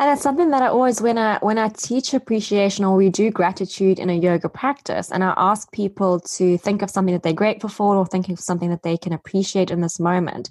And 0.00 0.10
it's 0.10 0.22
something 0.22 0.48
that 0.48 0.62
I 0.62 0.68
always, 0.68 1.02
when 1.02 1.18
I 1.18 1.36
when 1.40 1.58
I 1.58 1.68
teach 1.68 2.14
appreciation 2.14 2.86
or 2.86 2.96
we 2.96 3.10
do 3.10 3.30
gratitude 3.30 3.98
in 3.98 4.08
a 4.08 4.14
yoga 4.14 4.48
practice, 4.48 5.12
and 5.12 5.22
I 5.22 5.34
ask 5.36 5.70
people 5.72 6.20
to 6.20 6.56
think 6.56 6.80
of 6.80 6.88
something 6.88 7.12
that 7.12 7.22
they're 7.22 7.34
grateful 7.34 7.68
for 7.68 7.96
or 7.96 8.06
thinking 8.06 8.32
of 8.32 8.40
something 8.40 8.70
that 8.70 8.82
they 8.82 8.96
can 8.96 9.12
appreciate 9.12 9.70
in 9.70 9.82
this 9.82 10.00
moment. 10.00 10.48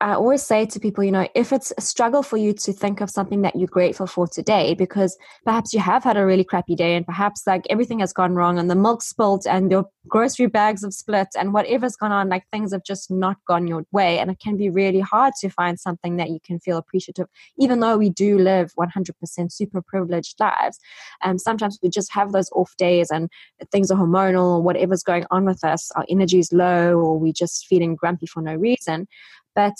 I 0.00 0.12
always 0.12 0.42
say 0.42 0.66
to 0.66 0.78
people, 0.78 1.04
you 1.04 1.10
know, 1.10 1.26
if 1.34 1.54
it's 1.54 1.72
a 1.78 1.80
struggle 1.80 2.22
for 2.22 2.36
you 2.36 2.52
to 2.52 2.72
think 2.72 3.00
of 3.00 3.08
something 3.08 3.40
that 3.42 3.56
you're 3.56 3.66
grateful 3.66 4.06
for 4.06 4.26
today, 4.26 4.74
because 4.74 5.16
perhaps 5.44 5.72
you 5.72 5.80
have 5.80 6.04
had 6.04 6.18
a 6.18 6.26
really 6.26 6.44
crappy 6.44 6.74
day 6.74 6.96
and 6.96 7.06
perhaps 7.06 7.46
like 7.46 7.66
everything 7.70 8.00
has 8.00 8.12
gone 8.12 8.34
wrong 8.34 8.58
and 8.58 8.70
the 8.70 8.74
milk 8.74 9.00
spilled 9.00 9.46
and 9.46 9.70
your 9.70 9.86
grocery 10.06 10.48
bags 10.48 10.82
have 10.82 10.92
split 10.92 11.28
and 11.38 11.54
whatever's 11.54 11.96
gone 11.96 12.12
on, 12.12 12.28
like 12.28 12.44
things 12.52 12.72
have 12.72 12.84
just 12.84 13.10
not 13.10 13.38
gone 13.48 13.66
your 13.66 13.86
way. 13.90 14.18
And 14.18 14.30
it 14.30 14.38
can 14.38 14.58
be 14.58 14.68
really 14.68 15.00
hard 15.00 15.32
to 15.40 15.48
find 15.48 15.80
something 15.80 16.16
that 16.16 16.28
you 16.28 16.40
can 16.44 16.60
feel 16.60 16.76
appreciative, 16.76 17.26
even 17.58 17.80
though 17.80 17.96
we 17.96 18.10
do 18.10 18.38
live 18.38 18.72
100% 18.78 19.50
super 19.50 19.80
privileged 19.80 20.38
lives. 20.38 20.78
Um, 21.24 21.38
sometimes 21.38 21.78
we 21.82 21.88
just 21.88 22.12
have 22.12 22.32
those 22.32 22.50
off 22.52 22.76
days 22.76 23.10
and 23.10 23.30
things 23.72 23.90
are 23.90 23.98
hormonal, 23.98 24.56
or 24.56 24.62
whatever's 24.62 25.02
going 25.02 25.24
on 25.30 25.46
with 25.46 25.64
us, 25.64 25.90
our 25.92 26.04
energy 26.10 26.38
is 26.38 26.52
low, 26.52 26.98
or 26.98 27.18
we're 27.18 27.32
just 27.32 27.66
feeling 27.66 27.96
grumpy 27.96 28.26
for 28.26 28.42
no 28.42 28.54
reason. 28.54 29.08
But 29.56 29.74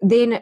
then 0.00 0.40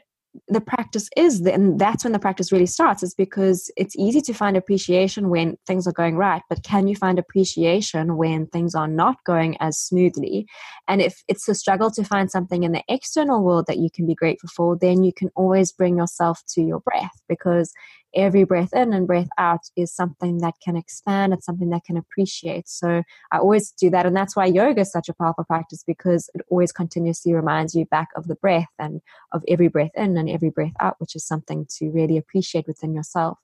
the 0.49 0.61
practice 0.61 1.09
is 1.17 1.43
then 1.43 1.77
that's 1.77 2.05
when 2.05 2.13
the 2.13 2.19
practice 2.19 2.53
really 2.53 2.67
starts 2.67 3.03
is 3.03 3.15
because 3.15 3.71
it's 3.77 3.97
easy 3.97 4.21
to 4.21 4.33
find 4.33 4.57
appreciation 4.57 5.29
when 5.29 5.57
things 5.67 5.87
are 5.87 5.93
going 5.93 6.17
right 6.17 6.43
but 6.49 6.63
can 6.63 6.87
you 6.87 6.95
find 6.95 7.19
appreciation 7.19 8.17
when 8.17 8.47
things 8.47 8.75
are 8.75 8.87
not 8.87 9.17
going 9.25 9.57
as 9.61 9.79
smoothly? 9.79 10.47
And 10.87 11.01
if 11.01 11.23
it's 11.27 11.49
a 11.49 11.55
struggle 11.55 11.91
to 11.93 12.05
find 12.05 12.31
something 12.31 12.63
in 12.63 12.73
the 12.73 12.85
external 12.89 13.43
world 13.43 13.67
that 13.67 13.79
you 13.79 13.91
can 13.93 14.07
be 14.07 14.15
grateful 14.15 14.51
for 14.55 14.79
then 14.81 15.03
you 15.03 15.13
can 15.13 15.31
always 15.35 15.73
bring 15.73 15.97
yourself 15.97 16.41
to 16.51 16.63
your 16.63 16.81
breath 16.81 17.21
because 17.29 17.73
every 18.15 18.45
breath 18.45 18.73
in 18.73 18.93
and 18.93 19.07
breath 19.07 19.29
out 19.39 19.61
is 19.77 19.95
something 19.95 20.39
that 20.39 20.55
can 20.65 20.77
expand 20.77 21.33
it's 21.33 21.47
something 21.47 21.71
that 21.71 21.85
can 21.85 21.97
appreciate. 21.97 22.69
So 22.69 23.03
i 23.33 23.39
always 23.39 23.71
do 23.73 23.91
that 23.91 24.07
and 24.07 24.17
that's 24.17 24.37
why 24.37 24.47
yoga 24.47 24.81
is 24.81 24.93
such 24.93 25.09
a 25.09 25.15
powerful 25.15 25.45
practice 25.45 25.83
because 25.87 26.31
it 26.35 26.43
always 26.49 26.73
continuously 26.73 27.35
reminds 27.35 27.75
you 27.75 27.85
back 27.87 28.09
of 28.17 28.27
the 28.27 28.35
breath 28.35 28.69
and 28.79 29.01
of 29.33 29.45
every 29.49 29.69
breath 29.69 29.91
in 29.95 30.17
and 30.17 30.29
every 30.29 30.51
breath 30.51 30.73
out 30.81 30.97
which 30.99 31.15
is 31.15 31.25
something 31.25 31.67
to 31.79 31.91
really 31.91 32.17
appreciate 32.17 32.67
within 32.67 32.95
yourself. 32.95 33.39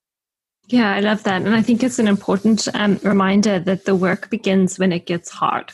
Yeah 0.67 0.95
i 0.95 1.01
love 1.01 1.23
that 1.25 1.43
and 1.43 1.55
i 1.55 1.63
think 1.63 1.83
it's 1.83 1.99
an 1.99 2.09
important 2.09 2.69
um, 2.75 2.99
reminder 3.03 3.59
that 3.61 3.85
the 3.85 3.95
work 3.95 4.31
begins 4.31 4.79
when 4.79 4.93
it 4.93 5.07
gets 5.07 5.31
hard. 5.31 5.73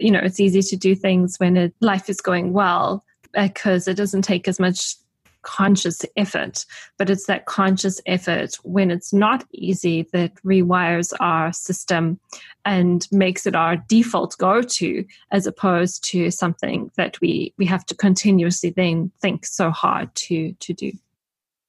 You 0.00 0.10
know 0.10 0.20
it's 0.20 0.40
easy 0.40 0.62
to 0.62 0.76
do 0.76 0.94
things 0.94 1.36
when 1.38 1.56
it, 1.56 1.74
life 1.80 2.08
is 2.08 2.20
going 2.20 2.52
well 2.52 3.04
because 3.32 3.88
it 3.88 3.94
doesn't 3.94 4.22
take 4.22 4.48
as 4.48 4.60
much 4.60 4.96
conscious 5.44 6.04
effort, 6.16 6.64
but 6.98 7.10
it's 7.10 7.26
that 7.26 7.46
conscious 7.46 8.00
effort 8.06 8.56
when 8.64 8.90
it's 8.90 9.12
not 9.12 9.44
easy 9.52 10.08
that 10.12 10.34
rewires 10.44 11.12
our 11.20 11.52
system 11.52 12.18
and 12.64 13.06
makes 13.12 13.46
it 13.46 13.54
our 13.54 13.76
default 13.76 14.36
go 14.38 14.62
to, 14.62 15.04
as 15.30 15.46
opposed 15.46 16.02
to 16.10 16.30
something 16.30 16.90
that 16.96 17.20
we, 17.20 17.54
we 17.58 17.66
have 17.66 17.84
to 17.86 17.94
continuously 17.94 18.70
then 18.70 19.10
think 19.20 19.46
so 19.46 19.70
hard 19.70 20.14
to, 20.14 20.52
to 20.60 20.72
do. 20.72 20.92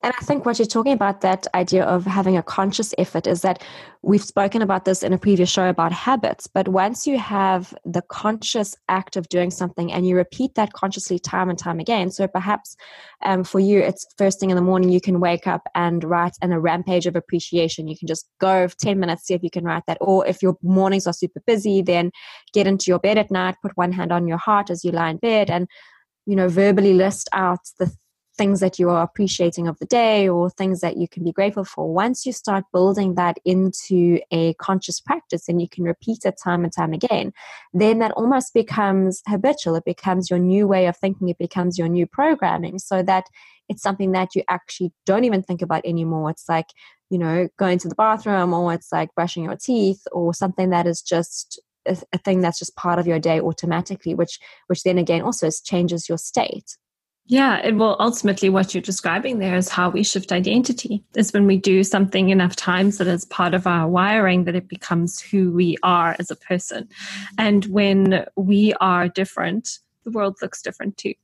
And 0.06 0.14
I 0.20 0.24
think 0.24 0.46
what 0.46 0.60
you're 0.60 0.66
talking 0.66 0.92
about, 0.92 1.22
that 1.22 1.48
idea 1.52 1.82
of 1.82 2.04
having 2.04 2.36
a 2.36 2.42
conscious 2.42 2.94
effort, 2.96 3.26
is 3.26 3.40
that 3.40 3.64
we've 4.02 4.22
spoken 4.22 4.62
about 4.62 4.84
this 4.84 5.02
in 5.02 5.12
a 5.12 5.18
previous 5.18 5.50
show 5.50 5.68
about 5.68 5.90
habits. 5.90 6.46
But 6.46 6.68
once 6.68 7.08
you 7.08 7.18
have 7.18 7.74
the 7.84 8.02
conscious 8.02 8.76
act 8.88 9.16
of 9.16 9.28
doing 9.28 9.50
something 9.50 9.92
and 9.92 10.06
you 10.06 10.14
repeat 10.14 10.54
that 10.54 10.74
consciously 10.74 11.18
time 11.18 11.50
and 11.50 11.58
time 11.58 11.80
again, 11.80 12.12
so 12.12 12.28
perhaps 12.28 12.76
um, 13.24 13.42
for 13.42 13.58
you, 13.58 13.80
it's 13.80 14.06
first 14.16 14.38
thing 14.38 14.50
in 14.50 14.54
the 14.54 14.62
morning, 14.62 14.90
you 14.90 15.00
can 15.00 15.18
wake 15.18 15.48
up 15.48 15.62
and 15.74 16.04
write 16.04 16.36
in 16.40 16.52
a 16.52 16.60
rampage 16.60 17.06
of 17.06 17.16
appreciation. 17.16 17.88
You 17.88 17.98
can 17.98 18.06
just 18.06 18.28
go 18.40 18.68
10 18.68 19.00
minutes, 19.00 19.26
see 19.26 19.34
if 19.34 19.42
you 19.42 19.50
can 19.50 19.64
write 19.64 19.82
that. 19.88 19.98
Or 20.00 20.24
if 20.24 20.40
your 20.40 20.56
mornings 20.62 21.08
are 21.08 21.12
super 21.12 21.40
busy, 21.48 21.82
then 21.82 22.12
get 22.52 22.68
into 22.68 22.92
your 22.92 23.00
bed 23.00 23.18
at 23.18 23.32
night, 23.32 23.56
put 23.60 23.76
one 23.76 23.90
hand 23.90 24.12
on 24.12 24.28
your 24.28 24.38
heart 24.38 24.70
as 24.70 24.84
you 24.84 24.92
lie 24.92 25.10
in 25.10 25.16
bed, 25.16 25.50
and 25.50 25.66
you 26.26 26.36
know 26.36 26.46
verbally 26.46 26.94
list 26.94 27.28
out 27.32 27.58
the 27.80 27.92
things 28.36 28.60
that 28.60 28.78
you 28.78 28.90
are 28.90 29.02
appreciating 29.02 29.66
of 29.66 29.78
the 29.78 29.86
day 29.86 30.28
or 30.28 30.50
things 30.50 30.80
that 30.80 30.96
you 30.96 31.08
can 31.08 31.24
be 31.24 31.32
grateful 31.32 31.64
for. 31.64 31.92
Once 31.92 32.26
you 32.26 32.32
start 32.32 32.64
building 32.72 33.14
that 33.14 33.38
into 33.44 34.18
a 34.30 34.54
conscious 34.54 35.00
practice 35.00 35.48
and 35.48 35.60
you 35.60 35.68
can 35.68 35.84
repeat 35.84 36.24
it 36.24 36.38
time 36.42 36.64
and 36.64 36.72
time 36.72 36.92
again 36.92 37.32
then 37.72 37.98
that 37.98 38.12
almost 38.12 38.54
becomes 38.54 39.22
habitual. 39.28 39.76
It 39.76 39.84
becomes 39.84 40.30
your 40.30 40.38
new 40.38 40.66
way 40.66 40.86
of 40.86 40.96
thinking. 40.96 41.28
It 41.28 41.38
becomes 41.38 41.78
your 41.78 41.88
new 41.88 42.06
programming 42.06 42.78
so 42.78 43.02
that 43.02 43.24
it's 43.68 43.82
something 43.82 44.12
that 44.12 44.34
you 44.34 44.42
actually 44.48 44.92
don't 45.04 45.24
even 45.24 45.42
think 45.42 45.62
about 45.62 45.84
anymore. 45.84 46.30
It's 46.30 46.48
like 46.48 46.66
you 47.10 47.18
know 47.18 47.48
going 47.58 47.78
to 47.78 47.88
the 47.88 47.94
bathroom 47.94 48.52
or 48.52 48.72
it's 48.74 48.90
like 48.92 49.14
brushing 49.14 49.44
your 49.44 49.56
teeth 49.56 50.02
or 50.12 50.34
something 50.34 50.70
that 50.70 50.86
is 50.86 51.02
just 51.02 51.60
a, 51.86 52.18
thing 52.18 52.40
that's 52.40 52.58
just 52.58 52.74
part 52.74 52.98
of 52.98 53.06
your 53.06 53.20
day 53.20 53.40
automatically 53.40 54.14
which 54.14 54.40
which 54.66 54.82
then 54.82 54.98
again 54.98 55.22
also 55.22 55.48
changes 55.64 56.08
your 56.08 56.18
state 56.18 56.76
yeah, 57.28 57.60
it 57.64 57.74
will 57.74 57.96
ultimately 57.98 58.48
what 58.48 58.72
you're 58.72 58.82
describing 58.82 59.38
there 59.38 59.56
is 59.56 59.68
how 59.68 59.90
we 59.90 60.04
shift 60.04 60.30
identity. 60.30 61.02
Is 61.16 61.32
when 61.32 61.46
we 61.46 61.56
do 61.56 61.82
something 61.82 62.28
enough 62.28 62.54
times 62.54 62.98
that 62.98 63.08
is 63.08 63.24
part 63.24 63.52
of 63.52 63.66
our 63.66 63.88
wiring 63.88 64.44
that 64.44 64.54
it 64.54 64.68
becomes 64.68 65.20
who 65.20 65.50
we 65.50 65.76
are 65.82 66.14
as 66.18 66.30
a 66.30 66.36
person. 66.36 66.88
And 67.36 67.64
when 67.66 68.24
we 68.36 68.74
are 68.80 69.08
different, 69.08 69.80
the 70.04 70.12
world 70.12 70.36
looks 70.40 70.62
different 70.62 70.98
too. 70.98 71.14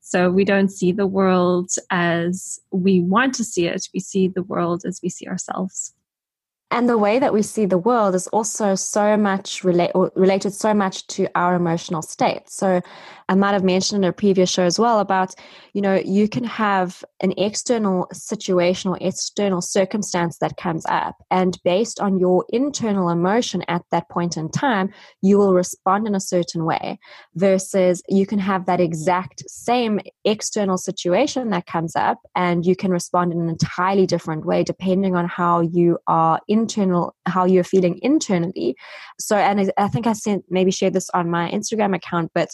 So 0.00 0.30
we 0.30 0.44
don't 0.44 0.68
see 0.68 0.92
the 0.92 1.06
world 1.06 1.70
as 1.90 2.60
we 2.70 3.00
want 3.00 3.34
to 3.36 3.44
see 3.44 3.66
it, 3.66 3.88
we 3.94 4.00
see 4.00 4.28
the 4.28 4.42
world 4.42 4.82
as 4.84 5.00
we 5.02 5.08
see 5.08 5.26
ourselves 5.26 5.95
and 6.70 6.88
the 6.88 6.98
way 6.98 7.18
that 7.18 7.32
we 7.32 7.42
see 7.42 7.64
the 7.64 7.78
world 7.78 8.14
is 8.14 8.26
also 8.28 8.74
so 8.74 9.16
much 9.16 9.62
relate, 9.62 9.92
related 10.14 10.52
so 10.52 10.74
much 10.74 11.06
to 11.08 11.28
our 11.34 11.54
emotional 11.54 12.02
state. 12.02 12.48
So 12.48 12.82
i 13.28 13.34
might 13.34 13.52
have 13.52 13.64
mentioned 13.64 14.04
in 14.04 14.08
a 14.08 14.12
previous 14.12 14.50
show 14.50 14.62
as 14.62 14.78
well 14.78 15.00
about 15.00 15.34
you 15.72 15.82
know 15.82 15.94
you 16.04 16.28
can 16.28 16.44
have 16.44 17.04
an 17.20 17.32
external 17.36 18.06
situation 18.12 18.90
or 18.90 18.98
external 19.00 19.60
circumstance 19.60 20.38
that 20.38 20.56
comes 20.56 20.84
up 20.86 21.16
and 21.30 21.58
based 21.64 22.00
on 22.00 22.18
your 22.18 22.44
internal 22.50 23.08
emotion 23.08 23.62
at 23.68 23.82
that 23.90 24.08
point 24.08 24.36
in 24.36 24.48
time 24.50 24.92
you 25.22 25.38
will 25.38 25.54
respond 25.54 26.06
in 26.06 26.14
a 26.14 26.20
certain 26.20 26.64
way 26.64 26.98
versus 27.34 28.02
you 28.08 28.26
can 28.26 28.38
have 28.38 28.66
that 28.66 28.80
exact 28.80 29.42
same 29.48 30.00
external 30.24 30.78
situation 30.78 31.50
that 31.50 31.66
comes 31.66 31.96
up 31.96 32.18
and 32.34 32.64
you 32.64 32.76
can 32.76 32.90
respond 32.90 33.32
in 33.32 33.40
an 33.40 33.48
entirely 33.48 34.06
different 34.06 34.44
way 34.44 34.62
depending 34.62 35.16
on 35.16 35.26
how 35.26 35.60
you 35.60 35.98
are 36.06 36.40
internal 36.56 37.14
how 37.26 37.44
you're 37.44 37.70
feeling 37.72 37.98
internally 38.02 38.74
so 39.18 39.36
and 39.36 39.72
i 39.76 39.88
think 39.88 40.06
i 40.06 40.12
sent 40.12 40.44
maybe 40.48 40.70
shared 40.70 40.94
this 40.94 41.10
on 41.10 41.30
my 41.30 41.50
instagram 41.50 41.94
account 41.94 42.30
but 42.34 42.50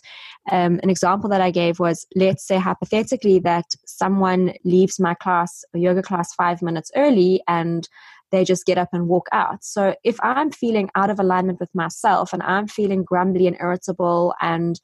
um, 0.51 0.81
an 0.83 0.91
example 0.91 1.29
that 1.31 1.41
i 1.41 1.51
gave 1.51 1.79
was 1.79 2.07
let's 2.15 2.47
say 2.47 2.59
hypothetically 2.59 3.39
that 3.39 3.67
someone 3.87 4.53
leaves 4.65 4.99
my 4.99 5.15
class 5.15 5.65
yoga 5.75 6.03
class 6.03 6.35
five 6.35 6.63
minutes 6.63 6.91
early 6.97 7.43
and 7.49 7.89
they 8.33 8.45
just 8.45 8.67
get 8.67 8.79
up 8.79 8.89
and 8.93 9.09
walk 9.09 9.29
out. 9.31 9.63
So 9.63 9.95
if 10.03 10.17
I'm 10.23 10.51
feeling 10.51 10.91
out 10.97 11.11
of 11.11 11.21
alignment 11.21 11.61
with 11.61 11.73
myself 11.75 12.33
and 12.33 12.43
I'm 12.43 12.67
feeling 12.67 13.05
grumbly 13.05 13.47
and 13.47 13.57
irritable 13.61 14.35
and 14.41 14.81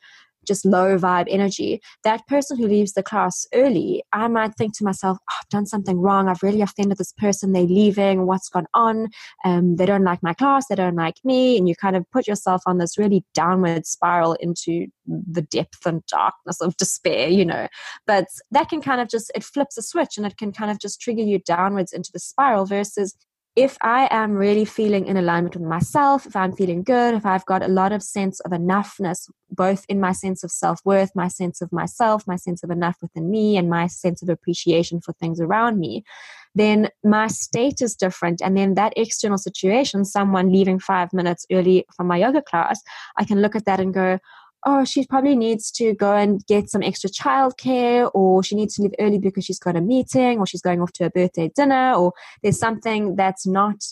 just 0.49 0.65
low 0.65 0.99
vibe 0.99 1.27
energy, 1.29 1.81
that 2.03 2.27
person 2.27 2.57
who 2.57 2.67
leaves 2.67 2.95
the 2.95 3.03
class 3.03 3.47
early, 3.55 4.03
I 4.13 4.27
might 4.29 4.55
think 4.57 4.77
to 4.79 4.85
myself, 4.85 5.19
oh, 5.21 5.35
I've 5.41 5.49
done 5.49 5.67
something 5.67 6.01
wrong. 6.01 6.29
I've 6.29 6.43
really 6.43 6.63
offended 6.63 6.99
this 6.99 7.13
person. 7.13 7.53
They're 7.53 7.63
leaving. 7.63 8.27
What's 8.27 8.49
gone 8.49 8.67
on? 8.75 9.09
Um, 9.45 9.77
they 9.77 9.87
don't 9.87 10.05
like 10.05 10.23
my 10.23 10.33
class. 10.33 10.67
They 10.69 10.75
don't 10.75 10.97
like 10.97 11.17
me. 11.25 11.57
And 11.57 11.69
you 11.69 11.77
kind 11.77 11.95
of 11.95 12.05
put 12.11 12.27
yourself 12.27 12.63
on 12.67 12.79
this 12.79 12.99
really 12.99 13.25
downward 13.35 13.87
spiral 13.87 14.35
into 14.35 14.87
the 15.07 15.43
depth 15.43 15.87
and 15.87 16.05
darkness 16.07 16.61
of 16.61 16.77
despair, 16.77 17.29
you 17.29 17.45
know. 17.45 17.69
But 18.07 18.27
that 18.51 18.69
can 18.69 18.81
kind 18.81 19.01
of 19.01 19.09
just, 19.09 19.31
it 19.35 19.45
flips 19.45 19.77
a 19.79 19.83
switch 19.83 20.17
and 20.17 20.27
it 20.27 20.37
can 20.37 20.53
kind 20.53 20.71
of 20.71 20.81
just 20.81 21.01
trigger 21.01 21.23
you 21.23 21.39
downwards 21.39 21.93
into 21.93 22.11
the 22.13 22.19
spiral 22.19 22.67
versus 22.67 23.15
if 23.59 23.77
I 23.83 24.07
am 24.13 24.35
really 24.35 24.65
feeling 24.65 25.07
in 25.07 25.17
alignment 25.17 25.57
with 25.57 25.65
myself, 25.65 26.27
if 26.27 26.37
I'm 26.37 26.53
feeling 26.53 26.85
good, 26.85 27.15
if 27.15 27.27
I've 27.27 27.45
got 27.45 27.61
a 27.61 27.67
lot 27.67 27.91
of 27.91 28.05
sense 28.05 28.39
of 28.41 28.53
enoughness, 28.53 29.29
both 29.51 29.85
in 29.89 29.99
my 29.99 30.13
sense 30.13 30.45
of 30.45 30.53
self 30.53 30.81
worth, 30.85 31.11
my 31.17 31.27
sense 31.27 31.61
of 31.61 31.73
myself, 31.73 32.23
my 32.25 32.37
sense 32.37 32.63
of 32.63 32.71
enough 32.71 32.99
within 33.03 33.29
me, 33.33 33.57
and 33.57 33.69
my 33.69 33.89
sense 33.89 34.23
of 34.23 34.29
appreciation 34.29 35.01
for 35.01 35.13
things 35.15 35.41
around 35.41 35.81
me, 35.81 36.05
then 36.55 36.89
my 37.03 37.27
state 37.27 37.83
is 37.83 37.97
different. 37.97 38.41
And 38.41 38.57
then 38.57 38.75
that 38.75 38.93
external 38.97 39.39
situation, 39.39 40.05
someone 40.05 40.53
leaving 40.53 40.79
five 40.79 41.13
minutes 41.13 41.45
early 41.51 41.85
from 41.97 42.07
my 42.07 42.19
yoga 42.19 42.43
class, 42.43 42.81
I 43.17 43.25
can 43.25 43.43
look 43.43 43.57
at 43.57 43.65
that 43.65 43.81
and 43.81 43.93
go, 43.93 44.21
oh, 44.67 44.85
she 44.85 45.07
probably 45.07 45.37
needs 45.37 45.71
to 45.73 45.95
go 45.95 46.15
and 46.15 46.45
get 46.47 46.71
some 46.71 46.83
extra 46.83 47.11
childcare, 47.11 48.11
or 48.15 48.43
she 48.43 48.55
needs 48.55 48.75
to 48.77 48.83
leave 48.83 48.95
early 48.99 49.19
because 49.19 49.45
she's 49.45 49.59
got 49.59 49.77
a 49.77 49.81
meeting, 49.81 50.39
or 50.39 50.47
she's 50.47 50.63
going 50.63 50.81
off 50.81 50.93
to 50.93 51.05
a 51.05 51.11
birthday 51.11 51.51
dinner, 51.55 51.95
or 51.95 52.13
there's 52.43 52.59
something 52.59 53.17
that's 53.17 53.47
not 53.47 53.83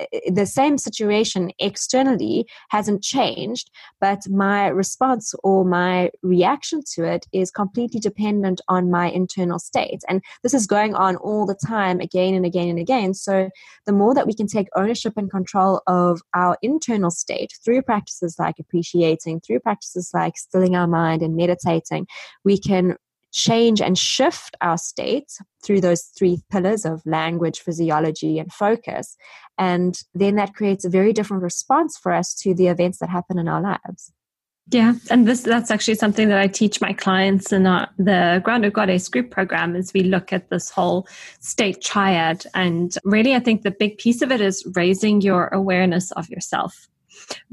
Uh, 0.00 0.04
the 0.32 0.46
same 0.46 0.78
situation 0.78 1.50
externally 1.58 2.46
hasn't 2.70 3.02
changed, 3.02 3.70
but 4.00 4.28
my 4.28 4.68
response 4.68 5.34
or 5.42 5.64
my 5.64 6.10
reaction 6.22 6.82
to 6.94 7.04
it 7.04 7.26
is 7.32 7.50
completely 7.50 8.00
dependent 8.00 8.60
on 8.68 8.90
my 8.90 9.08
internal 9.10 9.58
state. 9.58 10.02
And 10.08 10.22
this 10.42 10.54
is 10.54 10.66
going 10.66 10.94
on 10.94 11.16
all 11.16 11.46
the 11.46 11.58
time, 11.66 12.00
again 12.00 12.34
and 12.34 12.44
again 12.44 12.68
and 12.68 12.78
again. 12.78 13.14
So 13.14 13.50
the 13.86 13.92
more 13.92 14.14
that 14.14 14.26
we 14.26 14.34
can 14.34 14.46
take 14.46 14.68
ownership 14.76 15.14
and 15.16 15.30
control 15.30 15.82
of 15.86 16.20
our 16.34 16.56
internal 16.62 17.10
state 17.10 17.52
through 17.64 17.82
practices 17.82 18.36
like 18.38 18.58
appreciating, 18.58 19.40
through 19.40 19.60
practices 19.60 20.10
like 20.12 20.36
stilling 20.36 20.76
our 20.76 20.86
mind 20.86 21.22
and 21.22 21.36
meditating, 21.36 22.06
we 22.44 22.58
can 22.58 22.96
change 23.36 23.82
and 23.82 23.98
shift 23.98 24.56
our 24.62 24.78
state 24.78 25.30
through 25.62 25.82
those 25.82 26.04
three 26.16 26.40
pillars 26.50 26.86
of 26.86 27.04
language, 27.04 27.60
physiology, 27.60 28.38
and 28.38 28.50
focus. 28.50 29.16
And 29.58 30.00
then 30.14 30.36
that 30.36 30.54
creates 30.54 30.86
a 30.86 30.88
very 30.88 31.12
different 31.12 31.42
response 31.42 31.98
for 31.98 32.12
us 32.12 32.34
to 32.36 32.54
the 32.54 32.68
events 32.68 32.98
that 32.98 33.10
happen 33.10 33.38
in 33.38 33.46
our 33.46 33.60
lives. 33.60 34.10
Yeah, 34.68 34.94
and 35.10 35.28
this 35.28 35.42
that's 35.42 35.70
actually 35.70 35.94
something 35.94 36.28
that 36.28 36.38
I 36.38 36.48
teach 36.48 36.80
my 36.80 36.92
clients 36.92 37.52
in 37.52 37.68
our, 37.68 37.88
the 37.98 38.40
Grounded 38.42 38.72
Goddess 38.72 39.08
group 39.08 39.30
program 39.30 39.76
as 39.76 39.92
we 39.92 40.02
look 40.02 40.32
at 40.32 40.50
this 40.50 40.70
whole 40.70 41.06
state 41.38 41.80
triad. 41.82 42.44
And 42.52 42.96
really, 43.04 43.34
I 43.36 43.38
think 43.38 43.62
the 43.62 43.70
big 43.70 43.98
piece 43.98 44.22
of 44.22 44.32
it 44.32 44.40
is 44.40 44.66
raising 44.74 45.20
your 45.20 45.48
awareness 45.48 46.10
of 46.12 46.28
yourself 46.28 46.88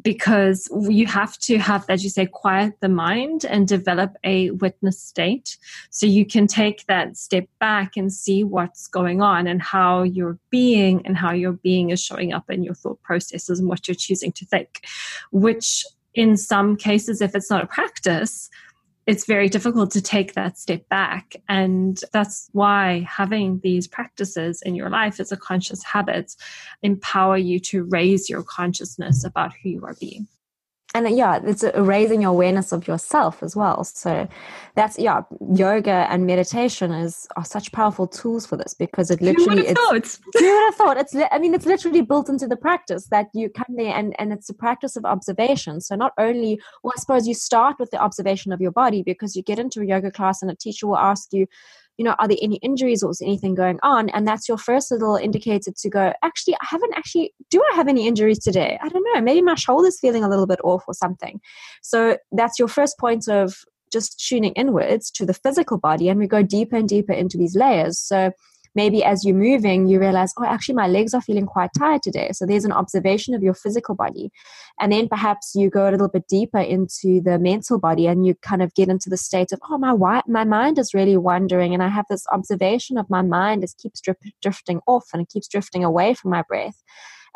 because 0.01 0.69
you 0.89 1.05
have 1.07 1.37
to 1.39 1.57
have, 1.57 1.85
as 1.89 2.03
you 2.03 2.09
say, 2.09 2.25
quiet 2.25 2.73
the 2.81 2.89
mind 2.89 3.45
and 3.45 3.67
develop 3.67 4.15
a 4.23 4.51
witness 4.51 4.99
state. 4.99 5.57
So 5.89 6.05
you 6.05 6.25
can 6.25 6.47
take 6.47 6.85
that 6.87 7.17
step 7.17 7.47
back 7.59 7.95
and 7.97 8.11
see 8.11 8.43
what's 8.43 8.87
going 8.87 9.21
on 9.21 9.47
and 9.47 9.61
how 9.61 10.03
your 10.03 10.37
being 10.49 11.05
and 11.05 11.17
how 11.17 11.31
your 11.31 11.53
being 11.53 11.89
is 11.89 12.01
showing 12.01 12.33
up 12.33 12.49
in 12.49 12.63
your 12.63 12.75
thought 12.75 13.01
processes 13.01 13.59
and 13.59 13.67
what 13.67 13.87
you're 13.87 13.95
choosing 13.95 14.31
to 14.33 14.45
think, 14.45 14.85
which 15.31 15.85
in 16.13 16.37
some 16.37 16.75
cases, 16.75 17.21
if 17.21 17.35
it's 17.35 17.49
not 17.49 17.63
a 17.63 17.67
practice, 17.67 18.49
it's 19.05 19.25
very 19.25 19.49
difficult 19.49 19.91
to 19.91 20.01
take 20.01 20.33
that 20.33 20.57
step 20.57 20.87
back. 20.89 21.35
And 21.49 21.99
that's 22.13 22.49
why 22.53 23.05
having 23.09 23.59
these 23.61 23.87
practices 23.87 24.61
in 24.61 24.75
your 24.75 24.89
life 24.89 25.19
as 25.19 25.31
a 25.31 25.37
conscious 25.37 25.83
habit 25.83 26.35
empower 26.81 27.37
you 27.37 27.59
to 27.59 27.83
raise 27.83 28.29
your 28.29 28.43
consciousness 28.43 29.23
about 29.23 29.51
who 29.61 29.69
you 29.69 29.85
are 29.85 29.95
being 29.99 30.27
and 30.93 31.09
yeah 31.17 31.39
it's 31.43 31.63
raising 31.75 32.21
your 32.21 32.31
awareness 32.31 32.71
of 32.71 32.87
yourself 32.87 33.41
as 33.41 33.55
well. 33.55 33.83
So 33.83 34.27
that's 34.75 34.97
yeah 34.99 35.21
yoga 35.53 36.07
and 36.09 36.25
meditation 36.25 36.91
is 36.91 37.27
are 37.35 37.45
such 37.45 37.71
powerful 37.71 38.07
tools 38.07 38.45
for 38.45 38.57
this 38.57 38.73
because 38.73 39.09
it 39.11 39.21
literally 39.21 39.61
who 39.61 39.73
would 39.73 39.77
have 39.77 39.95
it's 39.95 40.19
who 40.33 40.53
would 40.53 40.65
have 40.65 40.75
thought. 40.75 40.97
It's 40.97 41.15
i 41.31 41.37
mean 41.39 41.53
it's 41.53 41.65
literally 41.65 42.01
built 42.01 42.29
into 42.29 42.47
the 42.47 42.57
practice 42.57 43.07
that 43.07 43.27
you 43.33 43.49
come 43.49 43.75
there 43.75 43.95
and 43.95 44.15
and 44.19 44.31
it's 44.31 44.49
a 44.49 44.53
practice 44.53 44.95
of 44.95 45.05
observation. 45.05 45.81
So 45.81 45.95
not 45.95 46.13
only 46.17 46.59
well 46.83 46.93
i 46.95 46.99
suppose 46.99 47.27
you 47.27 47.33
start 47.33 47.77
with 47.79 47.91
the 47.91 47.97
observation 47.97 48.51
of 48.51 48.61
your 48.61 48.71
body 48.71 49.03
because 49.03 49.35
you 49.35 49.43
get 49.43 49.59
into 49.59 49.81
a 49.81 49.85
yoga 49.85 50.11
class 50.11 50.41
and 50.41 50.51
a 50.51 50.55
teacher 50.55 50.87
will 50.87 50.97
ask 50.97 51.33
you 51.33 51.47
you 51.97 52.05
know, 52.05 52.15
are 52.19 52.27
there 52.27 52.37
any 52.41 52.55
injuries 52.57 53.03
or 53.03 53.11
is 53.11 53.21
anything 53.21 53.53
going 53.55 53.79
on? 53.83 54.09
And 54.09 54.27
that's 54.27 54.49
your 54.49 54.57
first 54.57 54.91
little 54.91 55.15
indicator 55.15 55.71
to 55.75 55.89
go, 55.89 56.13
actually, 56.23 56.55
I 56.55 56.65
haven't 56.69 56.93
actually, 56.95 57.33
do 57.49 57.61
I 57.71 57.75
have 57.75 57.87
any 57.87 58.07
injuries 58.07 58.39
today? 58.39 58.79
I 58.81 58.89
don't 58.89 59.05
know. 59.13 59.21
Maybe 59.21 59.41
my 59.41 59.55
shoulder's 59.55 59.99
feeling 59.99 60.23
a 60.23 60.29
little 60.29 60.47
bit 60.47 60.59
off 60.63 60.83
or 60.87 60.93
something. 60.93 61.39
So 61.81 62.17
that's 62.31 62.57
your 62.57 62.67
first 62.67 62.97
point 62.97 63.27
of 63.27 63.55
just 63.91 64.25
tuning 64.27 64.53
inwards 64.53 65.11
to 65.11 65.25
the 65.25 65.35
physical 65.35 65.77
body. 65.77 66.09
And 66.09 66.19
we 66.19 66.27
go 66.27 66.41
deeper 66.41 66.75
and 66.75 66.89
deeper 66.89 67.13
into 67.13 67.37
these 67.37 67.55
layers. 67.55 67.99
So 67.99 68.31
maybe 68.75 69.03
as 69.03 69.23
you're 69.25 69.35
moving, 69.35 69.87
you 69.87 69.99
realize, 69.99 70.33
oh, 70.39 70.45
actually, 70.45 70.75
my 70.75 70.87
legs 70.87 71.13
are 71.13 71.21
feeling 71.21 71.45
quite 71.45 71.71
tired 71.77 72.03
today. 72.03 72.29
So 72.33 72.45
there's 72.45 72.65
an 72.65 72.71
observation 72.71 73.33
of 73.33 73.43
your 73.43 73.53
physical 73.53 73.95
body. 73.95 74.31
And 74.79 74.91
then 74.91 75.07
perhaps 75.07 75.53
you 75.55 75.69
go 75.69 75.89
a 75.89 75.91
little 75.91 76.09
bit 76.09 76.27
deeper 76.27 76.59
into 76.59 77.21
the 77.21 77.37
mental 77.39 77.79
body 77.79 78.07
and 78.07 78.25
you 78.25 78.35
kind 78.41 78.61
of 78.61 78.73
get 78.73 78.89
into 78.89 79.09
the 79.09 79.17
state 79.17 79.51
of, 79.51 79.59
oh, 79.69 79.77
my, 79.77 80.21
my 80.27 80.43
mind 80.43 80.79
is 80.79 80.93
really 80.93 81.17
wandering. 81.17 81.73
And 81.73 81.83
I 81.83 81.89
have 81.89 82.05
this 82.09 82.25
observation 82.31 82.97
of 82.97 83.09
my 83.09 83.21
mind 83.21 83.63
is 83.63 83.73
keeps 83.73 84.01
drifting 84.41 84.81
off 84.87 85.05
and 85.13 85.21
it 85.21 85.29
keeps 85.29 85.47
drifting 85.47 85.83
away 85.83 86.13
from 86.13 86.31
my 86.31 86.43
breath 86.47 86.81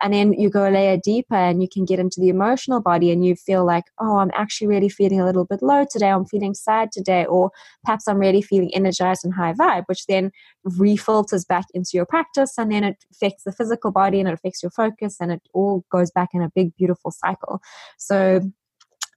and 0.01 0.13
then 0.13 0.33
you 0.33 0.49
go 0.49 0.67
a 0.67 0.71
layer 0.71 0.97
deeper 0.97 1.35
and 1.35 1.61
you 1.61 1.67
can 1.67 1.85
get 1.85 1.99
into 1.99 2.19
the 2.19 2.29
emotional 2.29 2.81
body 2.81 3.11
and 3.11 3.25
you 3.25 3.35
feel 3.35 3.65
like 3.65 3.85
oh 3.99 4.17
i'm 4.17 4.31
actually 4.33 4.67
really 4.67 4.89
feeling 4.89 5.19
a 5.19 5.25
little 5.25 5.45
bit 5.45 5.61
low 5.61 5.85
today. 5.89 6.09
I'm 6.09 6.25
feeling 6.25 6.53
sad 6.53 6.91
today. 6.91 7.25
Or 7.25 7.51
perhaps 7.83 8.07
i'm 8.07 8.17
really 8.17 8.41
feeling 8.41 8.73
energized 8.73 9.25
and 9.25 9.33
high 9.33 9.53
vibe 9.53 9.83
which 9.87 10.05
then 10.07 10.31
refilters 10.65 11.47
back 11.47 11.65
into 11.73 11.91
your 11.93 12.05
practice 12.05 12.57
and 12.57 12.71
then 12.71 12.83
it 12.83 13.03
affects 13.11 13.43
the 13.43 13.51
physical 13.51 13.91
body 13.91 14.19
and 14.19 14.27
it 14.27 14.33
affects 14.33 14.61
your 14.63 14.71
focus 14.71 15.17
and 15.19 15.31
it 15.31 15.41
all 15.53 15.83
goes 15.91 16.11
back 16.11 16.29
in 16.33 16.41
a 16.41 16.51
big 16.53 16.75
beautiful 16.75 17.11
cycle. 17.11 17.61
So 17.97 18.41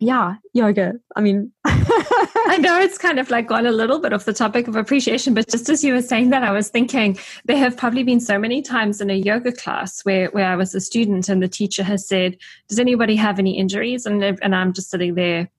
yeah, 0.00 0.36
yoga. 0.54 0.94
I 1.14 1.20
mean, 1.20 1.52
I 1.66 2.56
know 2.60 2.80
it's 2.80 2.96
kind 2.96 3.20
of 3.20 3.30
like 3.30 3.46
gone 3.46 3.66
a 3.66 3.70
little 3.70 3.98
bit 3.98 4.14
off 4.14 4.24
the 4.24 4.32
topic 4.32 4.66
of 4.66 4.74
appreciation, 4.74 5.34
but 5.34 5.46
just 5.46 5.68
as 5.68 5.84
you 5.84 5.92
were 5.92 6.00
saying 6.00 6.30
that, 6.30 6.42
I 6.42 6.52
was 6.52 6.70
thinking 6.70 7.18
there 7.44 7.58
have 7.58 7.76
probably 7.76 8.02
been 8.02 8.18
so 8.18 8.38
many 8.38 8.62
times 8.62 9.02
in 9.02 9.10
a 9.10 9.14
yoga 9.14 9.52
class 9.52 10.00
where, 10.06 10.28
where 10.30 10.46
I 10.46 10.56
was 10.56 10.74
a 10.74 10.80
student 10.80 11.28
and 11.28 11.42
the 11.42 11.48
teacher 11.48 11.82
has 11.82 12.08
said, 12.08 12.38
Does 12.68 12.78
anybody 12.78 13.14
have 13.16 13.38
any 13.38 13.58
injuries? 13.58 14.06
And, 14.06 14.24
and 14.24 14.54
I'm 14.56 14.72
just 14.72 14.88
sitting 14.88 15.16
there 15.16 15.50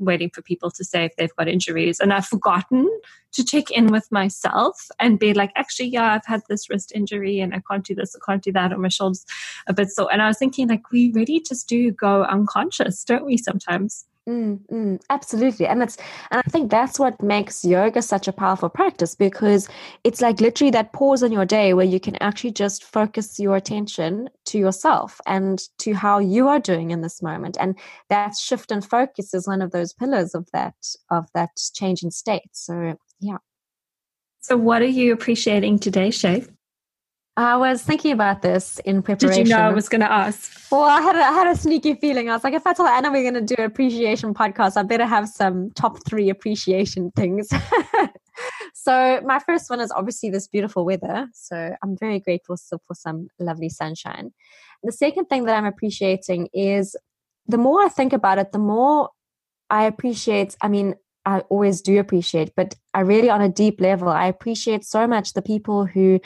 waiting 0.00 0.30
for 0.30 0.42
people 0.42 0.70
to 0.72 0.84
say 0.84 1.04
if 1.04 1.16
they've 1.16 1.34
got 1.36 1.48
injuries. 1.48 2.00
And 2.00 2.12
I've 2.12 2.26
forgotten 2.26 2.88
to 3.32 3.44
check 3.44 3.70
in 3.70 3.86
with 3.88 4.10
myself 4.10 4.88
and 4.98 5.18
be 5.18 5.34
like, 5.34 5.52
actually, 5.54 5.88
yeah, 5.88 6.14
I've 6.14 6.26
had 6.26 6.42
this 6.48 6.68
wrist 6.68 6.92
injury 6.94 7.40
and 7.40 7.54
I 7.54 7.62
can't 7.70 7.84
do 7.84 7.94
this, 7.94 8.16
I 8.16 8.18
can't 8.24 8.42
do 8.42 8.52
that, 8.52 8.72
or 8.72 8.78
my 8.78 8.88
shoulders 8.88 9.24
a 9.66 9.72
bit 9.72 9.90
sore. 9.90 10.12
And 10.12 10.20
I 10.20 10.26
was 10.26 10.38
thinking, 10.38 10.68
like, 10.68 10.90
we 10.90 11.12
really 11.12 11.40
just 11.40 11.68
do 11.68 11.92
go 11.92 12.24
unconscious, 12.24 13.04
don't 13.04 13.24
we, 13.24 13.36
sometimes? 13.36 14.06
Mm, 14.30 14.60
mm, 14.70 15.00
absolutely. 15.10 15.66
And 15.66 15.82
it's 15.82 15.96
and 16.30 16.40
I 16.46 16.48
think 16.50 16.70
that's 16.70 17.00
what 17.00 17.20
makes 17.20 17.64
yoga 17.64 18.00
such 18.00 18.28
a 18.28 18.32
powerful 18.32 18.68
practice 18.68 19.16
because 19.16 19.68
it's 20.04 20.20
like 20.20 20.40
literally 20.40 20.70
that 20.70 20.92
pause 20.92 21.24
in 21.24 21.32
your 21.32 21.44
day 21.44 21.74
where 21.74 21.86
you 21.86 21.98
can 21.98 22.14
actually 22.22 22.52
just 22.52 22.84
focus 22.84 23.40
your 23.40 23.56
attention 23.56 24.28
to 24.44 24.58
yourself 24.58 25.20
and 25.26 25.60
to 25.78 25.94
how 25.94 26.20
you 26.20 26.46
are 26.46 26.60
doing 26.60 26.92
in 26.92 27.00
this 27.00 27.20
moment. 27.20 27.56
And 27.58 27.76
that 28.08 28.36
shift 28.36 28.70
and 28.70 28.84
focus 28.88 29.34
is 29.34 29.48
one 29.48 29.62
of 29.62 29.72
those 29.72 29.92
pillars 29.92 30.32
of 30.36 30.46
that 30.52 30.76
of 31.10 31.26
that 31.34 31.50
change 31.74 32.04
in 32.04 32.12
state. 32.12 32.50
So 32.52 32.96
yeah. 33.18 33.38
So 34.42 34.56
what 34.56 34.80
are 34.82 34.86
you 34.86 35.12
appreciating 35.12 35.80
today, 35.80 36.10
Shay? 36.12 36.44
I 37.46 37.56
was 37.56 37.82
thinking 37.82 38.12
about 38.12 38.42
this 38.42 38.78
in 38.80 39.02
preparation. 39.02 39.44
Did 39.44 39.50
you 39.50 39.56
know 39.56 39.62
I 39.62 39.72
was 39.72 39.88
going 39.88 40.00
to 40.00 40.10
ask? 40.10 40.70
Well, 40.70 40.82
I 40.82 41.00
had, 41.00 41.16
a, 41.16 41.20
I 41.20 41.32
had 41.32 41.46
a 41.46 41.56
sneaky 41.56 41.94
feeling. 41.94 42.28
I 42.28 42.34
was 42.34 42.44
like, 42.44 42.54
if 42.54 42.66
I 42.66 42.72
tell 42.72 42.86
Anna 42.86 43.10
we're 43.10 43.22
going 43.28 43.46
to 43.46 43.54
do 43.54 43.54
an 43.58 43.64
appreciation 43.64 44.34
podcast, 44.34 44.76
I 44.76 44.82
better 44.82 45.06
have 45.06 45.28
some 45.28 45.70
top 45.72 45.98
three 46.06 46.28
appreciation 46.28 47.10
things. 47.16 47.48
so 48.74 49.20
my 49.24 49.38
first 49.38 49.70
one 49.70 49.80
is 49.80 49.90
obviously 49.92 50.30
this 50.30 50.48
beautiful 50.48 50.84
weather. 50.84 51.28
So 51.32 51.74
I'm 51.82 51.96
very 51.96 52.20
grateful 52.20 52.56
for 52.56 52.94
some 52.94 53.28
lovely 53.38 53.68
sunshine. 53.68 54.32
The 54.82 54.92
second 54.92 55.26
thing 55.26 55.44
that 55.44 55.56
I'm 55.56 55.66
appreciating 55.66 56.48
is 56.52 56.96
the 57.46 57.58
more 57.58 57.82
I 57.84 57.88
think 57.88 58.12
about 58.12 58.38
it, 58.38 58.52
the 58.52 58.58
more 58.58 59.10
I 59.68 59.84
appreciate. 59.84 60.56
I 60.62 60.68
mean, 60.68 60.94
I 61.26 61.40
always 61.40 61.80
do 61.80 61.98
appreciate, 62.00 62.52
but 62.56 62.74
I 62.94 63.00
really, 63.00 63.28
on 63.28 63.40
a 63.40 63.48
deep 63.48 63.80
level, 63.80 64.08
I 64.08 64.26
appreciate 64.26 64.84
so 64.84 65.06
much 65.06 65.34
the 65.34 65.42
people 65.42 65.84
who 65.84 66.20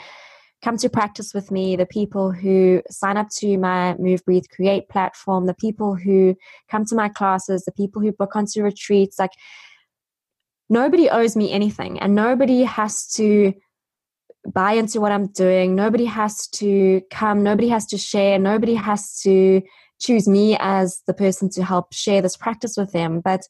come 0.65 0.77
to 0.77 0.89
practice 0.89 1.31
with 1.31 1.51
me, 1.51 1.75
the 1.75 1.85
people 1.85 2.31
who 2.31 2.81
sign 2.89 3.17
up 3.17 3.29
to 3.29 3.55
my 3.59 3.95
Move, 3.99 4.25
Breathe, 4.25 4.45
Create 4.51 4.89
platform, 4.89 5.45
the 5.45 5.53
people 5.53 5.93
who 5.93 6.35
come 6.71 6.83
to 6.85 6.95
my 6.95 7.07
classes, 7.07 7.65
the 7.65 7.71
people 7.71 8.01
who 8.01 8.11
book 8.11 8.35
onto 8.35 8.63
retreats. 8.63 9.19
Like, 9.19 9.29
nobody 10.67 11.07
owes 11.07 11.35
me 11.35 11.51
anything, 11.51 11.99
and 11.99 12.15
nobody 12.15 12.63
has 12.63 13.05
to 13.13 13.53
buy 14.51 14.71
into 14.71 14.99
what 14.99 15.11
I'm 15.11 15.27
doing. 15.27 15.75
Nobody 15.75 16.05
has 16.05 16.47
to 16.47 17.01
come, 17.11 17.43
nobody 17.43 17.67
has 17.69 17.85
to 17.87 17.97
share, 17.99 18.39
nobody 18.39 18.73
has 18.73 19.21
to 19.21 19.61
choose 19.99 20.27
me 20.27 20.57
as 20.59 21.03
the 21.05 21.13
person 21.13 21.47
to 21.51 21.63
help 21.63 21.93
share 21.93 22.23
this 22.23 22.35
practice 22.35 22.75
with 22.75 22.91
them. 22.91 23.21
But 23.21 23.41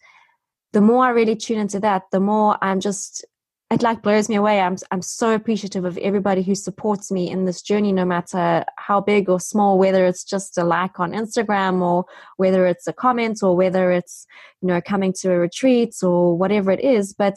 the 0.73 0.81
more 0.81 1.05
I 1.05 1.11
really 1.11 1.37
tune 1.37 1.59
into 1.59 1.79
that, 1.79 2.03
the 2.11 2.19
more 2.19 2.57
I'm 2.61 2.81
just 2.81 3.23
it 3.71 3.81
like 3.81 4.03
blows 4.03 4.29
me 4.29 4.35
away. 4.35 4.59
I'm 4.61 4.77
I'm 4.91 5.01
so 5.01 5.33
appreciative 5.33 5.85
of 5.85 5.97
everybody 5.97 6.43
who 6.43 6.53
supports 6.53 7.11
me 7.11 7.29
in 7.29 7.45
this 7.45 7.63
journey, 7.63 7.91
no 7.91 8.05
matter 8.05 8.63
how 8.77 9.01
big 9.01 9.27
or 9.27 9.39
small, 9.39 9.79
whether 9.79 10.05
it's 10.05 10.23
just 10.23 10.57
a 10.57 10.63
like 10.63 10.99
on 10.99 11.13
Instagram 11.13 11.81
or 11.81 12.05
whether 12.37 12.67
it's 12.67 12.85
a 12.87 12.93
comment 12.93 13.41
or 13.41 13.55
whether 13.55 13.91
it's 13.91 14.27
you 14.61 14.67
know 14.67 14.81
coming 14.81 15.13
to 15.13 15.31
a 15.31 15.39
retreat 15.39 15.95
or 16.03 16.37
whatever 16.37 16.71
it 16.71 16.81
is. 16.81 17.13
But 17.13 17.35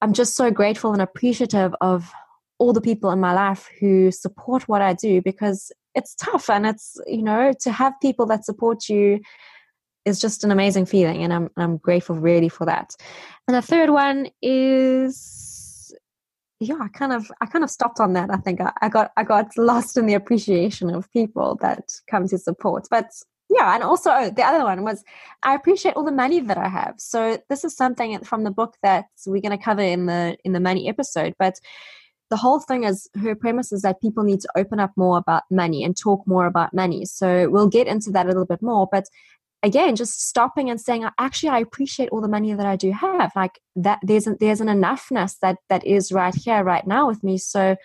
I'm 0.00 0.14
just 0.14 0.34
so 0.34 0.50
grateful 0.50 0.94
and 0.94 1.02
appreciative 1.02 1.74
of 1.82 2.10
all 2.58 2.72
the 2.72 2.80
people 2.80 3.10
in 3.10 3.20
my 3.20 3.34
life 3.34 3.68
who 3.80 4.10
support 4.10 4.66
what 4.66 4.80
I 4.80 4.94
do 4.94 5.20
because 5.20 5.72
it's 5.94 6.14
tough 6.14 6.48
and 6.48 6.66
it's 6.66 6.98
you 7.06 7.22
know 7.22 7.52
to 7.60 7.70
have 7.70 7.92
people 8.00 8.24
that 8.26 8.46
support 8.46 8.88
you 8.88 9.20
is 10.06 10.20
just 10.20 10.42
an 10.42 10.50
amazing 10.50 10.86
feeling 10.86 11.22
and 11.22 11.34
I'm 11.34 11.50
I'm 11.58 11.76
grateful 11.76 12.16
really 12.16 12.48
for 12.48 12.64
that. 12.64 12.96
And 13.46 13.54
the 13.54 13.60
third 13.60 13.90
one 13.90 14.28
is 14.40 15.49
yeah, 16.60 16.76
I 16.80 16.88
kind 16.88 17.12
of 17.12 17.32
I 17.40 17.46
kind 17.46 17.64
of 17.64 17.70
stopped 17.70 18.00
on 18.00 18.12
that. 18.12 18.30
I 18.30 18.36
think 18.36 18.60
I, 18.60 18.70
I 18.82 18.88
got 18.90 19.12
I 19.16 19.24
got 19.24 19.56
lost 19.56 19.96
in 19.96 20.04
the 20.06 20.14
appreciation 20.14 20.90
of 20.90 21.10
people 21.10 21.56
that 21.62 21.90
come 22.06 22.28
to 22.28 22.38
support. 22.38 22.86
But 22.90 23.10
yeah, 23.48 23.74
and 23.74 23.82
also 23.82 24.10
oh, 24.12 24.30
the 24.30 24.42
other 24.42 24.64
one 24.64 24.84
was 24.84 25.02
I 25.42 25.54
appreciate 25.54 25.94
all 25.96 26.04
the 26.04 26.12
money 26.12 26.38
that 26.40 26.58
I 26.58 26.68
have. 26.68 26.94
So 26.98 27.38
this 27.48 27.64
is 27.64 27.74
something 27.74 28.18
from 28.24 28.44
the 28.44 28.50
book 28.50 28.76
that 28.82 29.06
we're 29.26 29.40
going 29.40 29.56
to 29.56 29.64
cover 29.64 29.80
in 29.80 30.04
the 30.04 30.36
in 30.44 30.52
the 30.52 30.60
money 30.60 30.86
episode. 30.86 31.34
But 31.38 31.58
the 32.28 32.36
whole 32.36 32.60
thing 32.60 32.84
is 32.84 33.08
her 33.20 33.34
premise 33.34 33.72
is 33.72 33.82
that 33.82 34.00
people 34.02 34.22
need 34.22 34.40
to 34.40 34.48
open 34.54 34.80
up 34.80 34.92
more 34.96 35.16
about 35.16 35.44
money 35.50 35.82
and 35.82 35.96
talk 35.96 36.26
more 36.26 36.46
about 36.46 36.74
money. 36.74 37.06
So 37.06 37.48
we'll 37.48 37.68
get 37.68 37.88
into 37.88 38.10
that 38.10 38.26
a 38.26 38.28
little 38.28 38.44
bit 38.44 38.62
more. 38.62 38.86
But 38.92 39.06
again 39.62 39.96
just 39.96 40.26
stopping 40.26 40.70
and 40.70 40.80
saying 40.80 41.06
actually 41.18 41.48
i 41.50 41.58
appreciate 41.58 42.08
all 42.10 42.20
the 42.20 42.28
money 42.28 42.52
that 42.54 42.66
i 42.66 42.76
do 42.76 42.92
have. 42.92 43.32
Like 43.36 43.60
that 43.76 43.98
there's 44.02 44.26
an, 44.26 44.36
there's 44.40 44.60
an 44.60 44.68
enoughness 44.68 45.36
that 45.42 45.58
that 45.68 45.86
is 45.86 46.12
right 46.12 46.34
here 46.34 46.62
right 46.64 46.86
now 46.86 47.06
with 47.06 47.22
me. 47.22 47.38
So 47.38 47.76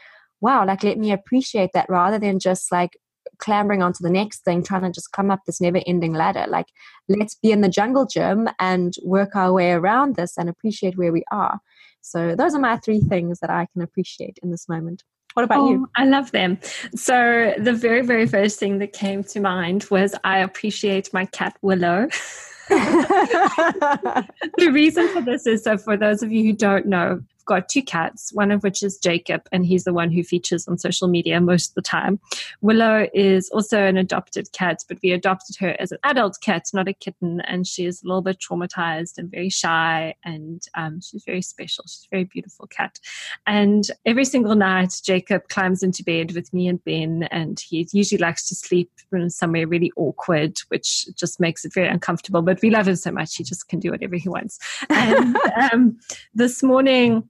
wow 0.42 0.66
like 0.66 0.84
let 0.84 0.98
me 0.98 1.12
appreciate 1.12 1.72
that 1.74 1.90
rather 1.90 2.20
than 2.20 2.40
just 2.40 2.72
like 2.72 2.98
clambering 3.40 3.82
onto 3.82 4.02
the 4.02 4.10
next 4.10 4.46
thing 4.46 4.64
trying 4.64 4.84
to 4.84 4.92
just 4.92 5.12
come 5.12 5.30
up 5.30 5.42
this 5.46 5.62
never 5.62 5.82
ending 5.86 6.14
ladder. 6.14 6.46
Like 6.48 6.68
let's 7.10 7.36
be 7.36 7.52
in 7.52 7.62
the 7.62 7.70
jungle 7.70 8.06
gym 8.06 8.48
and 8.60 8.94
work 9.04 9.36
our 9.36 9.52
way 9.52 9.72
around 9.72 10.16
this 10.16 10.38
and 10.38 10.50
appreciate 10.50 10.98
where 10.98 11.12
we 11.12 11.24
are. 11.32 11.60
So 12.02 12.36
those 12.36 12.54
are 12.54 12.62
my 12.62 12.78
three 12.78 13.02
things 13.02 13.40
that 13.40 13.50
i 13.50 13.68
can 13.74 13.82
appreciate 13.82 14.38
in 14.44 14.52
this 14.52 14.70
moment 14.70 15.04
what 15.36 15.44
about 15.44 15.60
oh, 15.60 15.70
you? 15.70 15.90
I 15.96 16.06
love 16.06 16.32
them. 16.32 16.58
So 16.96 17.54
the 17.58 17.74
very, 17.74 18.02
very 18.02 18.26
first 18.26 18.58
thing 18.58 18.80
that 18.80 18.94
came 18.94 19.24
to 19.26 19.40
mind 19.42 19.86
was 19.92 20.16
I 20.24 20.40
appreciate 20.40 21.14
my 21.14 21.26
cat 21.26 21.58
Willow. 21.62 22.08
the 22.70 24.26
reason 24.72 25.08
for 25.10 25.22
this 25.22 25.46
is 25.46 25.64
so 25.64 25.78
for 25.78 25.96
those 25.96 26.24
of 26.24 26.32
you 26.32 26.44
who 26.44 26.54
don't 26.54 26.88
know, 26.88 27.22
got 27.46 27.70
two 27.70 27.82
cats, 27.82 28.32
one 28.34 28.52
of 28.52 28.64
which 28.64 28.84
is 28.84 28.98
Jacob, 28.98 29.48
and 29.52 29.66
he's 29.66 29.84
the 29.84 29.94
one 29.94 30.12
who 30.12 30.24
features 30.24 30.68
on 30.68 30.78
social 30.78 31.08
media 31.08 31.40
most 31.40 31.70
of 31.70 31.76
the 31.76 31.82
time. 31.82 32.20
Willow 32.62 33.08
is 33.14 33.50
also 33.50 33.84
an 33.84 33.98
adopted 33.98 34.52
cat, 34.52 34.84
but 34.88 34.98
we 35.04 35.12
adopted 35.12 35.56
her 35.58 35.76
as 35.80 35.92
an 35.92 36.00
adult 36.04 36.40
cat, 36.42 36.68
not 36.74 36.88
a 36.88 36.94
kitten, 36.94 37.42
and 37.42 37.68
she 37.68 37.86
is 37.86 38.04
a 38.04 38.08
little 38.08 38.22
bit 38.22 38.40
traumatized 38.40 39.18
and 39.18 39.32
very 39.32 39.50
shy, 39.50 40.14
and 40.24 40.64
um, 40.76 41.00
she's 41.02 41.24
very 41.24 41.42
special. 41.42 41.86
She's 41.88 42.08
a 42.12 42.16
very 42.16 42.24
beautiful 42.26 42.68
cat. 42.68 43.00
And 43.48 43.86
every 44.06 44.26
single 44.26 44.56
night, 44.56 45.00
Jacob 45.04 45.48
climbs 45.50 45.84
into 45.84 46.04
bed 46.04 46.34
with 46.34 46.54
me 46.54 46.68
and 46.68 46.84
Ben, 46.84 47.24
and 47.32 47.60
he 47.60 47.88
usually 47.92 48.20
likes 48.20 48.48
to 48.50 48.56
sleep 48.56 48.92
in 49.12 49.30
somewhere 49.30 49.68
really 49.68 49.92
awkward, 49.96 50.60
which 50.70 51.08
just 51.16 51.40
makes 51.40 51.66
it 51.66 51.74
very 51.74 51.88
uncomfortable. 51.88 52.42
But 52.42 52.62
we 52.62 52.70
love 52.70 52.88
him 52.88 52.96
so 52.96 53.12
much, 53.12 53.36
he 53.36 53.44
just 53.44 53.68
can 53.68 53.80
do 53.80 53.92
whatever 53.92 54.16
he 54.16 54.30
wants. 54.30 54.60
And 54.90 55.38
um, 55.72 56.00
this 56.34 56.64
morning, 56.64 57.30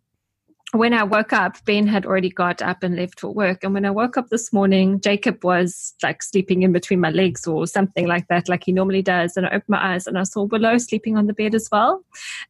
when 0.71 0.93
I 0.93 1.03
woke 1.03 1.31
up, 1.31 1.63
Ben 1.65 1.87
had 1.87 2.05
already 2.05 2.29
got 2.29 2.61
up 2.61 2.83
and 2.83 2.95
left 2.95 3.19
for 3.19 3.29
work. 3.29 3.63
And 3.63 3.73
when 3.73 3.85
I 3.85 3.91
woke 3.91 4.17
up 4.17 4.29
this 4.29 4.51
morning, 4.51 4.99
Jacob 4.99 5.43
was 5.43 5.93
like 6.03 6.23
sleeping 6.23 6.63
in 6.63 6.71
between 6.71 6.99
my 6.99 7.11
legs 7.11 7.47
or 7.47 7.67
something 7.67 8.07
like 8.07 8.27
that, 8.27 8.49
like 8.49 8.63
he 8.65 8.71
normally 8.71 9.01
does. 9.01 9.37
And 9.37 9.45
I 9.45 9.49
opened 9.49 9.69
my 9.69 9.93
eyes 9.93 10.07
and 10.07 10.17
I 10.17 10.23
saw 10.23 10.43
Willow 10.43 10.77
sleeping 10.77 11.17
on 11.17 11.27
the 11.27 11.33
bed 11.33 11.55
as 11.55 11.69
well. 11.71 12.03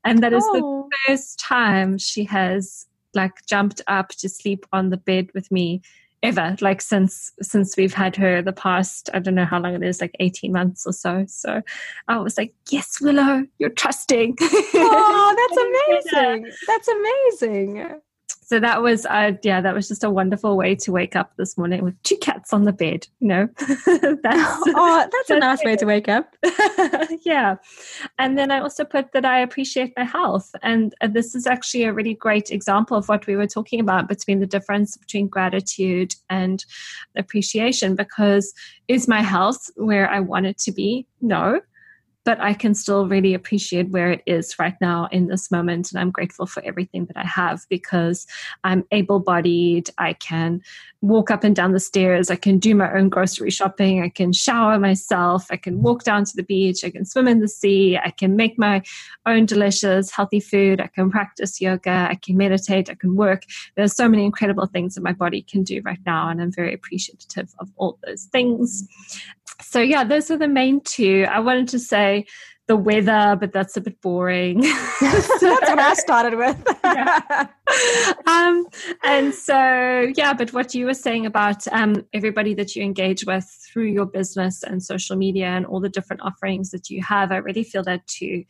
And 0.04 0.23
that 0.23 0.34
is 0.34 0.43
oh. 0.47 0.88
the 0.89 0.97
first 1.08 1.39
time 1.39 1.97
she 1.97 2.23
has 2.25 2.88
like 3.13 3.45
jumped 3.45 3.82
up 3.88 4.10
to 4.10 4.30
sleep 4.30 4.65
on 4.73 4.89
the 4.89 4.97
bed 4.97 5.30
with 5.34 5.51
me 5.51 5.82
ever 6.25 6.55
like 6.61 6.81
since 6.81 7.31
since 7.41 7.77
we've 7.77 7.93
had 7.93 8.15
her 8.15 8.41
the 8.41 8.53
past 8.53 9.09
i 9.13 9.19
don't 9.19 9.35
know 9.35 9.45
how 9.45 9.59
long 9.59 9.73
it 9.73 9.83
is 9.83 10.01
like 10.01 10.15
18 10.19 10.51
months 10.51 10.85
or 10.85 10.93
so. 10.93 11.25
So 11.27 11.61
i 12.07 12.17
was 12.17 12.38
like 12.38 12.53
yes 12.69 12.99
willow 13.01 13.45
you're 13.59 13.69
trusting. 13.69 14.35
Oh 14.41 15.35
that's 15.38 16.11
amazing. 16.15 16.51
That's 16.67 16.88
amazing 16.88 18.01
so 18.45 18.60
that 18.60 18.81
was 18.81 19.05
uh 19.08 19.31
yeah 19.43 19.60
that 19.60 19.73
was 19.73 19.88
just 19.88 20.03
a 20.03 20.10
wonderful 20.10 20.55
way 20.55 20.75
to 20.75 20.91
wake 20.91 21.15
up 21.15 21.36
this 21.38 21.58
morning 21.58 21.84
with 21.84 22.01
two 22.03 22.17
cats 22.17 22.53
on 22.53 22.63
the 22.63 22.71
bed 22.71 23.08
you 23.19 23.27
know? 23.27 23.49
That's 23.58 24.62
oh 24.67 25.10
that's 25.12 25.29
a 25.29 25.39
nice 25.39 25.63
way 25.63 25.75
to 25.75 25.86
wake 25.86 26.08
up. 26.08 26.36
Yeah. 27.23 27.55
And 28.19 28.38
then 28.38 28.51
i 28.51 28.60
also 28.60 28.84
put 28.84 29.12
that 29.13 29.25
i 29.25 29.39
appreciate 29.39 29.93
my 29.97 30.03
health. 30.03 30.51
And 30.62 30.93
uh, 31.01 31.08
this 31.08 31.34
is 31.34 31.47
actually 31.47 31.84
a 31.84 31.93
really 31.93 32.13
great 32.13 32.51
example 32.51 32.97
of 32.97 33.10
what 33.10 33.25
we 33.25 33.36
were 33.36 33.47
talking 33.47 33.79
about 33.79 34.08
between 34.08 34.39
the 34.39 34.45
difference 34.45 34.95
between 34.95 35.27
gratitude 35.27 36.13
and 36.29 36.63
appreciation 37.15 37.95
because 37.95 38.53
is 38.88 39.08
my 39.08 39.21
health 39.21 39.69
where 39.75 40.10
i 40.10 40.19
want 40.19 40.45
it 40.45 40.58
to 40.60 40.71
be? 40.71 41.08
No 41.21 41.62
but 42.25 42.41
I 42.41 42.53
can 42.53 42.73
still 42.73 43.07
really 43.07 43.35
appreciate 43.35 43.89
where 43.89 44.11
it 44.11 44.23
is 44.25 44.57
right 44.57 44.75
now 44.81 45.07
in 45.11 45.27
this 45.27 45.51
moment. 45.51 45.91
And 45.91 45.99
I'm 46.01 46.09
grateful 46.09 46.47
for 46.47 46.63
everything 46.65 47.05
that 47.05 47.17
I 47.17 47.25
have 47.25 47.65
because 47.69 48.25
I'm 48.63 48.83
able 48.91 49.19
bodied. 49.19 49.91
I 49.99 50.13
can 50.13 50.61
walk 51.01 51.29
up 51.29 51.43
and 51.43 51.55
down 51.55 51.73
the 51.73 51.79
stairs. 51.79 52.31
I 52.31 52.35
can 52.35 52.57
do 52.57 52.73
my 52.73 52.91
own 52.91 53.09
grocery 53.09 53.51
shopping. 53.51 54.01
I 54.01 54.09
can 54.09 54.33
shower 54.33 54.79
myself. 54.79 55.45
I 55.51 55.57
can 55.57 55.83
walk 55.83 56.03
down 56.03 56.25
to 56.25 56.35
the 56.35 56.41
beach. 56.41 56.83
I 56.83 56.89
can 56.89 57.05
swim 57.05 57.27
in 57.27 57.41
the 57.41 57.47
sea. 57.47 57.97
I 57.97 58.09
can 58.09 58.35
make 58.35 58.57
my 58.57 58.81
own 59.27 59.45
delicious, 59.45 60.09
healthy 60.09 60.39
food. 60.39 60.81
I 60.81 60.88
can 60.88 61.11
practice 61.11 61.61
yoga. 61.61 62.07
I 62.09 62.15
can 62.15 62.38
meditate. 62.38 62.89
I 62.89 62.95
can 62.95 63.15
work. 63.15 63.43
There's 63.75 63.95
so 63.95 64.09
many 64.09 64.25
incredible 64.25 64.65
things 64.65 64.95
that 64.95 65.03
my 65.03 65.13
body 65.13 65.43
can 65.43 65.61
do 65.61 65.79
right 65.85 65.99
now. 66.07 66.29
And 66.29 66.41
I'm 66.41 66.51
very 66.51 66.73
appreciative 66.73 67.53
of 67.59 67.69
all 67.77 67.99
those 68.03 68.23
things 68.25 68.88
so 69.62 69.80
yeah, 69.80 70.04
those 70.04 70.30
are 70.32 70.38
the 70.38 70.48
main 70.48 70.82
two. 70.82 71.26
I 71.30 71.39
wanted 71.39 71.68
to 71.70 71.80
say 71.80 72.26
the 72.68 72.76
weather, 72.76 73.38
but 73.39 73.52
that's 73.52 73.78
a 73.78 73.82
bit 73.82 74.02
boring. 74.02 74.62
that's 75.02 75.41
what 75.41 75.80
I 75.80 75.94
started 75.94 76.38
with. 76.38 76.58
yeah. 76.84 77.48
um, 78.26 78.65
and 79.04 79.34
so, 79.34 80.12
yeah, 80.15 80.34
but 80.34 80.52
what 80.52 80.74
you 80.74 80.86
were 80.86 80.96
saying 80.96 81.26
about 81.26 81.68
um, 81.68 82.06
everybody 82.13 82.56
that 82.56 82.76
you 82.76 82.84
engage 82.84 83.26
with 83.26 83.48
through 83.75 83.88
your 83.88 84.05
business 84.05 84.63
and 84.63 84.81
social 84.81 85.17
media 85.17 85.47
and 85.47 85.65
all 85.65 85.81
the 85.81 85.89
different 85.89 86.21
offerings 86.21 86.71
that 86.71 86.89
you 86.89 87.03
have, 87.03 87.29
I 87.29 87.38
really 87.38 87.65
feel 87.65 87.83
that 87.83 88.07
too. 88.07 88.45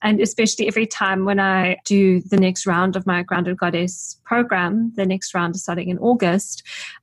And 0.00 0.22
especially 0.22 0.68
every 0.68 0.86
time 0.86 1.26
when 1.26 1.38
I 1.38 1.76
do 1.84 2.22
the 2.22 2.38
next 2.38 2.66
round 2.66 2.96
of 2.96 3.06
my 3.06 3.22
Grounded 3.22 3.58
Goddess 3.58 4.18
program, 4.24 4.90
the 4.96 5.04
next 5.04 5.34
round 5.34 5.54
is 5.54 5.62
starting 5.62 5.90
in 5.90 5.98
August, 5.98 6.62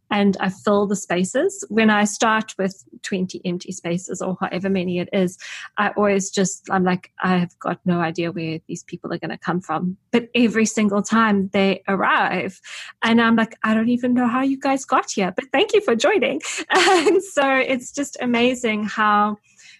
and 0.09 0.37
I 0.39 0.49
fill 0.49 0.87
the 0.87 0.95
spaces. 0.95 1.65
When 1.69 1.89
I 1.89 2.05
start 2.05 2.53
with 2.57 2.83
20 3.03 3.41
empty 3.45 3.71
spaces 3.71 4.21
or 4.21 4.37
however 4.39 4.69
many 4.69 4.99
it 4.99 5.09
is, 5.11 5.37
I 5.77 5.89
always 5.89 6.29
just, 6.29 6.67
I'm 6.71 6.83
like, 6.83 7.11
I 7.21 7.37
have 7.37 7.57
got 7.59 7.79
no 7.85 7.99
idea 7.99 8.31
where 8.31 8.59
these 8.67 8.83
people 8.83 9.11
are 9.13 9.17
going 9.17 9.31
to 9.31 9.37
come 9.37 9.59
from. 9.59 9.97
But 10.11 10.29
every 10.33 10.65
single 10.65 11.01
time 11.01 11.49
they 11.51 11.83
arrive, 11.87 12.61
and 13.03 13.21
I'm 13.21 13.35
like, 13.35 13.57
I 13.63 13.73
don't 13.73 13.89
even 13.89 14.13
know 14.13 14.27
how 14.27 14.41
you 14.41 14.57
guys 14.57 14.85
got 14.85 15.11
here, 15.11 15.33
but 15.35 15.45
thank 15.51 15.73
you 15.73 15.81
for 15.81 15.95
joining. 15.95 16.41
And 16.97 17.23
so 17.23 17.43
it's 17.67 17.91
just 17.91 18.17
amazing 18.21 18.85
how 18.85 19.37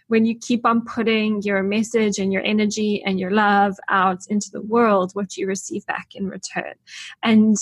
when 0.08 0.26
you 0.26 0.38
keep 0.38 0.66
on 0.66 0.86
putting 0.86 1.42
your 1.42 1.62
message 1.64 2.18
and 2.18 2.32
your 2.32 2.42
energy 2.44 3.04
and 3.06 3.20
your 3.20 3.32
love 3.32 3.78
out 3.90 4.20
into 4.30 4.50
the 4.52 4.62
world, 4.62 5.12
what 5.14 5.36
you 5.36 5.48
receive 5.48 5.86
back 5.86 6.16
in 6.16 6.28
return. 6.28 6.74
And 7.24 7.58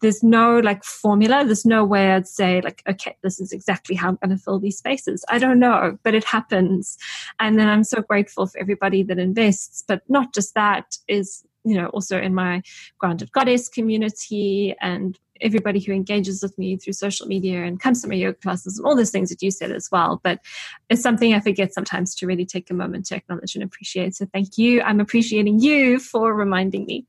there's 0.00 0.22
no 0.22 0.58
like 0.58 0.82
formula. 0.84 1.44
There's 1.44 1.64
no 1.64 1.84
way 1.84 2.12
I'd 2.12 2.26
say 2.26 2.60
like, 2.60 2.82
okay, 2.88 3.16
this 3.22 3.40
is 3.40 3.52
exactly 3.52 3.94
how 3.94 4.08
I'm 4.08 4.18
going 4.22 4.36
to 4.36 4.42
fill 4.42 4.58
these 4.58 4.78
spaces. 4.78 5.24
I 5.28 5.38
don't 5.38 5.60
know, 5.60 5.96
but 6.02 6.14
it 6.14 6.24
happens. 6.24 6.98
And 7.38 7.58
then 7.58 7.68
I'm 7.68 7.84
so 7.84 8.02
grateful 8.02 8.46
for 8.46 8.58
everybody 8.58 9.02
that 9.04 9.18
invests, 9.18 9.84
but 9.86 10.02
not 10.08 10.34
just 10.34 10.54
that 10.54 10.98
is 11.06 11.44
you 11.66 11.76
know 11.76 11.88
also 11.88 12.18
in 12.20 12.34
my 12.34 12.62
grounded 12.98 13.30
goddess 13.32 13.68
community 13.68 14.74
and 14.80 15.18
everybody 15.40 15.80
who 15.80 15.92
engages 15.92 16.42
with 16.42 16.56
me 16.58 16.76
through 16.76 16.92
social 16.92 17.26
media 17.26 17.64
and 17.64 17.80
comes 17.80 18.02
to 18.02 18.08
my 18.08 18.14
yoga 18.14 18.38
classes 18.38 18.78
and 18.78 18.86
all 18.86 18.96
those 18.96 19.10
things 19.10 19.28
that 19.28 19.42
you 19.42 19.50
said 19.50 19.70
as 19.70 19.90
well. 19.90 20.20
But 20.22 20.40
it's 20.88 21.02
something 21.02 21.34
I 21.34 21.40
forget 21.40 21.74
sometimes 21.74 22.14
to 22.16 22.26
really 22.26 22.46
take 22.46 22.70
a 22.70 22.74
moment 22.74 23.06
to 23.06 23.16
acknowledge 23.16 23.54
and 23.54 23.64
appreciate. 23.64 24.14
So 24.14 24.26
thank 24.32 24.56
you. 24.56 24.82
I'm 24.82 25.00
appreciating 25.00 25.60
you 25.60 25.98
for 25.98 26.34
reminding 26.34 26.86
me. 26.86 27.06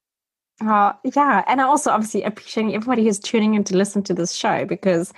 Uh, 0.59 0.93
yeah. 1.03 1.43
And 1.47 1.61
I 1.61 1.65
also 1.65 1.91
obviously 1.91 2.23
appreciating 2.23 2.73
everybody 2.73 3.03
who's 3.03 3.19
tuning 3.19 3.53
in 3.53 3.63
to 3.65 3.77
listen 3.77 4.01
to 4.03 4.13
this 4.13 4.33
show 4.33 4.65
because 4.65 5.13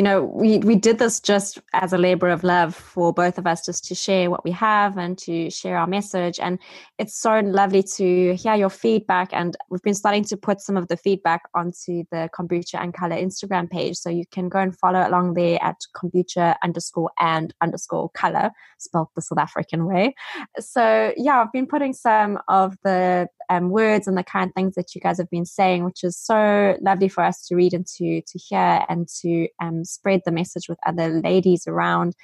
you 0.00 0.04
know, 0.04 0.22
we 0.22 0.56
we 0.60 0.76
did 0.76 0.98
this 0.98 1.20
just 1.20 1.58
as 1.74 1.92
a 1.92 1.98
labor 1.98 2.30
of 2.30 2.42
love 2.42 2.74
for 2.74 3.12
both 3.12 3.36
of 3.36 3.46
us, 3.46 3.66
just 3.66 3.84
to 3.84 3.94
share 3.94 4.30
what 4.30 4.42
we 4.44 4.50
have 4.52 4.96
and 4.96 5.18
to 5.18 5.50
share 5.50 5.76
our 5.76 5.86
message. 5.86 6.40
And 6.40 6.58
it's 6.98 7.14
so 7.14 7.40
lovely 7.40 7.82
to 7.98 8.34
hear 8.34 8.54
your 8.54 8.70
feedback. 8.70 9.28
And 9.34 9.58
we've 9.68 9.82
been 9.82 9.92
starting 9.92 10.24
to 10.24 10.38
put 10.38 10.62
some 10.62 10.78
of 10.78 10.88
the 10.88 10.96
feedback 10.96 11.42
onto 11.54 12.04
the 12.10 12.30
kombucha 12.34 12.80
and 12.82 12.94
colour 12.94 13.14
Instagram 13.14 13.68
page, 13.68 13.98
so 13.98 14.08
you 14.08 14.24
can 14.32 14.48
go 14.48 14.58
and 14.58 14.74
follow 14.74 15.06
along 15.06 15.34
there 15.34 15.62
at 15.62 15.76
kombucha 15.94 16.54
underscore 16.64 17.10
and 17.20 17.52
underscore 17.60 18.08
colour, 18.14 18.52
spelled 18.78 19.08
the 19.14 19.20
South 19.20 19.38
African 19.38 19.84
way. 19.84 20.14
So 20.58 21.12
yeah, 21.18 21.42
I've 21.42 21.52
been 21.52 21.66
putting 21.66 21.92
some 21.92 22.38
of 22.48 22.74
the 22.84 23.28
um, 23.50 23.68
words 23.68 24.06
and 24.06 24.16
the 24.16 24.22
kind 24.22 24.54
things 24.54 24.74
that 24.76 24.94
you 24.94 25.00
guys 25.00 25.18
have 25.18 25.28
been 25.28 25.44
saying, 25.44 25.84
which 25.84 26.02
is 26.02 26.16
so 26.16 26.78
lovely 26.80 27.08
for 27.08 27.22
us 27.22 27.46
to 27.48 27.56
read 27.56 27.74
and 27.74 27.86
to 27.98 28.22
to 28.22 28.38
hear 28.38 28.86
and 28.88 29.08
to 29.20 29.48
um, 29.60 29.84
spread 29.84 30.22
the 30.24 30.32
message 30.32 30.68
with 30.68 30.78
other 30.86 31.20
ladies 31.20 31.66
around. 31.66 32.14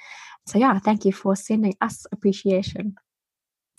So 0.47 0.57
yeah, 0.57 0.79
thank 0.79 1.05
you 1.05 1.11
for 1.11 1.35
sending 1.35 1.75
us 1.81 2.05
appreciation. 2.11 2.95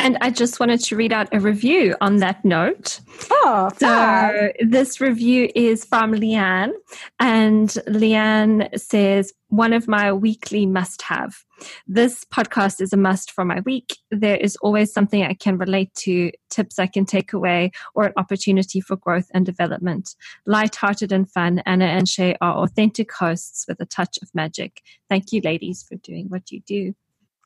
And 0.01 0.17
I 0.21 0.31
just 0.31 0.61
wanted 0.61 0.81
to 0.81 0.97
read 0.97 1.13
out 1.13 1.29
a 1.33 1.41
review 1.41 1.97
on 2.01 2.19
that 2.19 2.45
note. 2.45 3.01
Oh, 3.31 3.69
so 3.79 4.53
this 4.61 5.01
review 5.01 5.51
is 5.57 5.85
from 5.85 6.13
Leanne, 6.13 6.73
and 7.19 7.69
Leanne 7.89 8.79
says, 8.79 9.33
One 9.49 9.73
of 9.73 9.89
my 9.89 10.13
weekly 10.13 10.67
must 10.67 11.03
have. 11.03 11.45
This 11.89 12.25
podcast 12.25 12.81
is 12.81 12.93
a 12.93 12.97
must 12.97 13.33
for 13.33 13.45
my 13.45 13.59
week. 13.61 13.97
There 14.13 14.37
is 14.37 14.57
always 14.63 14.93
something 14.93 15.25
I 15.25 15.35
can 15.35 15.59
relate 15.59 15.93
to, 15.97 16.31
tips 16.49 16.79
I 16.79 16.87
can 16.87 17.05
take 17.05 17.33
away, 17.33 17.73
or 17.95 18.05
an 18.05 18.13
opportunity 18.17 18.81
for 18.81 18.95
growth 18.95 19.29
and 19.35 19.45
development. 19.45 20.15
Light-hearted 20.47 21.11
and 21.11 21.29
fun, 21.29 21.61
Anna 21.67 21.87
and 21.87 22.09
Shay 22.09 22.37
are 22.41 22.59
authentic 22.59 23.13
hosts 23.13 23.65
with 23.67 23.81
a 23.81 23.87
touch 23.87 24.19
of 24.23 24.33
magic. 24.33 24.81
Thank 25.09 25.33
you, 25.33 25.41
ladies, 25.43 25.83
for 25.83 25.97
doing 25.97 26.27
what 26.29 26.53
you 26.53 26.61
do. 26.61 26.95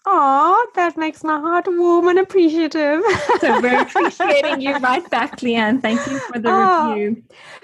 Oh, 0.04 0.66
that 0.74 0.96
makes 0.96 1.22
my 1.22 1.38
heart 1.38 1.66
warm 1.68 2.08
and 2.08 2.18
appreciative. 2.18 3.02
so 3.40 3.60
we're 3.60 3.82
appreciating 3.82 4.60
you 4.60 4.76
right 4.78 5.08
back, 5.10 5.38
Leanne. 5.38 5.80
Thank 5.80 6.04
you 6.08 6.18
for 6.18 6.40
the 6.40 6.50
oh, 6.50 6.92
review. 6.92 7.22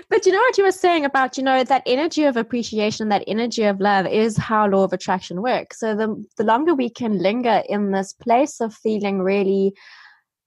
But 0.08 0.24
you 0.24 0.30
know 0.30 0.38
what 0.38 0.56
you 0.56 0.64
were 0.64 0.70
saying 0.70 1.04
about, 1.04 1.36
you 1.36 1.42
know, 1.42 1.64
that 1.64 1.82
energy 1.84 2.24
of 2.24 2.36
appreciation, 2.36 3.08
that 3.08 3.24
energy 3.26 3.64
of 3.64 3.80
love 3.80 4.06
is 4.06 4.36
how 4.36 4.68
law 4.68 4.84
of 4.84 4.92
attraction 4.92 5.42
works. 5.42 5.80
So 5.80 5.96
the 5.96 6.24
the 6.36 6.44
longer 6.44 6.74
we 6.74 6.90
can 6.90 7.18
linger 7.18 7.62
in 7.68 7.90
this 7.90 8.12
place 8.12 8.60
of 8.60 8.72
feeling 8.72 9.20
really 9.20 9.74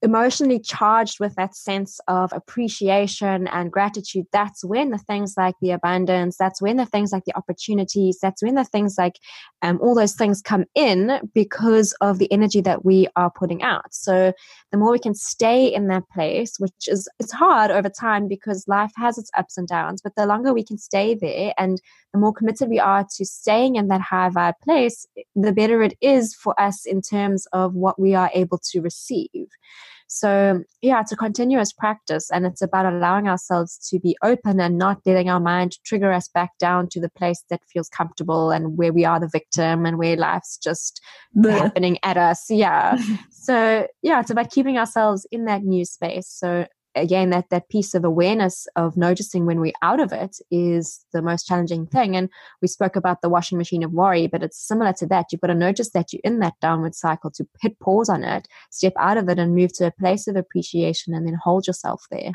emotionally 0.02 0.58
charged 0.58 1.20
with 1.20 1.34
that 1.36 1.54
sense 1.54 2.00
of 2.08 2.32
appreciation 2.32 3.46
and 3.48 3.70
gratitude, 3.70 4.26
that's 4.32 4.64
when 4.64 4.90
the 4.90 4.98
things 4.98 5.34
like 5.36 5.54
the 5.60 5.70
abundance, 5.70 6.36
that's 6.36 6.60
when 6.60 6.76
the 6.76 6.86
things 6.86 7.12
like 7.12 7.24
the 7.24 7.36
opportunities, 7.36 8.18
that's 8.20 8.42
when 8.42 8.56
the 8.56 8.64
things 8.64 8.96
like 8.98 9.18
um, 9.62 9.78
all 9.80 9.94
those 9.94 10.14
things 10.14 10.42
come 10.42 10.64
in 10.74 11.20
because 11.34 11.94
of 12.00 12.18
the 12.18 12.30
energy 12.32 12.60
that 12.60 12.84
we 12.84 13.06
are 13.14 13.30
putting 13.30 13.62
out. 13.62 13.94
So 13.94 14.32
the 14.72 14.78
more 14.78 14.90
we 14.90 14.98
can 14.98 15.14
stay 15.14 15.72
in 15.72 15.86
that 15.88 16.08
place, 16.12 16.58
which 16.58 16.88
is 16.88 17.08
it's 17.20 17.32
hard 17.32 17.70
over 17.70 17.88
time 17.88 18.26
because 18.26 18.66
life 18.66 18.92
has 18.96 19.18
its 19.18 19.30
ups 19.36 19.56
and 19.56 19.68
downs, 19.68 20.02
but 20.02 20.16
the 20.16 20.26
longer 20.26 20.52
we 20.52 20.64
can 20.64 20.78
stay 20.78 21.14
there 21.14 21.54
and 21.56 21.80
the 22.12 22.18
more 22.18 22.32
committed 22.32 22.68
we 22.68 22.80
are 22.80 23.06
to 23.16 23.24
staying 23.24 23.76
in 23.76 23.88
that 23.88 24.00
high 24.00 24.30
vibe 24.30 24.54
place, 24.62 25.06
the 25.36 25.52
better 25.52 25.82
it 25.82 25.96
is 26.00 26.34
for 26.34 26.58
us 26.60 26.84
in 26.84 27.00
terms 27.00 27.46
of 27.52 27.74
what 27.74 28.00
we 28.00 28.14
are 28.14 28.30
able 28.34 28.58
to 28.72 28.80
receive. 28.80 29.48
So, 30.14 30.62
yeah, 30.82 31.00
it's 31.00 31.10
a 31.10 31.16
continuous 31.16 31.72
practice 31.72 32.30
and 32.30 32.44
it's 32.44 32.60
about 32.60 32.84
allowing 32.84 33.28
ourselves 33.28 33.78
to 33.88 33.98
be 33.98 34.14
open 34.22 34.60
and 34.60 34.76
not 34.76 34.98
letting 35.06 35.30
our 35.30 35.40
mind 35.40 35.78
trigger 35.86 36.12
us 36.12 36.28
back 36.28 36.50
down 36.58 36.88
to 36.90 37.00
the 37.00 37.08
place 37.08 37.42
that 37.48 37.62
feels 37.72 37.88
comfortable 37.88 38.50
and 38.50 38.76
where 38.76 38.92
we 38.92 39.06
are 39.06 39.18
the 39.18 39.30
victim 39.32 39.86
and 39.86 39.96
where 39.96 40.14
life's 40.16 40.58
just 40.58 41.00
Blech. 41.34 41.58
happening 41.58 41.98
at 42.02 42.18
us. 42.18 42.44
Yeah. 42.50 42.98
so, 43.30 43.86
yeah, 44.02 44.20
it's 44.20 44.30
about 44.30 44.50
keeping 44.50 44.76
ourselves 44.76 45.26
in 45.32 45.46
that 45.46 45.62
new 45.64 45.86
space. 45.86 46.28
So, 46.28 46.66
again 46.94 47.30
that 47.30 47.50
that 47.50 47.68
piece 47.68 47.94
of 47.94 48.04
awareness 48.04 48.66
of 48.76 48.96
noticing 48.96 49.46
when 49.46 49.60
we're 49.60 49.72
out 49.82 50.00
of 50.00 50.12
it 50.12 50.38
is 50.50 51.04
the 51.12 51.22
most 51.22 51.46
challenging 51.46 51.86
thing 51.86 52.16
and 52.16 52.28
we 52.60 52.68
spoke 52.68 52.96
about 52.96 53.22
the 53.22 53.28
washing 53.28 53.58
machine 53.58 53.82
of 53.82 53.92
worry 53.92 54.26
but 54.26 54.42
it's 54.42 54.58
similar 54.58 54.92
to 54.92 55.06
that 55.06 55.26
you've 55.30 55.40
got 55.40 55.48
to 55.48 55.54
notice 55.54 55.90
that 55.90 56.12
you're 56.12 56.20
in 56.24 56.38
that 56.38 56.54
downward 56.60 56.94
cycle 56.94 57.30
to 57.30 57.46
hit 57.60 57.78
pause 57.80 58.08
on 58.08 58.22
it 58.24 58.46
step 58.70 58.92
out 58.98 59.16
of 59.16 59.28
it 59.28 59.38
and 59.38 59.54
move 59.54 59.72
to 59.72 59.86
a 59.86 59.92
place 59.92 60.26
of 60.26 60.36
appreciation 60.36 61.14
and 61.14 61.26
then 61.26 61.38
hold 61.42 61.66
yourself 61.66 62.04
there 62.10 62.32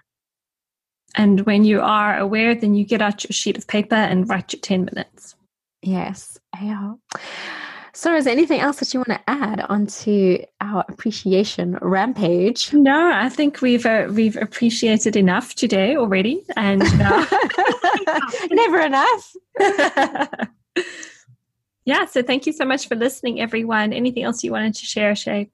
And 1.16 1.42
when 1.46 1.64
you 1.64 1.82
are 1.82 2.18
aware, 2.18 2.54
then 2.54 2.76
you 2.76 2.86
get 2.86 3.02
out 3.02 3.24
your 3.24 3.32
sheet 3.32 3.58
of 3.58 3.68
paper 3.68 3.96
and 3.96 4.30
write 4.30 4.54
your 4.54 4.60
10 4.62 4.86
minutes. 4.86 5.36
Yes. 5.82 6.40
Yeah. 6.62 6.94
So, 7.98 8.16
is 8.16 8.26
there 8.26 8.32
anything 8.32 8.60
else 8.60 8.78
that 8.78 8.94
you 8.94 9.00
want 9.00 9.08
to 9.08 9.20
add 9.28 9.66
onto 9.70 10.38
our 10.62 10.86
appreciation 10.88 11.80
rampage? 11.82 12.72
No, 12.72 13.12
I 13.12 13.28
think 13.28 13.60
we've 13.64 13.88
uh, 13.88 14.10
we've 14.12 14.38
appreciated 14.38 15.16
enough 15.16 15.56
today 15.56 15.96
already, 15.96 16.44
and 16.56 16.84
uh, 17.02 17.26
never 18.52 18.82
enough. 18.82 19.36
yeah. 21.86 22.06
So, 22.06 22.22
thank 22.22 22.46
you 22.46 22.54
so 22.54 22.66
much 22.66 22.88
for 22.88 22.96
listening, 22.96 23.42
everyone. 23.42 23.94
Anything 23.94 24.26
else 24.26 24.44
you 24.44 24.52
wanted 24.52 24.76
to 24.76 24.86
share, 24.86 25.16
Shay? 25.16 25.50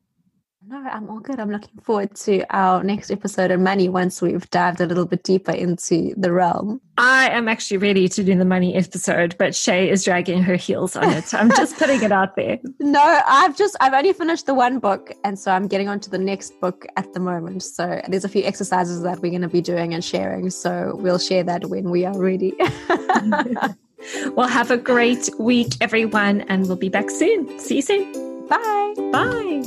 No, 0.65 0.77
I'm 0.77 1.09
all 1.09 1.19
good. 1.19 1.39
I'm 1.41 1.51
looking 1.51 1.81
forward 1.81 2.15
to 2.17 2.45
our 2.49 2.83
next 2.83 3.11
episode 3.11 3.51
of 3.51 3.59
money 3.59 3.89
once 3.89 4.21
we've 4.21 4.49
dived 4.49 4.79
a 4.79 4.85
little 4.85 5.05
bit 5.05 5.23
deeper 5.23 5.51
into 5.51 6.13
the 6.15 6.31
realm. 6.31 6.79
I 6.97 7.29
am 7.31 7.49
actually 7.49 7.77
ready 7.77 8.07
to 8.07 8.23
do 8.23 8.33
the 8.35 8.45
money 8.45 8.73
episode, 8.75 9.35
but 9.37 9.53
Shay 9.53 9.89
is 9.89 10.05
dragging 10.05 10.41
her 10.41 10.55
heels 10.55 10.95
on 10.95 11.09
it. 11.11 11.33
I'm 11.33 11.49
just 11.49 11.77
putting 11.77 12.01
it 12.01 12.11
out 12.11 12.35
there. 12.35 12.59
No, 12.79 13.21
I've 13.27 13.57
just 13.57 13.75
I've 13.79 13.93
only 13.93 14.13
finished 14.13 14.45
the 14.45 14.53
one 14.53 14.77
book 14.77 15.11
and 15.23 15.39
so 15.39 15.51
I'm 15.51 15.67
getting 15.67 15.87
on 15.87 15.99
to 16.01 16.09
the 16.09 16.17
next 16.17 16.59
book 16.59 16.85
at 16.95 17.11
the 17.13 17.19
moment. 17.19 17.63
So 17.63 18.01
there's 18.07 18.25
a 18.25 18.29
few 18.29 18.43
exercises 18.43 19.01
that 19.01 19.19
we're 19.19 19.31
going 19.31 19.41
to 19.41 19.47
be 19.47 19.61
doing 19.61 19.93
and 19.93 20.03
sharing. 20.03 20.49
So 20.51 20.95
we'll 20.99 21.17
share 21.17 21.43
that 21.43 21.65
when 21.65 21.89
we 21.89 22.05
are 22.05 22.15
ready. 22.17 22.53
well, 24.35 24.47
have 24.47 24.69
a 24.69 24.77
great 24.77 25.29
week, 25.39 25.73
everyone, 25.81 26.41
and 26.41 26.67
we'll 26.67 26.75
be 26.75 26.89
back 26.89 27.09
soon. 27.09 27.57
See 27.57 27.77
you 27.77 27.81
soon. 27.81 28.47
Bye. 28.47 28.93
Bye. 29.11 29.63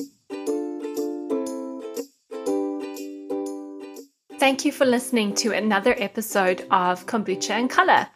Thank 4.38 4.66
you 4.66 4.72
for 4.72 4.84
listening 4.84 5.34
to 5.36 5.52
another 5.52 5.94
episode 5.96 6.66
of 6.70 7.06
Kombucha 7.06 7.52
and 7.52 7.70
Colour. 7.70 8.06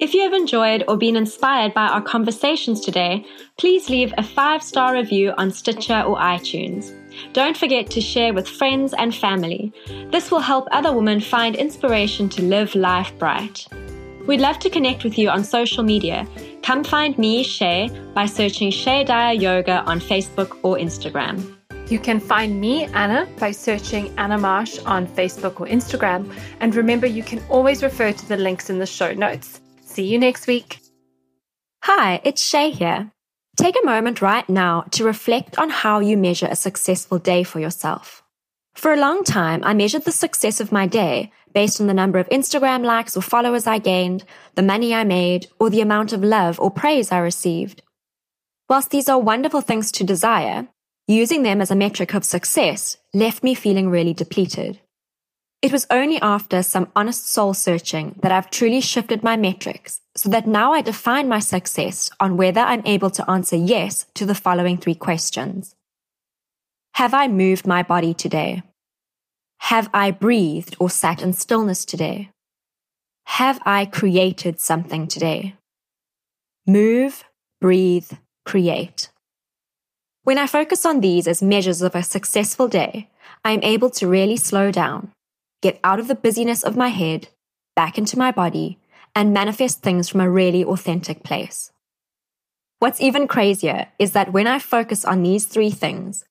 If 0.00 0.12
you 0.12 0.22
have 0.22 0.32
enjoyed 0.32 0.82
or 0.88 0.96
been 0.96 1.14
inspired 1.14 1.72
by 1.72 1.86
our 1.86 2.02
conversations 2.02 2.80
today, 2.80 3.24
please 3.58 3.88
leave 3.88 4.12
a 4.18 4.24
five 4.24 4.60
star 4.62 4.94
review 4.94 5.32
on 5.38 5.52
Stitcher 5.52 6.00
or 6.00 6.16
iTunes. 6.16 6.92
Don't 7.32 7.56
forget 7.56 7.90
to 7.90 8.00
share 8.00 8.34
with 8.34 8.48
friends 8.48 8.92
and 8.92 9.14
family. 9.14 9.72
This 10.10 10.32
will 10.32 10.40
help 10.40 10.66
other 10.72 10.92
women 10.92 11.20
find 11.20 11.54
inspiration 11.54 12.28
to 12.30 12.42
live 12.42 12.74
life 12.74 13.16
bright. 13.18 13.66
We'd 14.26 14.40
love 14.40 14.58
to 14.60 14.70
connect 14.70 15.04
with 15.04 15.16
you 15.16 15.30
on 15.30 15.44
social 15.44 15.84
media. 15.84 16.26
Come 16.62 16.82
find 16.82 17.16
me, 17.18 17.44
Shay, 17.44 17.88
by 18.14 18.26
searching 18.26 18.72
Shay 18.72 19.04
Dyer 19.04 19.32
Yoga 19.32 19.82
on 19.84 20.00
Facebook 20.00 20.58
or 20.62 20.76
Instagram. 20.76 21.57
You 21.88 21.98
can 21.98 22.20
find 22.20 22.60
me, 22.60 22.84
Anna, 22.84 23.26
by 23.38 23.50
searching 23.50 24.12
Anna 24.18 24.36
Marsh 24.36 24.78
on 24.80 25.06
Facebook 25.06 25.58
or 25.58 25.66
Instagram. 25.66 26.30
And 26.60 26.74
remember, 26.74 27.06
you 27.06 27.22
can 27.22 27.42
always 27.48 27.82
refer 27.82 28.12
to 28.12 28.28
the 28.28 28.36
links 28.36 28.68
in 28.68 28.78
the 28.78 28.86
show 28.86 29.14
notes. 29.14 29.60
See 29.84 30.04
you 30.04 30.18
next 30.18 30.46
week. 30.46 30.80
Hi, 31.84 32.20
it's 32.24 32.42
Shay 32.42 32.70
here. 32.70 33.10
Take 33.56 33.74
a 33.82 33.86
moment 33.86 34.20
right 34.20 34.46
now 34.50 34.82
to 34.90 35.04
reflect 35.04 35.58
on 35.58 35.70
how 35.70 36.00
you 36.00 36.18
measure 36.18 36.46
a 36.50 36.56
successful 36.56 37.18
day 37.18 37.42
for 37.42 37.58
yourself. 37.58 38.22
For 38.74 38.92
a 38.92 39.00
long 39.00 39.24
time, 39.24 39.64
I 39.64 39.72
measured 39.72 40.04
the 40.04 40.12
success 40.12 40.60
of 40.60 40.70
my 40.70 40.86
day 40.86 41.32
based 41.54 41.80
on 41.80 41.86
the 41.86 41.94
number 41.94 42.18
of 42.18 42.28
Instagram 42.28 42.84
likes 42.84 43.16
or 43.16 43.22
followers 43.22 43.66
I 43.66 43.78
gained, 43.78 44.24
the 44.54 44.62
money 44.62 44.94
I 44.94 45.04
made, 45.04 45.46
or 45.58 45.70
the 45.70 45.80
amount 45.80 46.12
of 46.12 46.22
love 46.22 46.60
or 46.60 46.70
praise 46.70 47.10
I 47.10 47.18
received. 47.18 47.82
Whilst 48.68 48.90
these 48.90 49.08
are 49.08 49.18
wonderful 49.18 49.62
things 49.62 49.90
to 49.92 50.04
desire, 50.04 50.68
Using 51.10 51.42
them 51.42 51.62
as 51.62 51.70
a 51.70 51.74
metric 51.74 52.12
of 52.12 52.22
success 52.22 52.98
left 53.14 53.42
me 53.42 53.54
feeling 53.54 53.88
really 53.88 54.12
depleted. 54.12 54.78
It 55.62 55.72
was 55.72 55.86
only 55.90 56.20
after 56.20 56.62
some 56.62 56.92
honest 56.94 57.30
soul 57.30 57.54
searching 57.54 58.14
that 58.20 58.30
I've 58.30 58.50
truly 58.50 58.82
shifted 58.82 59.22
my 59.22 59.34
metrics 59.34 60.02
so 60.14 60.28
that 60.28 60.46
now 60.46 60.74
I 60.74 60.82
define 60.82 61.26
my 61.26 61.38
success 61.38 62.10
on 62.20 62.36
whether 62.36 62.60
I'm 62.60 62.86
able 62.86 63.08
to 63.08 63.28
answer 63.28 63.56
yes 63.56 64.04
to 64.16 64.26
the 64.26 64.34
following 64.34 64.76
three 64.76 64.94
questions. 64.94 65.74
Have 66.96 67.14
I 67.14 67.26
moved 67.26 67.66
my 67.66 67.82
body 67.82 68.12
today? 68.12 68.62
Have 69.60 69.88
I 69.94 70.10
breathed 70.10 70.76
or 70.78 70.90
sat 70.90 71.22
in 71.22 71.32
stillness 71.32 71.86
today? 71.86 72.30
Have 73.24 73.60
I 73.64 73.86
created 73.86 74.60
something 74.60 75.08
today? 75.08 75.54
Move, 76.66 77.24
breathe, 77.62 78.12
create. 78.44 79.08
When 80.28 80.36
I 80.36 80.46
focus 80.46 80.84
on 80.84 81.00
these 81.00 81.26
as 81.26 81.40
measures 81.40 81.80
of 81.80 81.94
a 81.94 82.02
successful 82.02 82.68
day, 82.68 83.08
I 83.46 83.52
am 83.52 83.62
able 83.62 83.88
to 83.88 84.06
really 84.06 84.36
slow 84.36 84.70
down, 84.70 85.10
get 85.62 85.80
out 85.82 85.98
of 85.98 86.06
the 86.06 86.14
busyness 86.14 86.62
of 86.62 86.76
my 86.76 86.88
head, 86.88 87.28
back 87.74 87.96
into 87.96 88.18
my 88.18 88.30
body, 88.30 88.78
and 89.16 89.32
manifest 89.32 89.80
things 89.80 90.06
from 90.06 90.20
a 90.20 90.28
really 90.28 90.62
authentic 90.62 91.22
place. 91.22 91.72
What's 92.78 93.00
even 93.00 93.26
crazier 93.26 93.86
is 93.98 94.12
that 94.12 94.30
when 94.30 94.46
I 94.46 94.58
focus 94.58 95.02
on 95.02 95.22
these 95.22 95.46
three 95.46 95.70
things, 95.70 96.26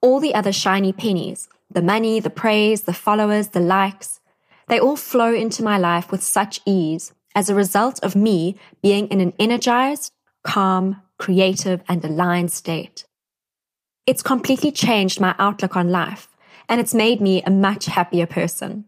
all 0.00 0.20
the 0.20 0.32
other 0.32 0.52
shiny 0.52 0.92
pennies, 0.92 1.48
the 1.68 1.82
money, 1.82 2.20
the 2.20 2.30
praise, 2.30 2.82
the 2.82 2.92
followers, 2.92 3.48
the 3.48 3.58
likes, 3.58 4.20
they 4.68 4.78
all 4.78 4.94
flow 4.94 5.34
into 5.34 5.64
my 5.64 5.76
life 5.76 6.12
with 6.12 6.22
such 6.22 6.60
ease 6.66 7.14
as 7.34 7.50
a 7.50 7.56
result 7.56 7.98
of 8.04 8.14
me 8.14 8.54
being 8.80 9.08
in 9.08 9.20
an 9.20 9.32
energized, 9.40 10.12
calm, 10.44 11.02
creative, 11.18 11.82
and 11.88 12.04
aligned 12.04 12.52
state. 12.52 13.06
It's 14.06 14.22
completely 14.22 14.72
changed 14.72 15.20
my 15.20 15.34
outlook 15.38 15.76
on 15.76 15.90
life, 15.90 16.28
and 16.68 16.80
it's 16.80 16.94
made 16.94 17.20
me 17.20 17.42
a 17.42 17.50
much 17.50 17.84
happier 17.86 18.26
person. 18.26 18.86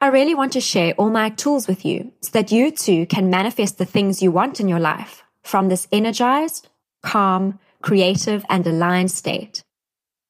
I 0.00 0.08
really 0.08 0.34
want 0.34 0.52
to 0.54 0.60
share 0.60 0.94
all 0.94 1.10
my 1.10 1.28
tools 1.30 1.68
with 1.68 1.84
you 1.84 2.10
so 2.20 2.30
that 2.32 2.50
you 2.50 2.72
too 2.72 3.06
can 3.06 3.30
manifest 3.30 3.78
the 3.78 3.84
things 3.84 4.20
you 4.20 4.32
want 4.32 4.58
in 4.58 4.68
your 4.68 4.80
life 4.80 5.22
from 5.44 5.68
this 5.68 5.86
energized, 5.92 6.68
calm, 7.04 7.60
creative, 7.82 8.44
and 8.48 8.66
aligned 8.66 9.12
state, 9.12 9.62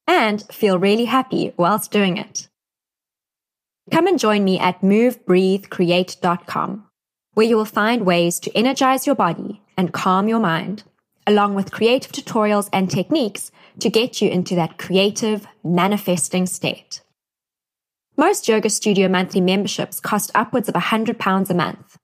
and 0.06 0.42
feel 0.52 0.78
really 0.78 1.06
happy 1.06 1.54
whilst 1.56 1.90
doing 1.90 2.18
it. 2.18 2.50
Come 3.90 4.06
and 4.06 4.18
join 4.18 4.44
me 4.44 4.58
at 4.58 4.82
movebreathecreate.com, 4.82 6.86
where 7.34 7.46
you 7.46 7.56
will 7.56 7.64
find 7.64 8.04
ways 8.04 8.38
to 8.40 8.54
energize 8.54 9.06
your 9.06 9.16
body 9.16 9.62
and 9.76 9.92
calm 9.92 10.28
your 10.28 10.40
mind, 10.40 10.82
along 11.26 11.54
with 11.54 11.72
creative 11.72 12.12
tutorials 12.12 12.68
and 12.72 12.90
techniques 12.90 13.50
to 13.80 13.90
get 13.90 14.20
you 14.20 14.30
into 14.30 14.54
that 14.54 14.78
creative, 14.78 15.46
manifesting 15.64 16.46
state. 16.46 17.00
Most 18.16 18.48
Yoga 18.48 18.68
Studio 18.68 19.08
monthly 19.08 19.40
memberships 19.40 19.98
cost 19.98 20.30
upwards 20.34 20.68
of 20.68 20.74
£100 20.74 21.50
a 21.50 21.54
month. 21.54 21.96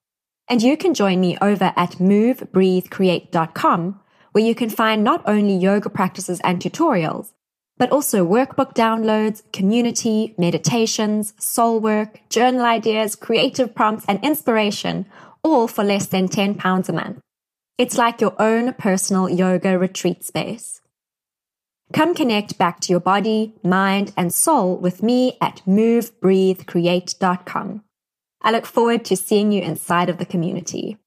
And 0.49 0.63
you 0.63 0.77
can 0.77 0.95
join 0.95 1.21
me 1.21 1.37
over 1.43 1.73
at 1.77 1.93
movebreathecreate.com, 1.93 4.01
where 4.33 4.45
you 4.45 4.55
can 4.55 4.71
find 4.71 5.05
not 5.05 5.23
only 5.27 5.55
yoga 5.55 5.91
practices 5.91 6.41
and 6.41 6.61
tutorials, 6.61 7.33
but 7.77 7.93
also 7.93 8.27
workbook 8.27 8.75
downloads, 8.75 9.43
community, 9.53 10.35
meditations, 10.39 11.35
soul 11.39 11.79
work, 11.79 12.21
journal 12.31 12.65
ideas, 12.65 13.15
creative 13.15 13.75
prompts, 13.75 14.07
and 14.09 14.25
inspiration, 14.25 15.05
all 15.43 15.69
for 15.69 15.85
less 15.85 16.07
than 16.07 16.29
£10 16.29 16.89
a 16.89 16.93
month. 16.93 17.21
It's 17.77 17.99
like 17.99 18.21
your 18.21 18.35
own 18.41 18.73
personal 18.75 19.29
yoga 19.29 19.79
retreat 19.79 20.25
space. 20.25 20.78
Come 21.93 22.15
connect 22.15 22.57
back 22.59 22.81
to 22.81 22.93
your 22.93 23.01
body, 23.01 23.55
mind, 23.63 24.13
and 24.17 24.33
soul 24.33 24.77
with 24.77 25.03
me 25.03 25.37
at 25.41 25.63
movebreathecreate.com. 25.67 27.83
I 28.43 28.51
look 28.51 28.67
forward 28.67 29.05
to 29.07 29.17
seeing 29.17 29.51
you 29.53 29.63
inside 29.63 30.09
of 30.09 30.19
the 30.19 30.27
community. 30.27 30.99